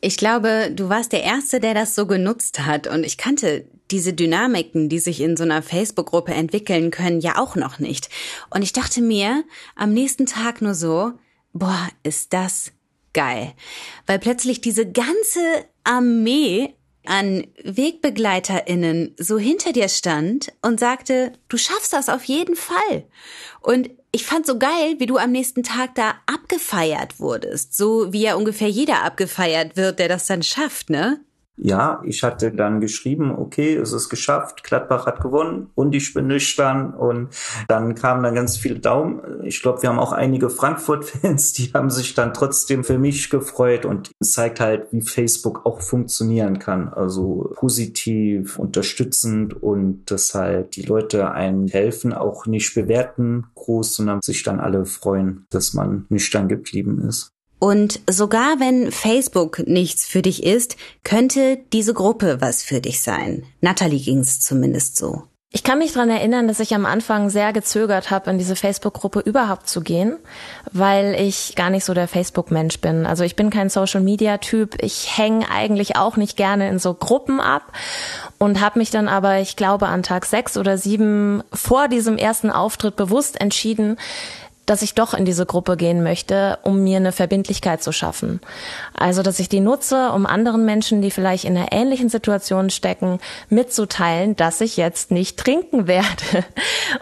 Ich 0.00 0.16
glaube, 0.16 0.70
du 0.70 0.88
warst 0.88 1.12
der 1.12 1.22
Erste, 1.22 1.60
der 1.60 1.74
das 1.74 1.94
so 1.94 2.06
genutzt 2.06 2.66
hat. 2.66 2.86
Und 2.86 3.04
ich 3.04 3.16
kannte 3.16 3.66
diese 3.90 4.12
Dynamiken, 4.12 4.88
die 4.88 4.98
sich 4.98 5.20
in 5.20 5.36
so 5.36 5.44
einer 5.44 5.62
Facebook-Gruppe 5.62 6.34
entwickeln 6.34 6.90
können, 6.90 7.20
ja 7.20 7.38
auch 7.38 7.56
noch 7.56 7.78
nicht. 7.78 8.08
Und 8.50 8.62
ich 8.62 8.72
dachte 8.72 9.00
mir 9.00 9.44
am 9.76 9.92
nächsten 9.92 10.26
Tag 10.26 10.60
nur 10.60 10.74
so, 10.74 11.12
boah, 11.52 11.88
ist 12.02 12.32
das 12.32 12.72
geil. 13.12 13.54
Weil 14.06 14.18
plötzlich 14.18 14.60
diese 14.60 14.90
ganze 14.90 15.40
Armee 15.84 16.74
an 17.06 17.46
WegbegleiterInnen 17.62 19.14
so 19.18 19.38
hinter 19.38 19.72
dir 19.72 19.88
stand 19.88 20.52
und 20.62 20.80
sagte, 20.80 21.32
du 21.48 21.56
schaffst 21.56 21.92
das 21.92 22.08
auf 22.08 22.24
jeden 22.24 22.56
Fall. 22.56 23.04
Und 23.60 23.90
ich 24.12 24.24
fand 24.24 24.46
so 24.46 24.58
geil, 24.58 24.96
wie 24.98 25.06
du 25.06 25.16
am 25.16 25.32
nächsten 25.32 25.62
Tag 25.62 25.94
da 25.94 26.14
abgefeiert 26.26 27.18
wurdest. 27.18 27.76
So 27.76 28.12
wie 28.12 28.22
ja 28.22 28.34
ungefähr 28.34 28.68
jeder 28.68 29.02
abgefeiert 29.02 29.76
wird, 29.76 29.98
der 29.98 30.08
das 30.08 30.26
dann 30.26 30.42
schafft, 30.42 30.90
ne? 30.90 31.20
Ja, 31.56 32.02
ich 32.04 32.24
hatte 32.24 32.50
dann 32.50 32.80
geschrieben, 32.80 33.30
okay, 33.30 33.76
es 33.76 33.92
ist 33.92 34.08
geschafft, 34.08 34.64
Gladbach 34.64 35.06
hat 35.06 35.20
gewonnen 35.20 35.70
und 35.76 35.94
ich 35.94 36.12
bin 36.12 36.26
nüchtern 36.26 36.92
und 36.92 37.28
dann 37.68 37.94
kamen 37.94 38.24
dann 38.24 38.34
ganz 38.34 38.56
viele 38.56 38.80
Daumen. 38.80 39.20
Ich 39.44 39.62
glaube, 39.62 39.82
wir 39.82 39.88
haben 39.88 40.00
auch 40.00 40.10
einige 40.10 40.50
Frankfurt-Fans, 40.50 41.52
die 41.54 41.72
haben 41.72 41.90
sich 41.90 42.14
dann 42.14 42.34
trotzdem 42.34 42.82
für 42.82 42.98
mich 42.98 43.30
gefreut 43.30 43.84
und 43.84 44.10
zeigt 44.20 44.58
halt, 44.58 44.92
wie 44.92 45.02
Facebook 45.02 45.64
auch 45.64 45.80
funktionieren 45.80 46.58
kann. 46.58 46.88
Also 46.88 47.52
positiv, 47.54 48.58
unterstützend 48.58 49.62
und 49.62 50.10
dass 50.10 50.34
halt 50.34 50.74
die 50.74 50.82
Leute 50.82 51.30
einem 51.30 51.68
helfen, 51.68 52.12
auch 52.12 52.46
nicht 52.46 52.74
bewerten 52.74 53.46
groß, 53.54 53.94
sondern 53.94 54.20
sich 54.22 54.42
dann 54.42 54.58
alle 54.58 54.86
freuen, 54.86 55.46
dass 55.50 55.72
man 55.72 56.06
nüchtern 56.08 56.48
geblieben 56.48 57.00
ist. 57.08 57.33
Und 57.64 58.00
sogar 58.10 58.60
wenn 58.60 58.92
Facebook 58.92 59.66
nichts 59.66 60.04
für 60.04 60.20
dich 60.20 60.42
ist, 60.42 60.76
könnte 61.02 61.58
diese 61.72 61.94
Gruppe 61.94 62.42
was 62.42 62.62
für 62.62 62.82
dich 62.82 63.00
sein. 63.00 63.46
Natalie 63.62 64.00
ging's 64.00 64.38
zumindest 64.40 64.98
so. 64.98 65.22
Ich 65.50 65.62
kann 65.62 65.78
mich 65.78 65.92
dran 65.94 66.10
erinnern, 66.10 66.46
dass 66.46 66.60
ich 66.60 66.74
am 66.74 66.84
Anfang 66.84 67.30
sehr 67.30 67.54
gezögert 67.54 68.10
habe, 68.10 68.28
in 68.28 68.38
diese 68.38 68.56
Facebook-Gruppe 68.56 69.20
überhaupt 69.20 69.66
zu 69.66 69.80
gehen, 69.80 70.16
weil 70.72 71.14
ich 71.18 71.54
gar 71.54 71.70
nicht 71.70 71.86
so 71.86 71.94
der 71.94 72.08
Facebook-Mensch 72.08 72.80
bin. 72.80 73.06
Also 73.06 73.24
ich 73.24 73.34
bin 73.34 73.48
kein 73.48 73.70
Social-Media-Typ. 73.70 74.82
Ich 74.82 75.16
hänge 75.16 75.48
eigentlich 75.48 75.96
auch 75.96 76.18
nicht 76.18 76.36
gerne 76.36 76.68
in 76.68 76.78
so 76.78 76.92
Gruppen 76.92 77.40
ab 77.40 77.72
und 78.38 78.60
habe 78.60 78.80
mich 78.80 78.90
dann 78.90 79.08
aber, 79.08 79.38
ich 79.38 79.56
glaube, 79.56 79.86
an 79.86 80.02
Tag 80.02 80.26
sechs 80.26 80.58
oder 80.58 80.76
sieben 80.76 81.42
vor 81.52 81.88
diesem 81.88 82.18
ersten 82.18 82.50
Auftritt 82.50 82.96
bewusst 82.96 83.40
entschieden, 83.40 83.96
dass 84.66 84.82
ich 84.82 84.94
doch 84.94 85.14
in 85.14 85.24
diese 85.24 85.46
Gruppe 85.46 85.76
gehen 85.76 86.02
möchte, 86.02 86.58
um 86.62 86.82
mir 86.82 86.96
eine 86.96 87.12
Verbindlichkeit 87.12 87.82
zu 87.82 87.92
schaffen. 87.92 88.40
Also, 88.94 89.22
dass 89.22 89.38
ich 89.38 89.48
die 89.48 89.60
nutze, 89.60 90.10
um 90.12 90.26
anderen 90.26 90.64
Menschen, 90.64 91.02
die 91.02 91.10
vielleicht 91.10 91.44
in 91.44 91.56
einer 91.56 91.72
ähnlichen 91.72 92.08
Situation 92.08 92.70
stecken, 92.70 93.18
mitzuteilen, 93.48 94.36
dass 94.36 94.60
ich 94.60 94.76
jetzt 94.76 95.10
nicht 95.10 95.38
trinken 95.38 95.86
werde. 95.86 96.44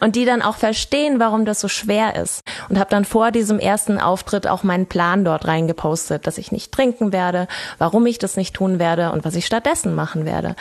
Und 0.01 0.17
die 0.17 0.25
dann 0.25 0.43
auch 0.43 0.57
verstehen, 0.57 1.21
warum 1.21 1.45
das 1.45 1.61
so 1.61 1.69
schwer 1.69 2.17
ist. 2.17 2.43
Und 2.69 2.79
habe 2.79 2.91
dann 2.91 3.05
vor 3.05 3.31
diesem 3.31 3.59
ersten 3.59 3.99
Auftritt 3.99 4.47
auch 4.47 4.63
meinen 4.63 4.87
Plan 4.87 5.25
dort 5.25 5.47
reingepostet, 5.47 6.27
dass 6.27 6.39
ich 6.39 6.53
nicht 6.53 6.73
trinken 6.73 7.13
werde, 7.13 7.47
warum 7.79 8.07
ich 8.07 8.19
das 8.19 8.37
nicht 8.37 8.55
tun 8.55 8.79
werde 8.79 9.13
und 9.13 9.25
was 9.25 9.35
ich 9.35 9.47
stattdessen 9.47 9.95
machen 9.95 10.25
werde. 10.25 10.57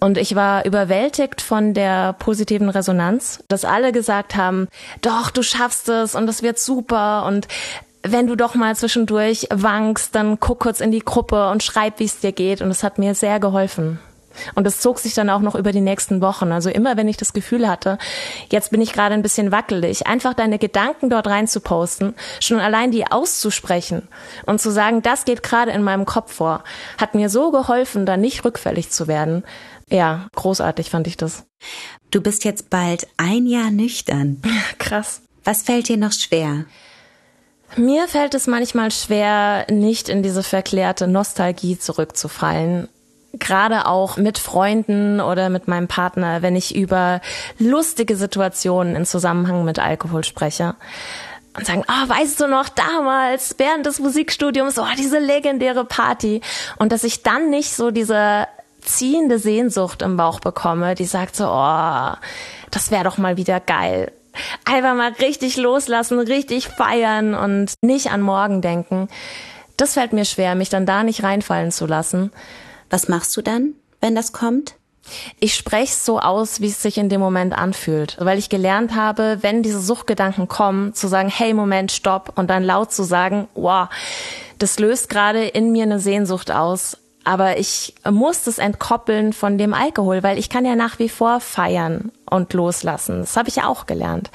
Und 0.00 0.16
ich 0.16 0.34
war 0.34 0.64
überwältigt 0.64 1.40
von 1.40 1.74
der 1.74 2.12
positiven 2.12 2.68
Resonanz, 2.68 3.42
dass 3.48 3.64
alle 3.64 3.92
gesagt 3.92 4.36
haben, 4.36 4.68
doch, 5.00 5.30
du 5.30 5.42
schaffst 5.42 5.88
es 5.88 6.14
und 6.14 6.26
das 6.26 6.42
wird 6.42 6.58
super 6.58 7.24
und 7.26 7.48
wenn 8.02 8.26
du 8.26 8.36
doch 8.36 8.54
mal 8.54 8.76
zwischendurch 8.76 9.48
wankst, 9.50 10.14
dann 10.14 10.38
guck 10.40 10.60
kurz 10.60 10.80
in 10.80 10.90
die 10.90 11.00
Gruppe 11.00 11.50
und 11.50 11.62
schreib, 11.62 11.98
wie 11.98 12.04
es 12.04 12.20
dir 12.20 12.32
geht. 12.32 12.62
Und 12.62 12.70
es 12.70 12.82
hat 12.82 12.98
mir 12.98 13.14
sehr 13.14 13.40
geholfen. 13.40 13.98
Und 14.54 14.66
es 14.66 14.80
zog 14.80 14.98
sich 14.98 15.14
dann 15.14 15.30
auch 15.30 15.40
noch 15.40 15.54
über 15.54 15.72
die 15.72 15.80
nächsten 15.80 16.20
Wochen. 16.20 16.52
Also 16.52 16.70
immer, 16.70 16.96
wenn 16.96 17.08
ich 17.08 17.16
das 17.16 17.32
Gefühl 17.32 17.68
hatte, 17.68 17.98
jetzt 18.50 18.70
bin 18.70 18.80
ich 18.80 18.92
gerade 18.92 19.14
ein 19.14 19.22
bisschen 19.22 19.52
wackelig, 19.52 20.06
einfach 20.06 20.34
deine 20.34 20.58
Gedanken 20.58 21.10
dort 21.10 21.26
rein 21.26 21.48
zu 21.48 21.60
posten, 21.60 22.14
schon 22.40 22.60
allein 22.60 22.90
die 22.90 23.10
auszusprechen 23.10 24.08
und 24.46 24.60
zu 24.60 24.70
sagen, 24.70 25.02
das 25.02 25.24
geht 25.24 25.42
gerade 25.42 25.72
in 25.72 25.82
meinem 25.82 26.04
Kopf 26.04 26.34
vor, 26.34 26.62
hat 26.98 27.14
mir 27.14 27.30
so 27.30 27.50
geholfen, 27.50 28.06
da 28.06 28.16
nicht 28.16 28.44
rückfällig 28.44 28.90
zu 28.90 29.08
werden, 29.08 29.44
ja, 29.90 30.28
großartig 30.34 30.90
fand 30.90 31.06
ich 31.06 31.16
das. 31.16 31.46
Du 32.10 32.20
bist 32.20 32.44
jetzt 32.44 32.70
bald 32.70 33.06
ein 33.16 33.46
Jahr 33.46 33.70
nüchtern. 33.70 34.42
Krass. 34.78 35.22
Was 35.44 35.62
fällt 35.62 35.88
dir 35.88 35.96
noch 35.96 36.12
schwer? 36.12 36.66
Mir 37.76 38.08
fällt 38.08 38.34
es 38.34 38.46
manchmal 38.46 38.90
schwer, 38.90 39.66
nicht 39.70 40.08
in 40.08 40.22
diese 40.22 40.42
verklärte 40.42 41.06
Nostalgie 41.06 41.78
zurückzufallen. 41.78 42.88
Gerade 43.34 43.86
auch 43.86 44.16
mit 44.16 44.38
Freunden 44.38 45.20
oder 45.20 45.50
mit 45.50 45.68
meinem 45.68 45.86
Partner, 45.86 46.40
wenn 46.42 46.56
ich 46.56 46.74
über 46.74 47.20
lustige 47.58 48.16
Situationen 48.16 48.96
in 48.96 49.04
Zusammenhang 49.04 49.64
mit 49.64 49.78
Alkohol 49.78 50.24
spreche 50.24 50.74
und 51.56 51.66
sagen, 51.66 51.84
ah, 51.88 52.04
oh, 52.04 52.08
weißt 52.08 52.40
du 52.40 52.48
noch 52.48 52.68
damals 52.68 53.56
während 53.58 53.84
des 53.84 53.98
Musikstudiums, 53.98 54.78
oh, 54.78 54.86
diese 54.96 55.18
legendäre 55.18 55.84
Party 55.84 56.40
und 56.78 56.92
dass 56.92 57.04
ich 57.04 57.22
dann 57.22 57.50
nicht 57.50 57.74
so 57.74 57.90
diese 57.90 58.46
ziehende 58.80 59.38
Sehnsucht 59.38 60.02
im 60.02 60.16
Bauch 60.16 60.40
bekomme, 60.40 60.94
die 60.94 61.04
sagt 61.04 61.36
so, 61.36 61.44
oh, 61.46 62.12
das 62.70 62.90
wäre 62.90 63.04
doch 63.04 63.18
mal 63.18 63.36
wieder 63.36 63.60
geil. 63.60 64.12
Einfach 64.64 64.94
mal 64.94 65.12
richtig 65.20 65.56
loslassen, 65.56 66.20
richtig 66.20 66.68
feiern 66.68 67.34
und 67.34 67.74
nicht 67.82 68.10
an 68.10 68.22
morgen 68.22 68.62
denken. 68.62 69.08
Das 69.76 69.94
fällt 69.94 70.12
mir 70.12 70.24
schwer, 70.24 70.54
mich 70.54 70.68
dann 70.68 70.86
da 70.86 71.02
nicht 71.02 71.22
reinfallen 71.22 71.72
zu 71.72 71.86
lassen. 71.86 72.32
Was 72.90 73.08
machst 73.08 73.36
du 73.36 73.42
dann, 73.42 73.74
wenn 74.00 74.14
das 74.14 74.32
kommt? 74.32 74.74
Ich 75.40 75.54
spreche 75.54 75.94
so 75.94 76.20
aus, 76.20 76.60
wie 76.60 76.68
es 76.68 76.82
sich 76.82 76.98
in 76.98 77.08
dem 77.08 77.20
Moment 77.20 77.56
anfühlt, 77.56 78.16
weil 78.20 78.38
ich 78.38 78.50
gelernt 78.50 78.94
habe, 78.94 79.38
wenn 79.40 79.62
diese 79.62 79.80
Suchtgedanken 79.80 80.48
kommen, 80.48 80.92
zu 80.92 81.08
sagen, 81.08 81.30
hey, 81.30 81.54
Moment, 81.54 81.92
stopp 81.92 82.32
und 82.36 82.50
dann 82.50 82.62
laut 82.62 82.92
zu 82.92 83.04
sagen, 83.04 83.48
wow, 83.54 83.88
das 84.58 84.78
löst 84.78 85.08
gerade 85.08 85.46
in 85.46 85.72
mir 85.72 85.84
eine 85.84 86.00
Sehnsucht 86.00 86.50
aus 86.50 86.98
aber 87.28 87.58
ich 87.58 87.94
muss 88.10 88.46
es 88.46 88.56
entkoppeln 88.56 89.34
von 89.34 89.58
dem 89.58 89.74
Alkohol, 89.74 90.22
weil 90.22 90.38
ich 90.38 90.48
kann 90.48 90.64
ja 90.64 90.74
nach 90.74 90.98
wie 90.98 91.10
vor 91.10 91.40
feiern 91.40 92.10
und 92.24 92.54
loslassen. 92.54 93.20
Das 93.20 93.36
habe 93.36 93.50
ich 93.50 93.56
ja 93.56 93.66
auch 93.66 93.84
gelernt. 93.84 94.30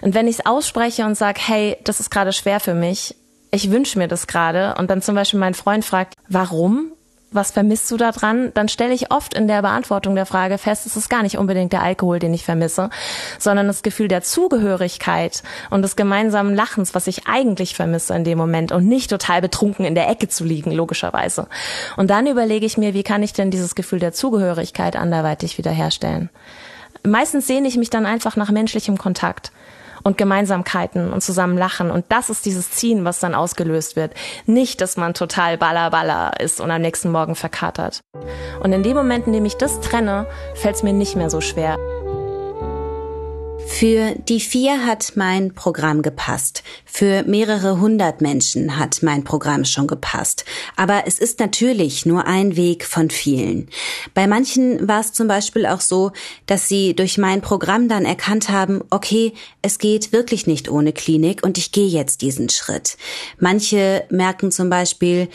Und 0.00 0.14
wenn 0.14 0.28
ich 0.28 0.38
es 0.38 0.46
ausspreche 0.46 1.04
und 1.06 1.16
sage, 1.16 1.40
hey, 1.44 1.76
das 1.82 1.98
ist 1.98 2.08
gerade 2.08 2.32
schwer 2.32 2.60
für 2.60 2.74
mich, 2.74 3.16
ich 3.50 3.72
wünsche 3.72 3.98
mir 3.98 4.06
das 4.06 4.28
gerade 4.28 4.76
und 4.78 4.88
dann 4.90 5.02
zum 5.02 5.16
Beispiel 5.16 5.40
mein 5.40 5.54
Freund 5.54 5.84
fragt, 5.84 6.14
warum? 6.28 6.92
Was 7.32 7.50
vermisst 7.52 7.90
du 7.90 7.96
da 7.96 8.10
dran? 8.12 8.50
Dann 8.54 8.68
stelle 8.68 8.92
ich 8.92 9.12
oft 9.12 9.34
in 9.34 9.46
der 9.46 9.62
Beantwortung 9.62 10.14
der 10.14 10.26
Frage 10.26 10.58
fest, 10.58 10.86
es 10.86 10.96
ist 10.96 11.08
gar 11.08 11.22
nicht 11.22 11.38
unbedingt 11.38 11.72
der 11.72 11.82
Alkohol, 11.82 12.18
den 12.18 12.34
ich 12.34 12.44
vermisse, 12.44 12.90
sondern 13.38 13.66
das 13.66 13.82
Gefühl 13.82 14.08
der 14.08 14.22
Zugehörigkeit 14.22 15.42
und 15.70 15.82
des 15.82 15.96
gemeinsamen 15.96 16.54
Lachens, 16.54 16.94
was 16.94 17.06
ich 17.06 17.26
eigentlich 17.26 17.74
vermisse 17.74 18.14
in 18.14 18.24
dem 18.24 18.38
Moment 18.38 18.72
und 18.72 18.88
nicht 18.88 19.10
total 19.10 19.40
betrunken 19.40 19.84
in 19.84 19.94
der 19.94 20.08
Ecke 20.08 20.28
zu 20.28 20.44
liegen, 20.44 20.72
logischerweise. 20.72 21.46
Und 21.96 22.10
dann 22.10 22.26
überlege 22.26 22.66
ich 22.66 22.78
mir, 22.78 22.94
wie 22.94 23.04
kann 23.04 23.22
ich 23.22 23.32
denn 23.32 23.50
dieses 23.50 23.74
Gefühl 23.74 24.00
der 24.00 24.12
Zugehörigkeit 24.12 24.96
anderweitig 24.96 25.58
wiederherstellen? 25.58 26.30
Meistens 27.06 27.46
sehne 27.46 27.68
ich 27.68 27.76
mich 27.76 27.90
dann 27.90 28.06
einfach 28.06 28.36
nach 28.36 28.50
menschlichem 28.50 28.98
Kontakt 28.98 29.52
und 30.02 30.18
Gemeinsamkeiten 30.18 31.12
und 31.12 31.22
zusammen 31.22 31.56
lachen. 31.56 31.90
Und 31.90 32.06
das 32.08 32.30
ist 32.30 32.46
dieses 32.46 32.70
Ziehen, 32.70 33.04
was 33.04 33.20
dann 33.20 33.34
ausgelöst 33.34 33.96
wird. 33.96 34.14
Nicht, 34.46 34.80
dass 34.80 34.96
man 34.96 35.14
total 35.14 35.58
baller 35.58 35.90
baller 35.90 36.32
ist 36.40 36.60
und 36.60 36.70
am 36.70 36.80
nächsten 36.80 37.10
Morgen 37.10 37.34
verkatert. 37.34 38.00
Und 38.62 38.72
in 38.72 38.82
dem 38.82 38.96
Moment, 38.96 39.26
in 39.26 39.32
dem 39.32 39.44
ich 39.44 39.56
das 39.56 39.80
trenne, 39.80 40.26
fällt 40.54 40.76
es 40.76 40.82
mir 40.82 40.92
nicht 40.92 41.16
mehr 41.16 41.30
so 41.30 41.40
schwer. 41.40 41.76
Für 43.80 44.14
die 44.14 44.40
vier 44.40 44.84
hat 44.84 45.12
mein 45.14 45.54
Programm 45.54 46.02
gepasst. 46.02 46.62
Für 46.84 47.22
mehrere 47.22 47.80
hundert 47.80 48.20
Menschen 48.20 48.78
hat 48.78 49.02
mein 49.02 49.24
Programm 49.24 49.64
schon 49.64 49.86
gepasst. 49.86 50.44
Aber 50.76 51.04
es 51.06 51.18
ist 51.18 51.40
natürlich 51.40 52.04
nur 52.04 52.26
ein 52.26 52.56
Weg 52.56 52.84
von 52.84 53.08
vielen. 53.08 53.70
Bei 54.12 54.26
manchen 54.26 54.86
war 54.86 55.00
es 55.00 55.14
zum 55.14 55.28
Beispiel 55.28 55.64
auch 55.64 55.80
so, 55.80 56.12
dass 56.44 56.68
sie 56.68 56.94
durch 56.94 57.16
mein 57.16 57.40
Programm 57.40 57.88
dann 57.88 58.04
erkannt 58.04 58.50
haben, 58.50 58.82
okay, 58.90 59.32
es 59.62 59.78
geht 59.78 60.12
wirklich 60.12 60.46
nicht 60.46 60.70
ohne 60.70 60.92
Klinik 60.92 61.42
und 61.42 61.56
ich 61.56 61.72
gehe 61.72 61.88
jetzt 61.88 62.20
diesen 62.20 62.50
Schritt. 62.50 62.98
Manche 63.38 64.04
merken 64.10 64.52
zum 64.52 64.68
Beispiel, 64.68 65.30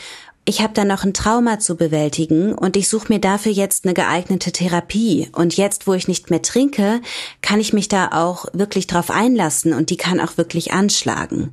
ich 0.48 0.60
habe 0.60 0.72
da 0.74 0.84
noch 0.84 1.02
ein 1.02 1.12
Trauma 1.12 1.58
zu 1.58 1.74
bewältigen 1.74 2.54
und 2.54 2.76
ich 2.76 2.88
suche 2.88 3.12
mir 3.12 3.18
dafür 3.18 3.50
jetzt 3.50 3.84
eine 3.84 3.94
geeignete 3.94 4.52
Therapie. 4.52 5.28
Und 5.32 5.56
jetzt, 5.56 5.88
wo 5.88 5.94
ich 5.94 6.06
nicht 6.06 6.30
mehr 6.30 6.40
trinke, 6.40 7.00
kann 7.42 7.58
ich 7.58 7.72
mich 7.72 7.88
da 7.88 8.10
auch 8.12 8.46
wirklich 8.52 8.86
drauf 8.86 9.10
einlassen 9.10 9.74
und 9.74 9.90
die 9.90 9.96
kann 9.96 10.20
auch 10.20 10.36
wirklich 10.38 10.72
anschlagen. 10.72 11.52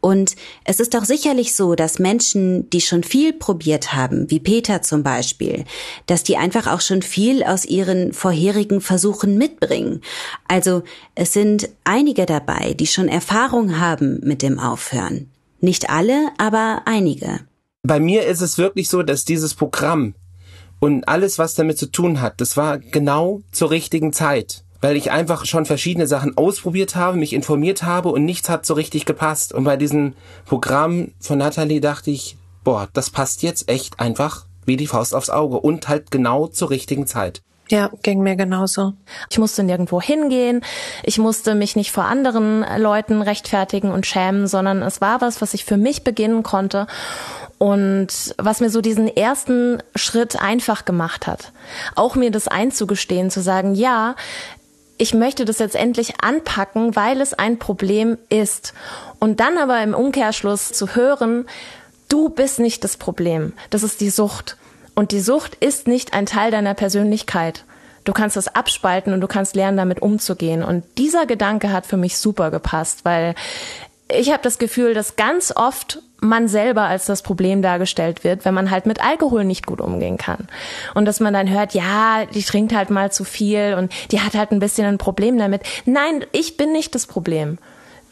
Und 0.00 0.34
es 0.64 0.80
ist 0.80 0.94
doch 0.94 1.04
sicherlich 1.04 1.54
so, 1.54 1.76
dass 1.76 2.00
Menschen, 2.00 2.68
die 2.70 2.80
schon 2.80 3.04
viel 3.04 3.32
probiert 3.32 3.92
haben, 3.92 4.28
wie 4.28 4.40
Peter 4.40 4.82
zum 4.82 5.04
Beispiel, 5.04 5.64
dass 6.06 6.24
die 6.24 6.36
einfach 6.36 6.66
auch 6.66 6.80
schon 6.80 7.02
viel 7.02 7.44
aus 7.44 7.64
ihren 7.64 8.12
vorherigen 8.12 8.80
Versuchen 8.80 9.38
mitbringen. 9.38 10.00
Also 10.48 10.82
es 11.14 11.32
sind 11.32 11.68
einige 11.84 12.26
dabei, 12.26 12.74
die 12.74 12.88
schon 12.88 13.06
Erfahrung 13.06 13.78
haben 13.78 14.18
mit 14.24 14.42
dem 14.42 14.58
Aufhören. 14.58 15.30
Nicht 15.60 15.90
alle, 15.90 16.30
aber 16.38 16.82
einige. 16.86 17.38
Bei 17.84 17.98
mir 17.98 18.26
ist 18.26 18.42
es 18.42 18.58
wirklich 18.58 18.88
so, 18.88 19.02
dass 19.02 19.24
dieses 19.24 19.54
Programm 19.54 20.14
und 20.78 21.08
alles, 21.08 21.40
was 21.40 21.54
damit 21.54 21.78
zu 21.78 21.90
tun 21.90 22.20
hat, 22.20 22.40
das 22.40 22.56
war 22.56 22.78
genau 22.78 23.42
zur 23.50 23.72
richtigen 23.72 24.12
Zeit. 24.12 24.62
Weil 24.80 24.96
ich 24.96 25.10
einfach 25.10 25.46
schon 25.46 25.66
verschiedene 25.66 26.06
Sachen 26.06 26.36
ausprobiert 26.36 26.94
habe, 26.94 27.16
mich 27.16 27.32
informiert 27.32 27.82
habe 27.82 28.10
und 28.10 28.24
nichts 28.24 28.48
hat 28.48 28.66
so 28.66 28.74
richtig 28.74 29.04
gepasst. 29.04 29.52
Und 29.52 29.64
bei 29.64 29.76
diesem 29.76 30.14
Programm 30.44 31.10
von 31.18 31.38
Natalie 31.38 31.80
dachte 31.80 32.12
ich, 32.12 32.36
boah, 32.62 32.88
das 32.92 33.10
passt 33.10 33.42
jetzt 33.42 33.68
echt 33.68 33.98
einfach 33.98 34.46
wie 34.64 34.76
die 34.76 34.86
Faust 34.86 35.12
aufs 35.12 35.30
Auge 35.30 35.58
und 35.58 35.88
halt 35.88 36.12
genau 36.12 36.46
zur 36.46 36.70
richtigen 36.70 37.08
Zeit. 37.08 37.42
Ja, 37.72 37.88
ging 38.02 38.22
mir 38.22 38.36
genauso. 38.36 38.92
Ich 39.30 39.38
musste 39.38 39.62
nirgendwo 39.62 39.98
hingehen. 39.98 40.62
Ich 41.04 41.16
musste 41.16 41.54
mich 41.54 41.74
nicht 41.74 41.90
vor 41.90 42.04
anderen 42.04 42.62
Leuten 42.76 43.22
rechtfertigen 43.22 43.92
und 43.92 44.04
schämen, 44.04 44.46
sondern 44.46 44.82
es 44.82 45.00
war 45.00 45.22
was, 45.22 45.40
was 45.40 45.54
ich 45.54 45.64
für 45.64 45.78
mich 45.78 46.04
beginnen 46.04 46.42
konnte 46.42 46.86
und 47.56 48.08
was 48.36 48.60
mir 48.60 48.68
so 48.68 48.82
diesen 48.82 49.08
ersten 49.08 49.82
Schritt 49.96 50.38
einfach 50.38 50.84
gemacht 50.84 51.26
hat. 51.26 51.50
Auch 51.94 52.14
mir 52.14 52.30
das 52.30 52.46
einzugestehen, 52.46 53.30
zu 53.30 53.40
sagen, 53.40 53.74
ja, 53.74 54.16
ich 54.98 55.14
möchte 55.14 55.46
das 55.46 55.58
jetzt 55.58 55.74
endlich 55.74 56.20
anpacken, 56.20 56.94
weil 56.94 57.22
es 57.22 57.32
ein 57.32 57.58
Problem 57.58 58.18
ist. 58.28 58.74
Und 59.18 59.40
dann 59.40 59.56
aber 59.56 59.82
im 59.82 59.94
Umkehrschluss 59.94 60.72
zu 60.72 60.94
hören, 60.94 61.46
du 62.10 62.28
bist 62.28 62.58
nicht 62.58 62.84
das 62.84 62.98
Problem, 62.98 63.54
das 63.70 63.82
ist 63.82 64.02
die 64.02 64.10
Sucht. 64.10 64.58
Und 64.94 65.12
die 65.12 65.20
Sucht 65.20 65.54
ist 65.56 65.86
nicht 65.86 66.14
ein 66.14 66.26
Teil 66.26 66.50
deiner 66.50 66.74
Persönlichkeit. 66.74 67.64
Du 68.04 68.12
kannst 68.12 68.36
das 68.36 68.54
abspalten 68.54 69.12
und 69.12 69.20
du 69.20 69.28
kannst 69.28 69.54
lernen, 69.54 69.76
damit 69.76 70.02
umzugehen. 70.02 70.62
Und 70.62 70.84
dieser 70.98 71.26
Gedanke 71.26 71.72
hat 71.72 71.86
für 71.86 71.96
mich 71.96 72.16
super 72.16 72.50
gepasst, 72.50 73.04
weil 73.04 73.34
ich 74.08 74.30
habe 74.30 74.42
das 74.42 74.58
Gefühl, 74.58 74.94
dass 74.94 75.16
ganz 75.16 75.52
oft 75.54 76.00
man 76.20 76.46
selber 76.46 76.82
als 76.82 77.06
das 77.06 77.22
Problem 77.22 77.62
dargestellt 77.62 78.22
wird, 78.22 78.44
wenn 78.44 78.54
man 78.54 78.70
halt 78.70 78.86
mit 78.86 79.04
Alkohol 79.04 79.44
nicht 79.44 79.66
gut 79.66 79.80
umgehen 79.80 80.18
kann. 80.18 80.46
Und 80.94 81.04
dass 81.04 81.20
man 81.20 81.32
dann 81.32 81.50
hört, 81.50 81.74
ja, 81.74 82.26
die 82.26 82.42
trinkt 82.42 82.74
halt 82.74 82.90
mal 82.90 83.10
zu 83.10 83.24
viel 83.24 83.74
und 83.76 83.92
die 84.12 84.20
hat 84.20 84.34
halt 84.34 84.52
ein 84.52 84.60
bisschen 84.60 84.86
ein 84.86 84.98
Problem 84.98 85.38
damit. 85.38 85.62
Nein, 85.84 86.24
ich 86.30 86.56
bin 86.56 86.72
nicht 86.72 86.94
das 86.94 87.06
Problem. 87.06 87.58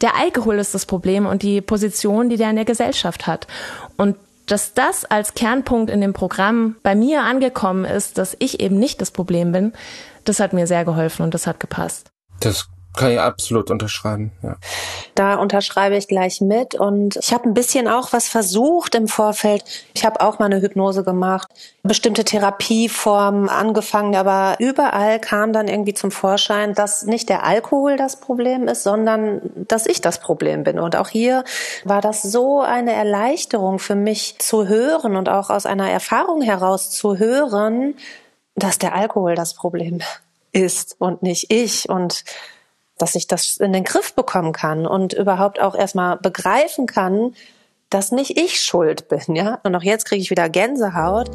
Der 0.01 0.15
Alkohol 0.15 0.59
ist 0.59 0.73
das 0.73 0.85
Problem 0.85 1.25
und 1.25 1.41
die 1.43 1.61
Position, 1.61 2.29
die 2.29 2.37
der 2.37 2.49
in 2.49 2.55
der 2.55 2.65
Gesellschaft 2.65 3.27
hat. 3.27 3.47
Und 3.97 4.17
dass 4.45 4.73
das 4.73 5.05
als 5.05 5.33
Kernpunkt 5.33 5.89
in 5.89 6.01
dem 6.01 6.13
Programm 6.13 6.75
bei 6.83 6.95
mir 6.95 7.23
angekommen 7.23 7.85
ist, 7.85 8.17
dass 8.17 8.35
ich 8.39 8.59
eben 8.59 8.77
nicht 8.77 9.01
das 9.01 9.11
Problem 9.11 9.51
bin, 9.51 9.73
das 10.23 10.39
hat 10.39 10.53
mir 10.53 10.67
sehr 10.67 10.85
geholfen 10.85 11.23
und 11.23 11.33
das 11.33 11.47
hat 11.47 11.59
gepasst. 11.59 12.11
Das 12.39 12.69
kann 12.95 13.11
ich 13.11 13.19
absolut 13.19 13.71
unterschreiben, 13.71 14.31
ja. 14.43 14.55
Da 15.15 15.35
unterschreibe 15.35 15.95
ich 15.95 16.07
gleich 16.07 16.41
mit 16.41 16.75
und 16.75 17.17
ich 17.17 17.33
habe 17.33 17.45
ein 17.45 17.53
bisschen 17.53 17.87
auch 17.87 18.13
was 18.13 18.27
versucht 18.27 18.95
im 18.95 19.07
Vorfeld. 19.07 19.63
Ich 19.93 20.05
habe 20.05 20.21
auch 20.21 20.39
mal 20.39 20.45
eine 20.45 20.61
Hypnose 20.61 21.03
gemacht, 21.03 21.47
bestimmte 21.83 22.23
Therapieformen 22.23 23.49
angefangen, 23.49 24.15
aber 24.15 24.55
überall 24.59 25.19
kam 25.19 25.53
dann 25.53 25.67
irgendwie 25.67 25.93
zum 25.93 26.11
Vorschein, 26.11 26.73
dass 26.73 27.03
nicht 27.03 27.29
der 27.29 27.45
Alkohol 27.45 27.97
das 27.97 28.19
Problem 28.19 28.67
ist, 28.67 28.83
sondern 28.83 29.41
dass 29.55 29.85
ich 29.85 30.01
das 30.01 30.19
Problem 30.19 30.63
bin. 30.63 30.79
Und 30.79 30.95
auch 30.95 31.09
hier 31.09 31.43
war 31.85 32.01
das 32.01 32.21
so 32.21 32.61
eine 32.61 32.93
Erleichterung 32.93 33.79
für 33.79 33.95
mich 33.95 34.37
zu 34.39 34.67
hören 34.67 35.15
und 35.15 35.29
auch 35.29 35.49
aus 35.49 35.65
einer 35.65 35.89
Erfahrung 35.89 36.41
heraus 36.41 36.89
zu 36.89 37.17
hören, 37.17 37.95
dass 38.55 38.79
der 38.79 38.95
Alkohol 38.95 39.35
das 39.35 39.53
Problem 39.53 39.99
ist 40.51 40.95
und 40.99 41.23
nicht 41.23 41.51
ich 41.51 41.89
und 41.89 42.23
dass 43.01 43.15
ich 43.15 43.27
das 43.27 43.57
in 43.57 43.73
den 43.73 43.83
Griff 43.83 44.13
bekommen 44.13 44.53
kann 44.53 44.85
und 44.85 45.13
überhaupt 45.13 45.59
auch 45.59 45.75
erstmal 45.75 46.17
begreifen 46.17 46.85
kann, 46.85 47.33
dass 47.89 48.11
nicht 48.11 48.37
ich 48.37 48.61
schuld 48.61 49.09
bin, 49.09 49.35
ja? 49.35 49.59
Und 49.63 49.75
auch 49.75 49.83
jetzt 49.83 50.05
kriege 50.05 50.21
ich 50.21 50.29
wieder 50.29 50.49
Gänsehaut. 50.49 51.29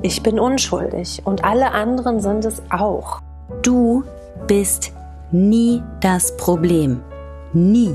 Ich 0.00 0.22
bin 0.22 0.38
unschuldig 0.38 1.22
und 1.24 1.44
alle 1.44 1.72
anderen 1.72 2.20
sind 2.20 2.44
es 2.44 2.62
auch. 2.70 3.20
Du 3.62 4.04
bist 4.46 4.92
nie 5.32 5.82
das 6.00 6.36
Problem. 6.36 7.02
Nie. 7.58 7.94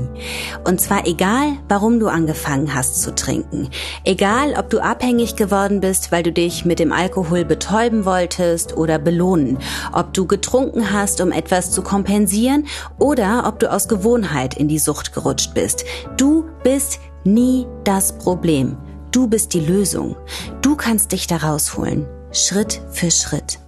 Und 0.64 0.80
zwar 0.80 1.06
egal, 1.06 1.54
warum 1.68 1.98
du 1.98 2.08
angefangen 2.08 2.74
hast 2.74 3.00
zu 3.00 3.14
trinken. 3.14 3.70
Egal, 4.04 4.54
ob 4.58 4.68
du 4.68 4.80
abhängig 4.80 5.36
geworden 5.36 5.80
bist, 5.80 6.12
weil 6.12 6.22
du 6.22 6.32
dich 6.32 6.64
mit 6.64 6.78
dem 6.78 6.92
Alkohol 6.92 7.44
betäuben 7.44 8.04
wolltest 8.04 8.76
oder 8.76 8.98
belohnen. 8.98 9.58
Ob 9.92 10.12
du 10.12 10.26
getrunken 10.26 10.92
hast, 10.92 11.20
um 11.22 11.32
etwas 11.32 11.70
zu 11.70 11.82
kompensieren 11.82 12.66
oder 12.98 13.44
ob 13.46 13.58
du 13.58 13.72
aus 13.72 13.88
Gewohnheit 13.88 14.54
in 14.54 14.68
die 14.68 14.78
Sucht 14.78 15.14
gerutscht 15.14 15.54
bist. 15.54 15.84
Du 16.18 16.44
bist 16.62 17.00
nie 17.24 17.66
das 17.84 18.18
Problem. 18.18 18.76
Du 19.12 19.28
bist 19.28 19.54
die 19.54 19.60
Lösung. 19.60 20.16
Du 20.60 20.76
kannst 20.76 21.12
dich 21.12 21.26
da 21.26 21.36
rausholen. 21.38 22.06
Schritt 22.32 22.82
für 22.90 23.10
Schritt. 23.10 23.63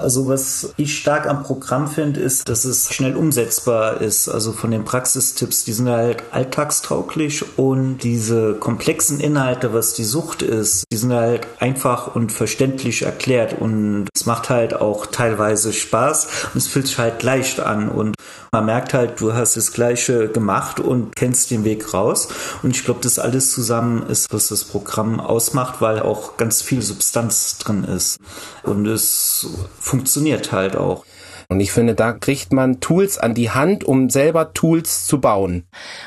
Also 0.00 0.26
was 0.28 0.72
ich 0.76 0.98
stark 0.98 1.26
am 1.26 1.42
Programm 1.42 1.86
finde, 1.86 2.20
ist, 2.20 2.48
dass 2.48 2.64
es 2.64 2.92
schnell 2.92 3.16
umsetzbar 3.16 4.00
ist. 4.00 4.28
Also 4.28 4.52
von 4.52 4.70
den 4.70 4.84
Praxistipps, 4.84 5.64
die 5.64 5.74
sind 5.74 5.90
halt 5.90 6.22
alltagstauglich 6.30 7.58
und 7.58 7.98
diese 7.98 8.54
komplexen 8.54 9.20
Inhalte, 9.20 9.74
was 9.74 9.92
die 9.92 10.04
Sucht 10.04 10.40
ist, 10.40 10.84
die 10.90 10.96
sind 10.96 11.12
halt 11.12 11.46
einfach 11.58 12.14
und 12.14 12.32
verständlich 12.32 13.02
erklärt 13.02 13.60
und 13.60 14.08
es 14.14 14.24
macht 14.24 14.48
halt 14.48 14.74
auch 14.74 15.06
teilweise 15.06 15.72
Spaß 15.72 16.28
und 16.54 16.58
es 16.58 16.66
fühlt 16.66 16.86
sich 16.86 16.98
halt 16.98 17.22
leicht 17.22 17.60
an 17.60 17.90
und 17.90 18.14
man 18.52 18.66
merkt 18.66 18.94
halt, 18.94 19.20
du 19.20 19.34
hast 19.34 19.56
das 19.56 19.72
Gleiche 19.72 20.28
gemacht 20.28 20.80
und 20.80 21.14
kennst 21.14 21.50
den 21.50 21.64
Weg 21.64 21.94
raus 21.94 22.28
und 22.62 22.74
ich 22.74 22.84
glaube, 22.84 23.00
das 23.02 23.18
alles 23.18 23.52
zusammen 23.52 24.08
ist, 24.08 24.32
was 24.32 24.48
das 24.48 24.64
Programm 24.64 25.20
ausmacht, 25.20 25.80
weil 25.80 26.00
auch 26.00 26.36
ganz 26.36 26.62
viel 26.62 26.82
Substanz 26.82 27.58
drin 27.58 27.84
ist 27.84 28.18
und 28.62 28.86
es 28.86 29.46
funktioniert 29.90 30.52
halt 30.52 30.76
auch. 30.76 31.04
Und 31.48 31.58
ich 31.58 31.72
finde, 31.72 31.96
da 31.96 32.12
kriegt 32.12 32.52
man 32.52 32.78
Tools 32.78 33.18
an 33.18 33.34
die 33.34 33.50
Hand, 33.50 33.82
um 33.82 34.08
selber 34.08 34.54
Tools 34.54 35.04
zu 35.06 35.20
bauen. 35.20 35.64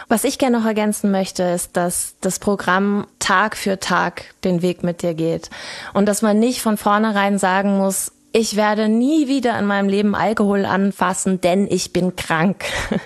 Was 0.08 0.24
ich 0.24 0.38
gerne 0.38 0.58
noch 0.58 0.66
ergänzen 0.66 1.12
möchte, 1.12 1.44
ist, 1.44 1.76
dass 1.76 2.16
das 2.22 2.40
Programm 2.40 3.08
Tag 3.20 3.58
für 3.58 3.78
Tag 3.78 4.34
den 4.46 4.62
Weg 4.62 4.84
mit 4.84 5.02
dir 5.02 5.14
geht. 5.14 5.50
Und 5.94 6.08
dass 6.08 6.22
man 6.22 6.40
nicht 6.40 6.62
von 6.62 6.78
vornherein 6.78 7.40
sagen 7.40 7.78
muss, 7.78 8.14
ich 8.32 8.56
werde 8.56 8.88
nie 8.88 9.28
wieder 9.28 9.60
in 9.60 9.66
meinem 9.66 9.90
Leben 9.90 10.16
Alkohol 10.16 10.66
anfassen, 10.66 11.42
denn 11.42 11.68
ich 11.70 11.92
bin 11.92 12.16
krank. 12.16 12.64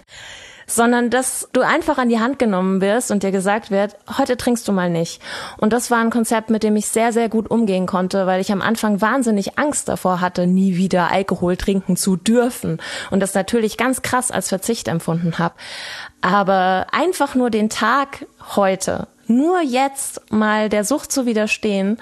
sondern 0.67 1.09
dass 1.09 1.47
du 1.53 1.61
einfach 1.61 1.97
an 1.97 2.09
die 2.09 2.19
Hand 2.19 2.37
genommen 2.37 2.81
wirst 2.81 3.09
und 3.09 3.23
dir 3.23 3.31
gesagt 3.31 3.71
wird, 3.71 3.95
heute 4.17 4.35
trinkst 4.35 4.67
du 4.67 4.73
mal 4.73 4.89
nicht. 4.89 5.21
Und 5.57 5.71
das 5.71 5.89
war 5.89 5.99
ein 5.99 6.09
Konzept, 6.09 6.49
mit 6.49 6.61
dem 6.61 6.75
ich 6.75 6.87
sehr, 6.87 7.13
sehr 7.13 7.29
gut 7.29 7.49
umgehen 7.49 7.87
konnte, 7.87 8.27
weil 8.27 8.41
ich 8.41 8.51
am 8.51 8.61
Anfang 8.61 8.99
wahnsinnig 8.99 9.57
Angst 9.57 9.87
davor 9.87 10.19
hatte, 10.19 10.45
nie 10.45 10.75
wieder 10.75 11.09
Alkohol 11.09 11.55
trinken 11.55 11.95
zu 11.95 12.17
dürfen 12.17 12.79
und 13.09 13.21
das 13.21 13.33
natürlich 13.33 13.77
ganz 13.77 14.01
krass 14.01 14.29
als 14.29 14.49
Verzicht 14.49 14.89
empfunden 14.89 15.39
habe. 15.39 15.55
Aber 16.21 16.87
einfach 16.91 17.33
nur 17.33 17.49
den 17.49 17.69
Tag 17.69 18.25
heute, 18.55 19.07
nur 19.27 19.61
jetzt 19.61 20.31
mal 20.31 20.67
der 20.67 20.83
Sucht 20.83 21.11
zu 21.11 21.25
widerstehen 21.25 21.97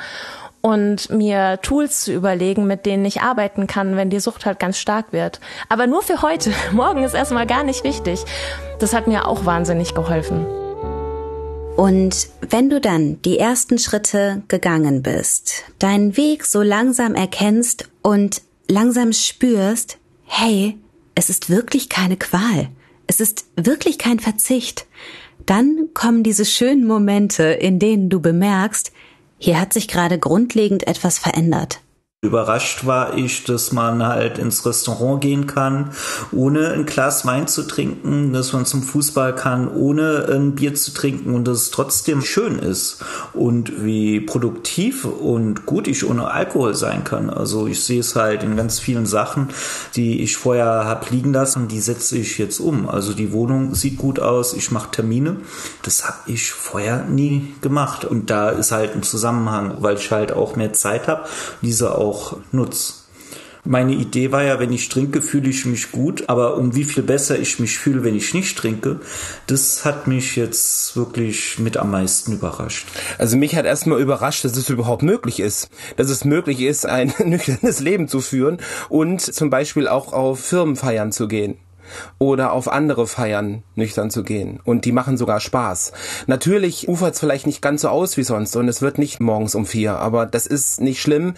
und 0.66 1.12
mir 1.12 1.60
Tools 1.62 2.02
zu 2.02 2.12
überlegen, 2.12 2.66
mit 2.66 2.88
denen 2.88 3.06
ich 3.06 3.22
arbeiten 3.22 3.68
kann, 3.68 3.98
wenn 3.98 4.10
die 4.10 4.20
Sucht 4.20 4.48
halt 4.48 4.58
ganz 4.58 4.80
stark 4.80 5.14
wird. 5.14 5.40
Aber 5.70 5.86
nur 5.86 6.02
für 6.02 6.24
heute. 6.24 6.52
Morgen 6.72 7.04
ist 7.04 7.14
erstmal 7.14 7.46
gar 7.46 7.64
nicht 7.64 7.84
wichtig. 7.84 8.26
Das 8.80 8.96
hat 8.96 9.06
mir 9.06 9.28
auch 9.28 9.46
wahnsinnig 9.46 9.94
geholfen. 9.94 10.44
Und 11.78 12.30
wenn 12.50 12.72
du 12.72 12.82
dann 12.82 13.22
die 13.22 13.38
ersten 13.38 13.78
Schritte 13.78 14.42
gegangen 14.48 15.04
bist, 15.04 15.66
deinen 15.78 16.18
Weg 16.18 16.44
so 16.46 16.64
langsam 16.64 17.14
erkennst 17.14 17.88
und 18.02 18.42
langsam 18.68 19.14
spürst, 19.14 20.00
hey, 20.24 20.80
es 21.14 21.30
ist 21.30 21.52
wirklich 21.52 21.90
keine 21.90 22.18
Qual. 22.18 22.70
Es 23.06 23.20
ist 23.20 23.46
wirklich 23.56 24.00
kein 24.00 24.18
Verzicht. 24.18 24.88
Dann 25.46 25.90
kommen 25.94 26.24
diese 26.24 26.44
schönen 26.44 26.88
Momente, 26.88 27.44
in 27.44 27.78
denen 27.78 28.10
du 28.10 28.20
bemerkst, 28.20 28.92
hier 29.38 29.60
hat 29.60 29.74
sich 29.74 29.88
gerade 29.88 30.18
grundlegend 30.18 30.88
etwas 30.88 31.20
verändert. 31.20 31.82
Überrascht 32.26 32.86
war 32.86 33.18
ich, 33.18 33.44
dass 33.44 33.72
man 33.72 34.06
halt 34.06 34.38
ins 34.38 34.66
Restaurant 34.66 35.22
gehen 35.22 35.48
kann, 35.48 35.92
ohne 36.32 36.72
ein 36.72 36.86
Glas 36.86 37.26
Wein 37.26 37.48
zu 37.48 37.64
trinken, 37.64 38.34
dass 38.34 38.54
man 38.54 38.66
zum 38.66 38.84
Fußball 38.84 39.36
kann, 39.36 39.68
ohne 39.68 40.28
ein 40.32 40.56
Bier 40.56 40.76
zu 40.76 40.94
trinken 40.94 41.34
und 41.34 41.48
dass 41.48 41.64
es 41.64 41.72
trotzdem 41.72 42.22
schön 42.22 42.60
ist 42.60 43.04
und 43.34 43.84
wie 43.86 44.20
produktiv 44.20 45.06
und 45.06 45.66
gut 45.66 45.88
ich 45.88 46.08
ohne 46.08 46.32
Alkohol 46.32 46.74
sein 46.74 47.04
kann. 47.04 47.30
Also 47.30 47.68
ich 47.68 47.84
sehe 47.84 48.00
es 48.00 48.16
halt 48.16 48.44
in 48.44 48.56
ganz 48.56 48.80
vielen 48.80 49.06
Sachen, 49.06 49.50
die 49.96 50.22
ich 50.22 50.38
vorher 50.38 50.66
habe 50.66 51.06
liegen 51.12 51.34
lassen, 51.34 51.68
die 51.68 51.80
setze 51.80 52.18
ich 52.18 52.38
jetzt 52.38 52.60
um. 52.60 52.90
Also 52.90 53.14
die 53.14 53.32
Wohnung 53.32 53.76
sieht 53.76 53.98
gut 53.98 54.20
aus, 54.20 54.54
ich 54.54 54.72
mache 54.72 54.92
Termine. 54.92 55.38
Das 55.84 56.06
habe 56.06 56.18
ich 56.28 56.52
vorher 56.52 57.06
nie 57.06 57.54
gemacht 57.62 58.06
und 58.06 58.30
da 58.30 58.50
ist 58.50 58.72
halt 58.72 58.96
ein 58.96 59.04
Zusammenhang, 59.04 59.78
weil 59.80 59.98
ich 59.98 60.12
halt 60.12 60.32
auch 60.32 60.56
mehr 60.56 60.74
Zeit 60.74 61.08
habe, 61.08 61.26
diese 61.62 61.96
auch 61.96 62.15
auch 62.16 62.38
nutze. 62.52 62.94
Meine 63.68 63.94
Idee 63.94 64.32
war 64.32 64.44
ja, 64.44 64.60
wenn 64.60 64.72
ich 64.72 64.90
trinke, 64.90 65.24
fühle 65.24 65.50
ich 65.50 65.66
mich 65.66 65.92
gut, 65.92 66.26
aber 66.30 66.56
um 66.56 66.76
wie 66.76 66.84
viel 66.84 67.02
besser 67.02 67.40
ich 67.40 67.60
mich 67.60 67.80
fühle, 67.80 68.04
wenn 68.04 68.16
ich 68.16 68.36
nicht 68.36 68.56
trinke, 68.56 69.00
das 69.48 69.84
hat 69.86 70.06
mich 70.06 70.36
jetzt 70.36 70.96
wirklich 70.96 71.58
mit 71.58 71.76
am 71.76 71.90
meisten 71.90 72.34
überrascht. 72.34 72.86
Also 73.18 73.38
mich 73.38 73.56
hat 73.56 73.66
erstmal 73.66 74.00
überrascht, 74.00 74.46
dass 74.46 74.56
es 74.56 74.70
überhaupt 74.70 75.02
möglich 75.02 75.40
ist, 75.40 75.70
dass 75.98 76.12
es 76.12 76.26
möglich 76.26 76.62
ist, 76.62 76.86
ein 76.86 77.12
nüchternes 77.26 77.80
Leben 77.80 78.08
zu 78.08 78.22
führen 78.22 78.60
und 78.88 79.22
zum 79.22 79.50
Beispiel 79.50 79.88
auch 79.88 80.14
auf 80.14 80.40
Firmenfeiern 80.42 81.12
zu 81.12 81.28
gehen 81.28 81.58
oder 82.18 82.52
auf 82.52 82.72
andere 82.72 83.08
Feiern 83.08 83.64
nüchtern 83.76 84.10
zu 84.10 84.24
gehen. 84.24 84.60
Und 84.64 84.86
die 84.86 84.92
machen 84.92 85.18
sogar 85.18 85.40
Spaß. 85.40 85.92
Natürlich 86.28 86.88
ufert 86.88 87.14
es 87.14 87.20
vielleicht 87.20 87.48
nicht 87.48 87.62
ganz 87.62 87.82
so 87.82 87.90
aus 87.90 88.18
wie 88.18 88.24
sonst 88.24 88.56
und 88.56 88.68
es 88.68 88.82
wird 88.82 88.98
nicht 88.98 89.20
morgens 89.20 89.56
um 89.56 89.66
vier, 89.66 89.98
aber 89.98 90.26
das 90.26 90.48
ist 90.48 90.82
nicht 90.82 91.02
schlimm, 91.02 91.34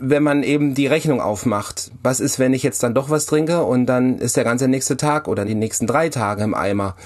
wenn 0.00 0.22
man 0.22 0.42
eben 0.42 0.74
die 0.74 0.86
Rechnung 0.86 1.20
aufmacht. 1.20 1.90
Was 2.02 2.20
ist, 2.20 2.38
wenn 2.38 2.54
ich 2.54 2.62
jetzt 2.62 2.82
dann 2.82 2.94
doch 2.94 3.10
was 3.10 3.26
trinke 3.26 3.62
und 3.62 3.86
dann 3.86 4.18
ist 4.18 4.36
der 4.36 4.44
ganze 4.44 4.68
nächste 4.68 4.96
Tag 4.96 5.28
oder 5.28 5.44
die 5.44 5.54
nächsten 5.54 5.86
drei 5.86 6.08
Tage 6.08 6.42
im 6.42 6.54
Eimer? 6.54 6.96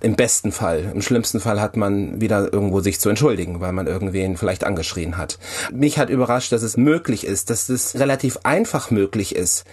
Im 0.00 0.16
besten 0.16 0.50
Fall. 0.50 0.90
Im 0.92 1.00
schlimmsten 1.00 1.38
Fall 1.38 1.60
hat 1.60 1.76
man 1.76 2.20
wieder 2.20 2.52
irgendwo 2.52 2.80
sich 2.80 2.98
zu 2.98 3.08
entschuldigen, 3.08 3.60
weil 3.60 3.72
man 3.72 3.86
irgendwen 3.86 4.36
vielleicht 4.36 4.64
angeschrien 4.64 5.16
hat. 5.16 5.38
Mich 5.72 5.96
hat 5.96 6.10
überrascht, 6.10 6.50
dass 6.50 6.62
es 6.62 6.76
möglich 6.76 7.24
ist, 7.24 7.50
dass 7.50 7.68
es 7.68 7.94
relativ 7.94 8.38
einfach 8.42 8.90
möglich 8.90 9.36
ist, 9.36 9.64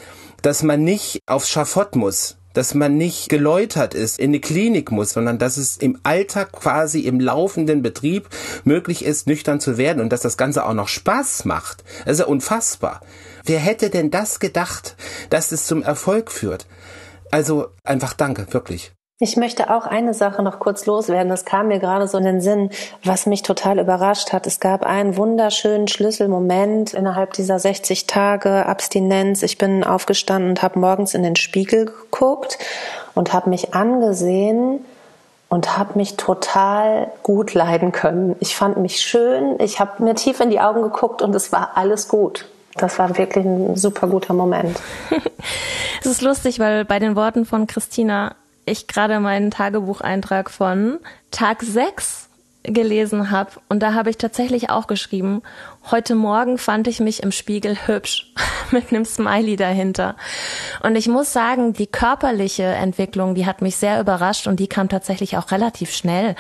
dass 0.44 0.62
man 0.62 0.84
nicht 0.84 1.22
aufs 1.26 1.50
Schafott 1.50 1.96
muss, 1.96 2.38
dass 2.54 2.74
man 2.74 2.98
nicht 2.98 3.30
geläutert 3.30 3.94
ist, 3.94 4.20
in 4.20 4.32
eine 4.32 4.40
Klinik 4.40 4.92
muss, 4.92 5.12
sondern 5.12 5.38
dass 5.38 5.58
es 5.58 5.78
im 5.78 6.00
Alltag 6.04 6.52
quasi 6.52 7.02
im 7.02 7.20
laufenden 7.20 7.82
Betrieb 7.82 8.30
möglich 8.64 9.06
ist, 9.06 9.28
nüchtern 9.28 9.60
zu 9.60 9.78
werden 9.78 10.02
und 10.02 10.12
dass 10.12 10.22
das 10.22 10.38
Ganze 10.38 10.66
auch 10.66 10.74
noch 10.74 10.88
Spaß 10.88 11.46
macht. 11.46 11.84
Das 12.06 12.14
ist 12.14 12.20
ja 12.20 12.26
unfassbar. 12.26 13.02
Wer 13.46 13.60
hätte 13.60 13.90
denn 13.90 14.12
das 14.12 14.40
gedacht, 14.40 14.96
dass 15.30 15.52
es 15.52 15.66
zum 15.66 15.84
Erfolg 15.84 16.32
führt? 16.32 16.68
Also 17.32 17.68
einfach 17.84 18.14
danke, 18.14 18.48
wirklich. 18.52 18.92
Ich 19.22 19.36
möchte 19.36 19.70
auch 19.70 19.86
eine 19.86 20.14
Sache 20.14 20.42
noch 20.42 20.60
kurz 20.60 20.86
loswerden. 20.86 21.28
Das 21.28 21.44
kam 21.44 21.68
mir 21.68 21.80
gerade 21.80 22.08
so 22.08 22.18
in 22.18 22.24
den 22.24 22.40
Sinn, 22.40 22.70
was 23.04 23.26
mich 23.26 23.42
total 23.42 23.78
überrascht 23.78 24.32
hat. 24.32 24.48
Es 24.48 24.62
gab 24.62 24.86
einen 24.86 25.18
wunderschönen 25.18 25.90
Schlüsselmoment 25.90 26.94
innerhalb 26.94 27.34
dieser 27.34 27.60
60 27.60 28.08
Tage 28.08 28.66
Abstinenz. 28.66 29.44
Ich 29.44 29.58
bin 29.58 29.84
aufgestanden 29.84 30.52
und 30.52 30.62
habe 30.62 30.80
morgens 30.80 31.16
in 31.16 31.24
den 31.24 31.36
Spiegel 31.36 31.88
geguckt 31.88 32.60
und 33.14 33.34
habe 33.34 33.50
mich 33.50 33.74
angesehen 33.74 34.86
und 35.50 35.78
habe 35.78 35.98
mich 35.98 36.16
total 36.16 37.12
gut 37.22 37.54
leiden 37.54 37.92
können. 37.92 38.38
Ich 38.40 38.56
fand 38.56 38.78
mich 38.78 39.02
schön. 39.02 39.60
Ich 39.60 39.82
habe 39.82 40.02
mir 40.02 40.16
tief 40.16 40.40
in 40.40 40.50
die 40.50 40.62
Augen 40.62 40.82
geguckt 40.82 41.22
und 41.22 41.36
es 41.36 41.52
war 41.52 41.72
alles 41.76 42.08
gut. 42.08 42.48
Das 42.76 42.98
war 42.98 43.18
wirklich 43.18 43.44
ein 43.44 43.76
super 43.76 44.08
guter 44.08 44.34
Moment. 44.34 44.80
es 46.00 46.06
ist 46.06 46.22
lustig, 46.22 46.60
weil 46.60 46.86
bei 46.86 47.00
den 47.00 47.18
Worten 47.18 47.44
von 47.46 47.68
Christina 47.68 48.36
ich 48.70 48.88
gerade 48.88 49.20
meinen 49.20 49.52
Tagebucheintrag 49.52 50.50
von 50.50 51.00
Tag 51.32 51.62
6 51.64 52.29
gelesen 52.64 53.32
habe 53.32 53.52
und 53.70 53.80
da 53.80 53.94
habe 53.94 54.10
ich 54.10 54.18
tatsächlich 54.18 54.70
auch 54.70 54.88
geschrieben, 54.88 55.42
heute 55.92 56.14
Morgen 56.14 56.58
fand 56.58 56.88
ich 56.88 57.00
mich 57.00 57.24
im 57.24 57.32
Spiegel 57.32 57.88
hübsch 57.88 58.34
mit 58.72 58.92
einem 58.92 59.06
Smiley 59.06 59.56
dahinter. 59.56 60.18
Und 60.84 60.98
ich 60.98 61.08
muss 61.08 61.32
sagen, 61.32 61.72
die 61.72 61.88
körperliche 61.88 62.64
Entwicklung, 62.64 63.34
die 63.34 63.46
hat 63.46 63.62
mich 63.62 63.78
sehr 63.78 64.02
überrascht 64.02 64.46
und 64.46 64.60
die 64.60 64.68
kam 64.68 64.90
tatsächlich 64.90 65.38
auch 65.38 65.52
relativ 65.52 65.92
schnell, 65.92 66.36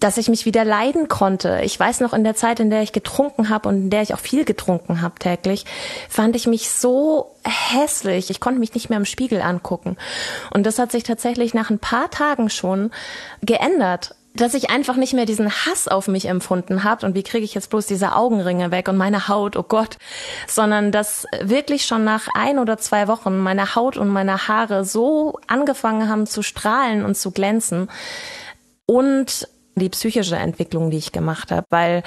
dass 0.00 0.18
ich 0.18 0.28
mich 0.28 0.46
wieder 0.46 0.64
leiden 0.64 1.06
konnte. 1.06 1.60
Ich 1.62 1.78
weiß 1.78 2.00
noch 2.00 2.12
in 2.12 2.24
der 2.24 2.34
Zeit, 2.34 2.58
in 2.58 2.70
der 2.70 2.82
ich 2.82 2.92
getrunken 2.92 3.48
habe 3.48 3.68
und 3.68 3.76
in 3.76 3.90
der 3.90 4.02
ich 4.02 4.14
auch 4.14 4.20
viel 4.20 4.44
getrunken 4.44 5.00
habe 5.00 5.14
täglich, 5.20 5.64
fand 6.08 6.34
ich 6.34 6.48
mich 6.48 6.70
so 6.70 7.36
hässlich. 7.44 8.30
Ich 8.30 8.40
konnte 8.40 8.58
mich 8.58 8.74
nicht 8.74 8.90
mehr 8.90 8.98
im 8.98 9.04
Spiegel 9.04 9.40
angucken. 9.40 9.96
Und 10.52 10.66
das 10.66 10.80
hat 10.80 10.90
sich 10.90 11.04
tatsächlich 11.04 11.54
nach 11.54 11.70
ein 11.70 11.78
paar 11.78 12.10
Tagen 12.10 12.50
schon 12.50 12.90
geändert 13.42 14.16
dass 14.34 14.54
ich 14.54 14.70
einfach 14.70 14.96
nicht 14.96 15.12
mehr 15.12 15.26
diesen 15.26 15.50
Hass 15.50 15.88
auf 15.88 16.08
mich 16.08 16.26
empfunden 16.26 16.84
habe 16.84 17.04
und 17.04 17.14
wie 17.14 17.22
kriege 17.22 17.44
ich 17.44 17.54
jetzt 17.54 17.70
bloß 17.70 17.86
diese 17.86 18.14
Augenringe 18.14 18.70
weg 18.70 18.88
und 18.88 18.96
meine 18.96 19.28
Haut, 19.28 19.56
oh 19.56 19.62
Gott, 19.62 19.98
sondern 20.46 20.90
dass 20.90 21.26
wirklich 21.42 21.84
schon 21.84 22.04
nach 22.04 22.28
ein 22.34 22.58
oder 22.58 22.78
zwei 22.78 23.08
Wochen 23.08 23.38
meine 23.38 23.74
Haut 23.74 23.96
und 23.96 24.08
meine 24.08 24.48
Haare 24.48 24.84
so 24.84 25.38
angefangen 25.46 26.08
haben 26.08 26.26
zu 26.26 26.42
strahlen 26.42 27.04
und 27.04 27.16
zu 27.16 27.30
glänzen 27.30 27.88
und 28.86 29.48
die 29.74 29.88
psychische 29.88 30.36
Entwicklung, 30.36 30.90
die 30.90 30.98
ich 30.98 31.12
gemacht 31.12 31.50
habe, 31.50 31.66
weil 31.70 32.02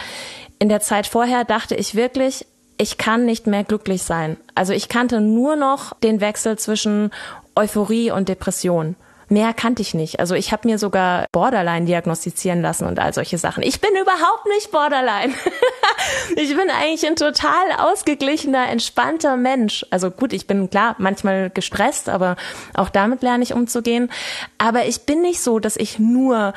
in 0.59 0.69
der 0.69 0.81
Zeit 0.81 1.07
vorher 1.07 1.43
dachte 1.43 1.75
ich 1.75 1.95
wirklich, 1.95 2.45
ich 2.77 2.97
kann 2.97 3.25
nicht 3.25 3.47
mehr 3.47 3.63
glücklich 3.63 4.03
sein. 4.03 4.37
Also 4.53 4.73
ich 4.73 4.89
kannte 4.89 5.21
nur 5.21 5.55
noch 5.55 5.93
den 5.99 6.21
Wechsel 6.21 6.57
zwischen 6.57 7.11
Euphorie 7.55 8.11
und 8.11 8.29
Depression. 8.29 8.95
Mehr 9.27 9.53
kannte 9.53 9.81
ich 9.81 9.93
nicht. 9.93 10.19
Also 10.19 10.35
ich 10.35 10.51
habe 10.51 10.67
mir 10.67 10.77
sogar 10.77 11.25
Borderline 11.31 11.85
diagnostizieren 11.85 12.61
lassen 12.61 12.85
und 12.85 12.99
all 12.99 13.13
solche 13.13 13.37
Sachen. 13.37 13.63
Ich 13.63 13.81
bin 13.81 13.91
überhaupt 13.99 14.45
nicht 14.47 14.71
Borderline. 14.71 15.33
ich 16.35 16.55
bin 16.55 16.69
eigentlich 16.69 17.05
ein 17.07 17.15
total 17.15 17.71
ausgeglichener, 17.77 18.69
entspannter 18.69 19.37
Mensch. 19.37 19.85
Also 19.89 20.11
gut, 20.11 20.33
ich 20.33 20.47
bin 20.47 20.69
klar 20.69 20.95
manchmal 20.99 21.49
gestresst, 21.49 22.09
aber 22.09 22.35
auch 22.75 22.89
damit 22.89 23.23
lerne 23.23 23.43
ich 23.43 23.53
umzugehen. 23.53 24.11
Aber 24.57 24.85
ich 24.85 25.01
bin 25.01 25.21
nicht 25.21 25.41
so, 25.41 25.59
dass 25.59 25.75
ich 25.75 25.97
nur 25.97 26.53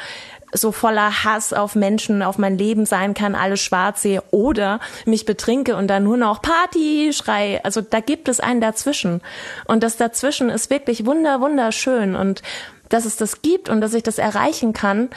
so 0.52 0.72
voller 0.72 1.24
Hass 1.24 1.52
auf 1.52 1.74
Menschen, 1.74 2.22
auf 2.22 2.38
mein 2.38 2.56
Leben 2.56 2.86
sein 2.86 3.14
kann, 3.14 3.34
alles 3.34 3.60
schwarz 3.60 4.02
sehe 4.02 4.22
oder 4.30 4.80
mich 5.04 5.24
betrinke 5.24 5.76
und 5.76 5.88
dann 5.88 6.04
nur 6.04 6.16
noch 6.16 6.42
Party 6.42 7.10
schrei. 7.12 7.60
Also 7.64 7.80
da 7.80 8.00
gibt 8.00 8.28
es 8.28 8.40
einen 8.40 8.60
dazwischen. 8.60 9.20
Und 9.66 9.82
das 9.82 9.96
dazwischen 9.96 10.48
ist 10.48 10.70
wirklich 10.70 11.06
wunder, 11.06 11.40
wunderschön 11.40 12.16
und 12.16 12.42
dass 12.88 13.04
es 13.04 13.16
das 13.16 13.42
gibt 13.42 13.68
und 13.68 13.80
dass 13.80 13.94
ich 13.94 14.02
das 14.02 14.18
erreichen 14.18 14.72
kann, 14.72 15.10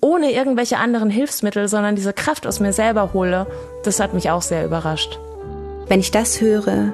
ohne 0.00 0.32
irgendwelche 0.32 0.78
anderen 0.78 1.10
Hilfsmittel, 1.10 1.68
sondern 1.68 1.96
diese 1.96 2.12
Kraft 2.12 2.46
aus 2.46 2.60
mir 2.60 2.72
selber 2.72 3.12
hole, 3.12 3.46
das 3.84 4.00
hat 4.00 4.14
mich 4.14 4.30
auch 4.30 4.42
sehr 4.42 4.64
überrascht. 4.64 5.18
Wenn 5.88 6.00
ich 6.00 6.10
das 6.10 6.40
höre, 6.40 6.92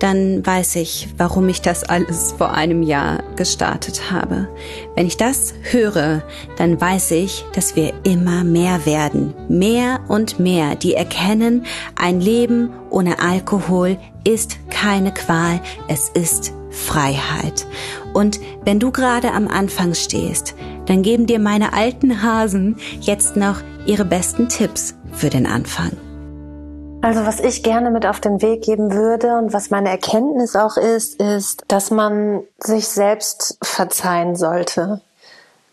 dann 0.00 0.44
weiß 0.44 0.76
ich, 0.76 1.08
warum 1.16 1.48
ich 1.48 1.62
das 1.62 1.84
alles 1.84 2.32
vor 2.36 2.52
einem 2.52 2.82
Jahr 2.82 3.22
gestartet 3.36 4.10
habe. 4.10 4.48
Wenn 4.96 5.06
ich 5.06 5.16
das 5.16 5.54
höre, 5.62 6.22
dann 6.56 6.80
weiß 6.80 7.12
ich, 7.12 7.44
dass 7.52 7.76
wir 7.76 7.92
immer 8.02 8.42
mehr 8.42 8.86
werden. 8.86 9.34
Mehr 9.48 10.00
und 10.08 10.40
mehr, 10.40 10.74
die 10.74 10.94
erkennen, 10.94 11.64
ein 11.96 12.20
Leben 12.20 12.70
ohne 12.88 13.20
Alkohol 13.20 13.98
ist 14.24 14.56
keine 14.70 15.12
Qual, 15.12 15.60
es 15.86 16.08
ist 16.08 16.52
Freiheit. 16.70 17.66
Und 18.14 18.40
wenn 18.64 18.80
du 18.80 18.90
gerade 18.90 19.32
am 19.32 19.48
Anfang 19.48 19.94
stehst, 19.94 20.54
dann 20.86 21.02
geben 21.02 21.26
dir 21.26 21.38
meine 21.38 21.72
alten 21.72 22.22
Hasen 22.22 22.76
jetzt 23.00 23.36
noch 23.36 23.60
ihre 23.86 24.04
besten 24.04 24.48
Tipps 24.48 24.94
für 25.12 25.30
den 25.30 25.46
Anfang. 25.46 25.92
Also 27.02 27.24
was 27.24 27.40
ich 27.40 27.62
gerne 27.62 27.90
mit 27.90 28.04
auf 28.04 28.20
den 28.20 28.42
Weg 28.42 28.62
geben 28.62 28.92
würde 28.92 29.38
und 29.38 29.54
was 29.54 29.70
meine 29.70 29.88
Erkenntnis 29.88 30.54
auch 30.54 30.76
ist, 30.76 31.18
ist, 31.20 31.64
dass 31.68 31.90
man 31.90 32.42
sich 32.58 32.88
selbst 32.88 33.56
verzeihen 33.62 34.36
sollte. 34.36 35.00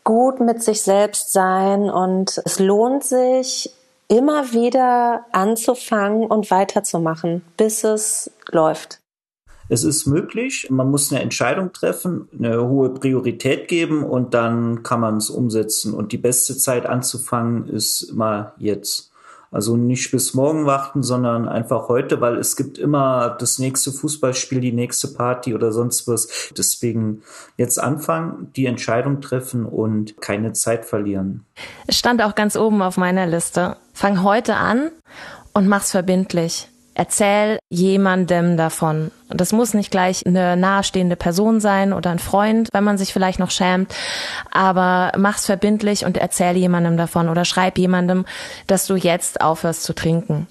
Gut 0.05 0.39
mit 0.39 0.63
sich 0.63 0.83
selbst 0.83 1.33
sein 1.33 1.89
und 1.89 2.41
es 2.45 2.59
lohnt 2.59 3.03
sich, 3.03 3.73
immer 4.07 4.53
wieder 4.53 5.25
anzufangen 5.33 6.27
und 6.27 6.49
weiterzumachen, 6.49 7.41
bis 7.57 7.83
es 7.83 8.31
läuft. 8.51 9.01
Es 9.67 9.83
ist 9.83 10.05
möglich, 10.05 10.67
man 10.69 10.89
muss 10.89 11.11
eine 11.11 11.21
Entscheidung 11.21 11.73
treffen, 11.73 12.29
eine 12.39 12.69
hohe 12.69 12.89
Priorität 12.89 13.67
geben 13.67 14.05
und 14.05 14.33
dann 14.33 14.81
kann 14.81 15.01
man 15.01 15.17
es 15.17 15.29
umsetzen. 15.29 15.93
Und 15.93 16.13
die 16.13 16.17
beste 16.17 16.57
Zeit 16.57 16.85
anzufangen 16.85 17.67
ist 17.67 18.03
immer 18.03 18.53
jetzt. 18.57 19.11
Also 19.51 19.77
nicht 19.77 20.11
bis 20.11 20.33
morgen 20.33 20.65
warten, 20.65 21.03
sondern 21.03 21.47
einfach 21.47 21.87
heute, 21.87 22.21
weil 22.21 22.37
es 22.37 22.55
gibt 22.55 22.77
immer 22.77 23.35
das 23.39 23.59
nächste 23.59 23.91
Fußballspiel, 23.91 24.59
die 24.59 24.73
nächste 24.73 25.07
Party 25.09 25.55
oder 25.55 25.71
sonst 25.71 26.07
was. 26.07 26.51
Deswegen 26.57 27.23
jetzt 27.55 27.79
anfangen, 27.79 28.51
die 28.55 28.65
Entscheidung 28.65 29.21
treffen 29.21 29.65
und 29.65 30.19
keine 30.21 30.53
Zeit 30.53 30.85
verlieren. 30.85 31.45
Es 31.87 31.97
stand 31.97 32.21
auch 32.21 32.35
ganz 32.35 32.55
oben 32.55 32.81
auf 32.81 32.97
meiner 32.97 33.25
Liste. 33.25 33.77
Fang 33.93 34.23
heute 34.23 34.55
an 34.55 34.91
und 35.53 35.67
mach's 35.67 35.91
verbindlich. 35.91 36.69
Erzähl 36.99 37.59
jemandem 37.69 38.57
davon. 38.57 39.11
Das 39.29 39.51
muss 39.51 39.75
nicht 39.75 39.91
gleich 39.91 40.25
eine 40.25 40.57
nahestehende 40.57 41.15
Person 41.15 41.59
sein 41.59 41.93
oder 41.93 42.09
ein 42.09 42.17
Freund, 42.17 42.69
wenn 42.73 42.83
man 42.83 42.97
sich 42.97 43.13
vielleicht 43.13 43.37
noch 43.37 43.51
schämt, 43.51 43.93
aber 44.49 45.11
mach's 45.15 45.45
verbindlich 45.45 46.05
und 46.05 46.17
erzähl 46.17 46.57
jemandem 46.57 46.97
davon 46.97 47.29
oder 47.29 47.45
schreib 47.45 47.77
jemandem, 47.77 48.25
dass 48.65 48.87
du 48.87 48.95
jetzt 48.95 49.41
aufhörst 49.41 49.83
zu 49.83 49.93
trinken. 49.93 50.47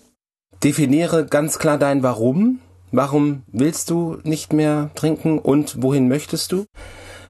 Definiere 0.62 1.26
ganz 1.26 1.58
klar 1.58 1.78
dein 1.78 2.04
Warum. 2.04 2.60
Warum 2.92 3.42
willst 3.48 3.90
du 3.90 4.18
nicht 4.22 4.52
mehr 4.52 4.90
trinken 4.94 5.40
und 5.40 5.82
wohin 5.82 6.06
möchtest 6.06 6.52
du? 6.52 6.66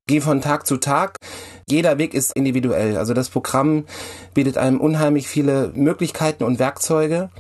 Geh 0.06 0.20
von 0.20 0.42
Tag 0.42 0.66
zu 0.66 0.76
Tag. 0.76 1.16
Jeder 1.66 1.96
Weg 1.96 2.12
ist 2.12 2.36
individuell. 2.36 2.98
Also 2.98 3.14
das 3.14 3.30
Programm 3.30 3.86
bietet 4.34 4.58
einem 4.58 4.78
unheimlich 4.78 5.26
viele 5.26 5.72
Möglichkeiten 5.74 6.44
und 6.44 6.58
Werkzeuge 6.58 7.30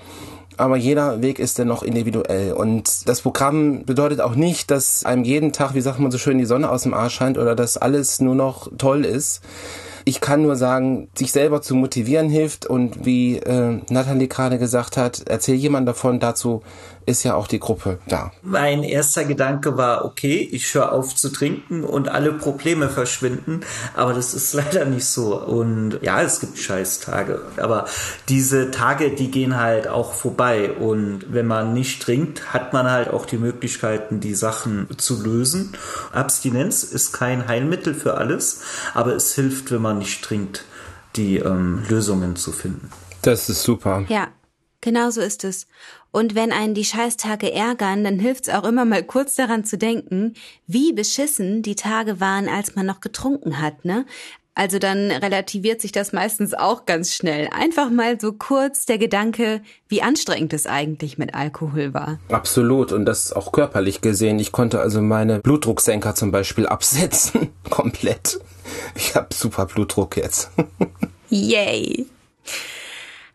aber 0.56 0.76
jeder 0.76 1.22
Weg 1.22 1.38
ist 1.38 1.58
dennoch 1.58 1.82
individuell. 1.82 2.52
Und 2.52 3.08
das 3.08 3.22
Programm 3.22 3.84
bedeutet 3.84 4.20
auch 4.20 4.34
nicht, 4.34 4.70
dass 4.70 5.04
einem 5.04 5.24
jeden 5.24 5.52
Tag, 5.52 5.74
wie 5.74 5.80
sagt 5.80 5.98
man 5.98 6.10
so 6.10 6.18
schön, 6.18 6.38
die 6.38 6.44
Sonne 6.44 6.70
aus 6.70 6.82
dem 6.82 6.94
Arsch 6.94 7.14
scheint 7.14 7.38
oder 7.38 7.54
dass 7.54 7.76
alles 7.76 8.20
nur 8.20 8.34
noch 8.34 8.70
toll 8.78 9.04
ist. 9.04 9.42
Ich 10.04 10.20
kann 10.20 10.42
nur 10.42 10.54
sagen, 10.54 11.08
sich 11.16 11.32
selber 11.32 11.62
zu 11.62 11.74
motivieren 11.74 12.28
hilft 12.30 12.64
und 12.64 13.04
wie 13.04 13.38
äh, 13.38 13.80
Nathalie 13.90 14.28
gerade 14.28 14.58
gesagt 14.58 14.96
hat, 14.96 15.24
erzähl 15.26 15.56
jemand 15.56 15.88
davon, 15.88 16.20
dazu 16.20 16.62
ist 17.06 17.22
ja 17.22 17.34
auch 17.34 17.46
die 17.46 17.60
Gruppe 17.60 18.00
da. 18.08 18.32
Mein 18.42 18.82
erster 18.82 19.24
Gedanke 19.24 19.76
war, 19.76 20.04
okay, 20.04 20.48
ich 20.50 20.74
höre 20.74 20.92
auf 20.92 21.14
zu 21.14 21.30
trinken 21.30 21.84
und 21.84 22.08
alle 22.08 22.32
Probleme 22.32 22.88
verschwinden, 22.88 23.60
aber 23.94 24.12
das 24.12 24.34
ist 24.34 24.52
leider 24.54 24.84
nicht 24.84 25.06
so. 25.06 25.40
Und 25.40 26.00
ja, 26.02 26.20
es 26.20 26.40
gibt 26.40 26.58
Scheißtage, 26.58 27.40
aber 27.58 27.86
diese 28.28 28.72
Tage, 28.72 29.10
die 29.10 29.30
gehen 29.30 29.56
halt 29.56 29.86
auch 29.86 30.12
vorbei. 30.12 30.72
Und 30.72 31.32
wenn 31.32 31.46
man 31.46 31.72
nicht 31.72 32.02
trinkt, 32.02 32.52
hat 32.52 32.72
man 32.72 32.90
halt 32.90 33.08
auch 33.08 33.24
die 33.24 33.38
Möglichkeiten, 33.38 34.18
die 34.20 34.34
Sachen 34.34 34.88
zu 34.98 35.22
lösen. 35.22 35.72
Abstinenz 36.12 36.82
ist 36.82 37.12
kein 37.12 37.46
Heilmittel 37.46 37.94
für 37.94 38.14
alles, 38.14 38.62
aber 38.94 39.14
es 39.14 39.32
hilft, 39.34 39.70
wenn 39.70 39.82
man 39.82 39.98
nicht 39.98 40.24
trinkt, 40.24 40.64
die 41.14 41.38
ähm, 41.38 41.84
Lösungen 41.88 42.34
zu 42.34 42.50
finden. 42.50 42.90
Das 43.22 43.48
ist 43.48 43.62
super. 43.62 44.04
Ja, 44.08 44.28
genau 44.80 45.10
so 45.10 45.20
ist 45.20 45.44
es. 45.44 45.66
Und 46.10 46.34
wenn 46.34 46.52
einen 46.52 46.74
die 46.74 46.84
Scheißtage 46.84 47.52
ärgern, 47.52 48.04
dann 48.04 48.18
hilft's 48.18 48.48
auch 48.48 48.64
immer 48.64 48.84
mal 48.84 49.02
kurz 49.02 49.34
daran 49.34 49.64
zu 49.64 49.76
denken, 49.76 50.34
wie 50.66 50.92
beschissen 50.92 51.62
die 51.62 51.76
Tage 51.76 52.20
waren, 52.20 52.48
als 52.48 52.74
man 52.74 52.86
noch 52.86 53.00
getrunken 53.00 53.60
hat, 53.60 53.84
ne? 53.84 54.06
Also 54.58 54.78
dann 54.78 55.10
relativiert 55.10 55.82
sich 55.82 55.92
das 55.92 56.14
meistens 56.14 56.54
auch 56.54 56.86
ganz 56.86 57.12
schnell. 57.12 57.50
Einfach 57.52 57.90
mal 57.90 58.18
so 58.18 58.32
kurz 58.32 58.86
der 58.86 58.96
Gedanke, 58.96 59.60
wie 59.86 60.00
anstrengend 60.00 60.54
es 60.54 60.66
eigentlich 60.66 61.18
mit 61.18 61.34
Alkohol 61.34 61.92
war. 61.92 62.18
Absolut. 62.30 62.90
Und 62.90 63.04
das 63.04 63.34
auch 63.34 63.52
körperlich 63.52 64.00
gesehen. 64.00 64.38
Ich 64.38 64.52
konnte 64.52 64.80
also 64.80 65.02
meine 65.02 65.40
Blutdrucksenker 65.40 66.14
zum 66.14 66.32
Beispiel 66.32 66.66
absetzen. 66.66 67.50
Komplett. 67.70 68.40
Ich 68.94 69.14
habe 69.14 69.28
super 69.34 69.66
Blutdruck 69.66 70.16
jetzt. 70.16 70.50
Yay. 71.28 72.06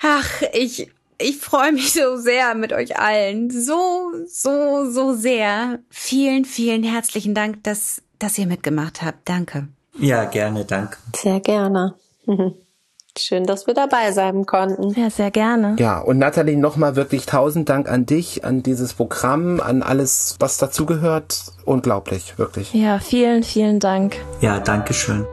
Ach, 0.01 0.41
ich 0.53 0.89
ich 1.21 1.37
freue 1.37 1.71
mich 1.71 1.93
so 1.93 2.17
sehr 2.17 2.55
mit 2.55 2.73
euch 2.73 2.97
allen. 2.97 3.49
So, 3.49 4.11
so, 4.27 4.89
so 4.89 5.13
sehr. 5.13 5.79
Vielen, 5.89 6.45
vielen 6.45 6.83
herzlichen 6.83 7.33
Dank, 7.33 7.63
dass, 7.63 8.01
dass 8.19 8.37
ihr 8.37 8.47
mitgemacht 8.47 9.01
habt. 9.01 9.27
Danke. 9.29 9.67
Ja, 9.97 10.25
gerne, 10.25 10.65
danke. 10.65 10.97
Sehr 11.15 11.39
gerne. 11.39 11.95
Schön, 13.17 13.43
dass 13.43 13.67
wir 13.67 13.73
dabei 13.73 14.13
sein 14.13 14.45
konnten. 14.45 14.91
Ja, 14.97 15.09
sehr 15.09 15.31
gerne. 15.31 15.75
Ja, 15.79 15.99
und 15.99 16.17
Nathalie, 16.17 16.55
nochmal 16.55 16.95
wirklich 16.95 17.25
tausend 17.25 17.67
Dank 17.67 17.89
an 17.89 18.05
dich, 18.05 18.45
an 18.45 18.63
dieses 18.63 18.93
Programm, 18.93 19.59
an 19.59 19.83
alles, 19.83 20.37
was 20.39 20.57
dazugehört. 20.57 21.43
Unglaublich, 21.65 22.37
wirklich. 22.37 22.73
Ja, 22.73 22.99
vielen, 22.99 23.43
vielen 23.43 23.81
Dank. 23.81 24.15
Ja, 24.39 24.59
danke 24.59 24.93
schön. 24.93 25.25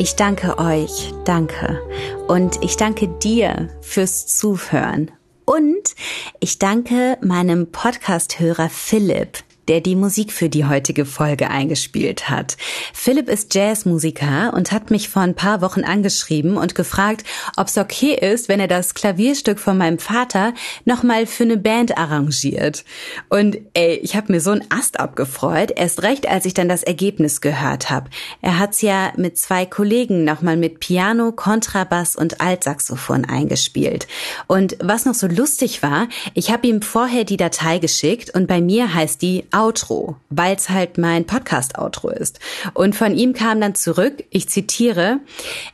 Ich 0.00 0.14
danke 0.14 0.58
euch, 0.58 1.12
danke. 1.24 1.82
Und 2.28 2.62
ich 2.62 2.76
danke 2.76 3.08
dir 3.08 3.68
fürs 3.80 4.28
Zuhören. 4.28 5.10
Und 5.44 5.96
ich 6.38 6.60
danke 6.60 7.18
meinem 7.20 7.72
Podcast-Hörer 7.72 8.68
Philipp, 8.68 9.38
der 9.68 9.80
die 9.80 9.96
Musik 9.96 10.32
für 10.32 10.48
die 10.48 10.64
heutige 10.64 11.04
Folge 11.04 11.50
eingespielt 11.50 12.28
hat. 12.28 12.56
Philipp 12.92 13.28
ist 13.28 13.54
Jazzmusiker 13.54 14.52
und 14.54 14.72
hat 14.72 14.90
mich 14.90 15.08
vor 15.08 15.22
ein 15.22 15.34
paar 15.34 15.60
Wochen 15.60 15.84
angeschrieben 15.84 16.56
und 16.56 16.74
gefragt, 16.74 17.24
ob 17.56 17.68
es 17.68 17.78
okay 17.78 18.14
ist, 18.14 18.48
wenn 18.48 18.60
er 18.60 18.68
das 18.68 18.94
Klavierstück 18.94 19.58
von 19.58 19.76
meinem 19.78 19.98
Vater 19.98 20.54
nochmal 20.84 21.26
für 21.26 21.44
eine 21.44 21.56
Band 21.56 21.98
arrangiert. 21.98 22.84
Und 23.28 23.58
ey, 23.74 23.96
ich 24.02 24.16
habe 24.16 24.32
mir 24.32 24.40
so 24.40 24.50
einen 24.50 24.64
Ast 24.70 25.00
abgefreut, 25.00 25.72
erst 25.76 26.02
recht, 26.02 26.28
als 26.28 26.46
ich 26.46 26.54
dann 26.54 26.68
das 26.68 26.82
Ergebnis 26.82 27.40
gehört 27.40 27.90
habe. 27.90 28.10
Er 28.40 28.58
hat's 28.58 28.82
ja 28.82 29.12
mit 29.16 29.38
zwei 29.38 29.66
Kollegen 29.66 30.24
nochmal 30.24 30.56
mit 30.56 30.80
Piano, 30.80 31.32
Kontrabass 31.32 32.16
und 32.16 32.40
Altsaxophon 32.40 33.24
eingespielt. 33.24 34.06
Und 34.46 34.76
was 34.80 35.04
noch 35.04 35.14
so 35.14 35.26
lustig 35.26 35.82
war, 35.82 36.08
ich 36.34 36.50
habe 36.50 36.66
ihm 36.66 36.82
vorher 36.82 37.24
die 37.24 37.36
Datei 37.36 37.78
geschickt 37.78 38.30
und 38.34 38.46
bei 38.46 38.60
mir 38.60 38.94
heißt 38.94 39.20
die 39.22 39.44
Outro, 39.58 40.16
weil 40.30 40.54
es 40.54 40.68
halt 40.68 40.98
mein 40.98 41.26
Podcast-Outro 41.26 42.10
ist. 42.10 42.38
Und 42.74 42.94
von 42.94 43.16
ihm 43.16 43.32
kam 43.32 43.60
dann 43.60 43.74
zurück, 43.74 44.22
ich 44.30 44.48
zitiere, 44.48 45.18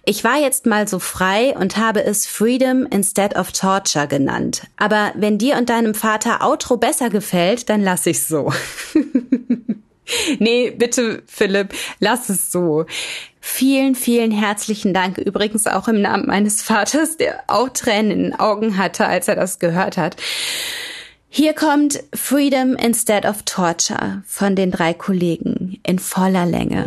ich 0.07 0.24
war 0.24 0.41
jetzt 0.41 0.64
mal 0.64 0.89
so 0.89 0.99
frei 0.99 1.55
und 1.55 1.76
habe 1.76 2.03
es 2.03 2.26
Freedom 2.26 2.87
instead 2.87 3.37
of 3.37 3.53
Torture 3.53 4.09
genannt. 4.09 4.62
Aber 4.78 5.12
wenn 5.16 5.37
dir 5.37 5.59
und 5.59 5.68
deinem 5.68 5.95
Vater 5.95 6.43
Outro 6.43 6.78
besser 6.78 7.11
gefällt, 7.11 7.68
dann 7.68 7.82
lass 7.82 8.07
ich's 8.07 8.26
so. 8.26 8.53
nee, 10.39 10.70
bitte, 10.70 11.22
Philipp, 11.26 11.74
lass 12.01 12.30
es 12.30 12.51
so. 12.51 12.87
Vielen, 13.39 13.95
vielen 13.95 14.30
herzlichen 14.30 14.95
Dank. 14.95 15.18
Übrigens 15.18 15.66
auch 15.66 15.89
im 15.89 16.01
Namen 16.01 16.26
meines 16.26 16.62
Vaters, 16.62 17.18
der 17.18 17.45
auch 17.49 17.68
Tränen 17.68 18.11
in 18.11 18.22
den 18.22 18.41
Augen 18.41 18.78
hatte, 18.78 19.07
als 19.07 19.28
er 19.28 19.37
das 19.37 19.59
gehört 19.59 19.99
hat. 19.99 20.16
Hier 21.37 21.53
kommt 21.53 21.99
Freedom 22.14 22.76
Instead 22.76 23.26
of 23.26 23.43
Torture 23.43 24.22
von 24.24 24.55
den 24.55 24.70
drei 24.70 24.95
Kollegen 24.95 25.80
in 25.85 25.99
voller 25.99 26.47
Länge. 26.47 26.87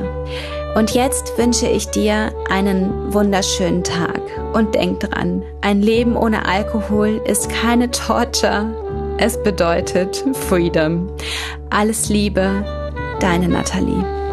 Und 0.73 0.91
jetzt 0.91 1.37
wünsche 1.37 1.67
ich 1.67 1.87
dir 1.87 2.31
einen 2.49 3.13
wunderschönen 3.13 3.83
Tag 3.83 4.21
und 4.53 4.73
denk 4.73 5.01
dran, 5.01 5.43
ein 5.59 5.81
Leben 5.81 6.15
ohne 6.15 6.45
Alkohol 6.45 7.21
ist 7.25 7.49
keine 7.49 7.91
Torture. 7.91 9.17
Es 9.19 9.37
bedeutet 9.43 10.23
Freedom. 10.47 11.11
Alles 11.69 12.07
Liebe, 12.07 12.63
deine 13.19 13.49
Nathalie. 13.49 14.26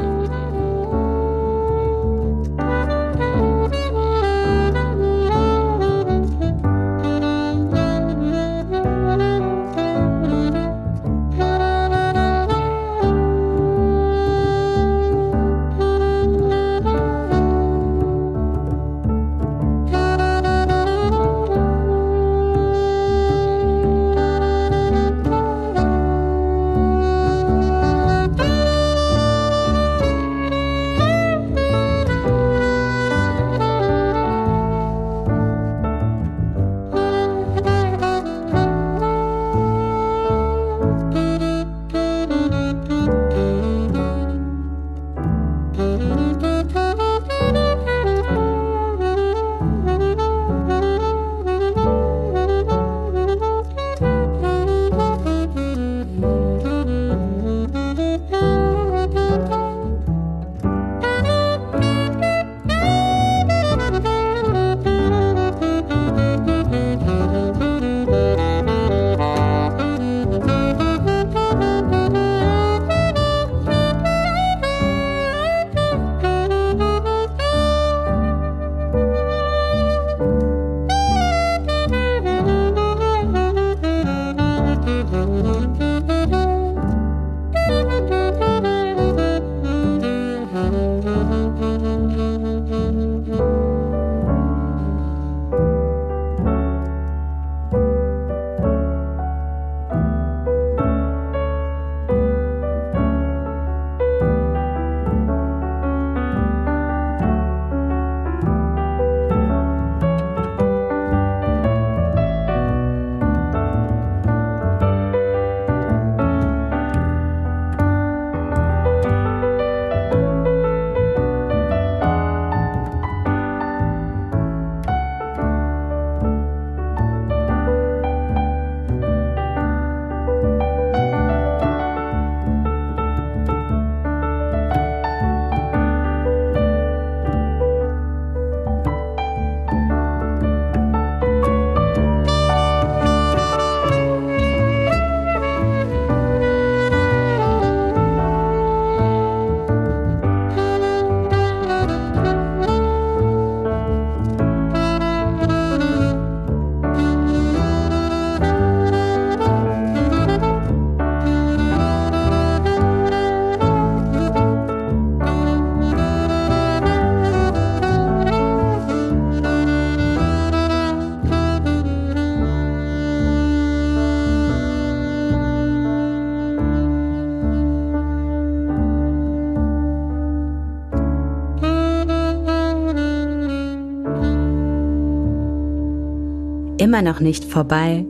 Immer 186.95 187.03
noch 187.03 187.19
nicht 187.19 187.45
vorbei. 187.45 188.05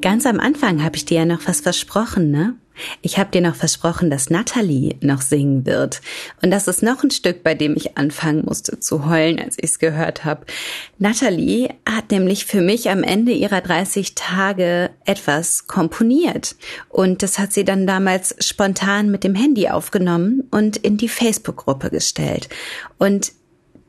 Ganz 0.00 0.26
am 0.26 0.40
Anfang 0.40 0.82
habe 0.82 0.96
ich 0.96 1.04
dir 1.04 1.18
ja 1.18 1.24
noch 1.24 1.46
was 1.46 1.60
versprochen, 1.60 2.32
ne? 2.32 2.56
Ich 3.00 3.16
habe 3.16 3.30
dir 3.30 3.40
noch 3.40 3.54
versprochen, 3.54 4.10
dass 4.10 4.28
Natalie 4.28 4.96
noch 5.00 5.22
singen 5.22 5.64
wird. 5.64 6.00
Und 6.42 6.50
das 6.50 6.66
ist 6.66 6.82
noch 6.82 7.04
ein 7.04 7.12
Stück, 7.12 7.44
bei 7.44 7.54
dem 7.54 7.76
ich 7.76 7.96
anfangen 7.96 8.44
musste 8.44 8.80
zu 8.80 9.08
heulen, 9.08 9.38
als 9.38 9.56
ich 9.56 9.70
es 9.70 9.78
gehört 9.78 10.24
habe. 10.24 10.46
Natalie 10.98 11.68
hat 11.88 12.10
nämlich 12.10 12.46
für 12.46 12.60
mich 12.60 12.90
am 12.90 13.04
Ende 13.04 13.30
ihrer 13.30 13.60
30 13.60 14.16
Tage 14.16 14.90
etwas 15.04 15.68
komponiert. 15.68 16.56
Und 16.88 17.22
das 17.22 17.38
hat 17.38 17.52
sie 17.52 17.64
dann 17.64 17.86
damals 17.86 18.34
spontan 18.40 19.12
mit 19.12 19.22
dem 19.22 19.36
Handy 19.36 19.68
aufgenommen 19.68 20.42
und 20.50 20.76
in 20.76 20.96
die 20.96 21.08
Facebook-Gruppe 21.08 21.90
gestellt. 21.90 22.48
Und 22.98 23.30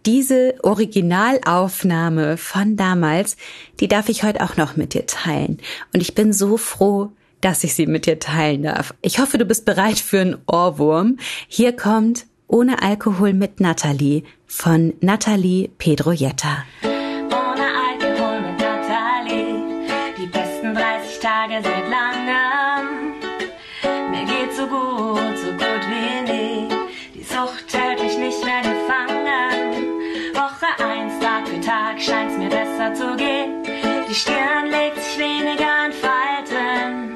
diese 0.05 0.55
Originalaufnahme 0.61 2.37
von 2.37 2.75
damals, 2.75 3.37
die 3.79 3.87
darf 3.87 4.09
ich 4.09 4.23
heute 4.23 4.43
auch 4.43 4.57
noch 4.57 4.75
mit 4.75 4.93
dir 4.93 5.05
teilen. 5.05 5.59
Und 5.93 6.01
ich 6.01 6.15
bin 6.15 6.33
so 6.33 6.57
froh, 6.57 7.11
dass 7.41 7.63
ich 7.63 7.73
sie 7.75 7.87
mit 7.87 8.05
dir 8.05 8.19
teilen 8.19 8.63
darf. 8.63 8.93
Ich 9.01 9.19
hoffe, 9.19 9.37
du 9.37 9.45
bist 9.45 9.65
bereit 9.65 9.99
für 9.99 10.21
einen 10.21 10.37
Ohrwurm. 10.47 11.17
Hier 11.47 11.75
kommt 11.75 12.25
Ohne 12.47 12.81
Alkohol 12.81 13.33
mit 13.33 13.59
Natalie 13.59 14.23
von 14.45 14.93
Natalie 15.01 15.69
Pedroietta. 15.77 16.63
Ohne 16.83 17.67
Alkohol 17.89 18.41
mit 18.41 18.59
Natalie, 18.59 19.87
die 20.17 20.27
besten 20.27 20.73
30 20.75 21.19
Tage 21.19 21.53
seit 21.63 21.89
langem. 21.89 22.04
Die 34.15 34.21
Stirn 34.21 34.67
legt 34.71 34.95
sich 34.95 35.19
weniger 35.19 35.87
in 35.87 35.91
Falten 35.91 37.15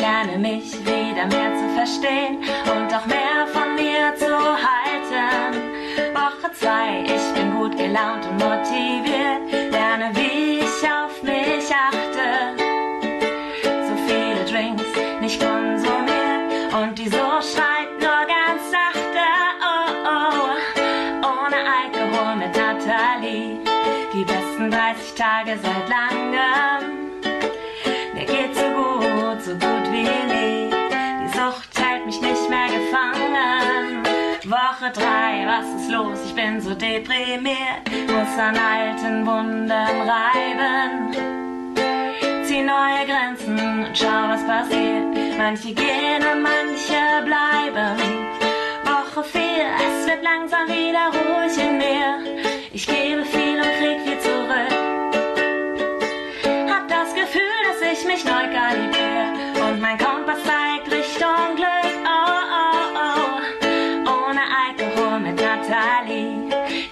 lerne 0.00 0.38
mich 0.38 0.72
wieder 0.84 1.26
mehr 1.26 1.52
zu 1.56 1.68
verstehen 1.74 2.38
und 2.64 2.94
auch 2.94 3.06
mehr 3.06 3.46
von 3.52 3.74
mir 3.74 4.14
zu 4.16 4.32
halten. 4.68 5.56
Woche 6.14 6.52
zwei, 6.52 7.02
ich 7.04 7.34
bin 7.34 7.54
gut 7.54 7.76
gelaunt 7.76 8.24
und 8.26 8.38
motiviert, 8.38 9.55
Tage 25.16 25.58
seit 25.62 25.88
langem. 25.88 27.22
Mir 28.12 28.26
geht's 28.26 28.60
so 28.60 28.66
gut, 28.66 29.42
so 29.42 29.52
gut 29.52 29.90
wie 29.90 30.02
nie. 30.02 30.70
Die 31.22 31.28
Sucht 31.28 31.72
hält 31.74 32.04
mich 32.04 32.20
nicht 32.20 32.50
mehr 32.50 32.66
gefangen. 32.66 34.04
Woche 34.44 34.92
drei, 34.92 35.46
was 35.46 35.80
ist 35.80 35.90
los? 35.90 36.18
Ich 36.26 36.34
bin 36.34 36.60
so 36.60 36.74
deprimiert, 36.74 37.82
muss 38.08 38.38
an 38.38 38.58
alten 38.58 39.26
Wunden 39.26 39.70
reiben. 39.70 41.14
Zieh 42.44 42.62
neue 42.62 43.06
Grenzen 43.06 43.58
und 43.86 43.96
schau, 43.96 44.28
was 44.28 44.46
passiert. 44.46 45.38
Manche 45.38 45.72
gehen 45.72 46.22
und 46.30 46.42
manche 46.42 47.24
bleiben. 47.24 47.96
Woche 48.84 49.24
vier, 49.24 49.66
es 49.78 50.06
wird 50.06 50.22
langsam 50.22 50.68
wieder 50.68 51.08
ruhig 51.08 51.56
in 51.56 51.78
mir. 51.78 52.18
Ich 52.70 52.86
gebe 52.86 53.24
viel 53.24 53.56
und 53.56 53.72
krieg 53.78 54.05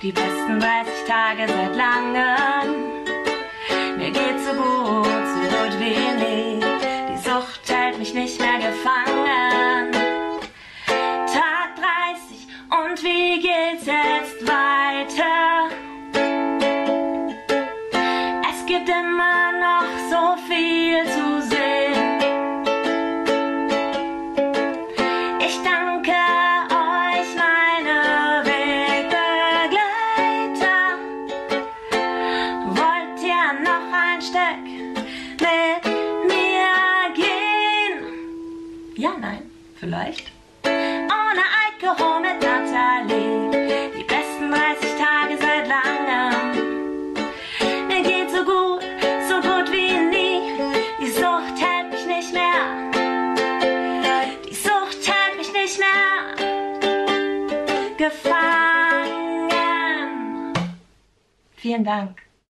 die 0.05 0.13
besten 0.13 0.61
30 0.61 0.93
Tage 1.09 1.49
seit 1.49 1.77
langem. 1.77 2.64
Vielen 61.65 61.83
Dank. 61.83 62.24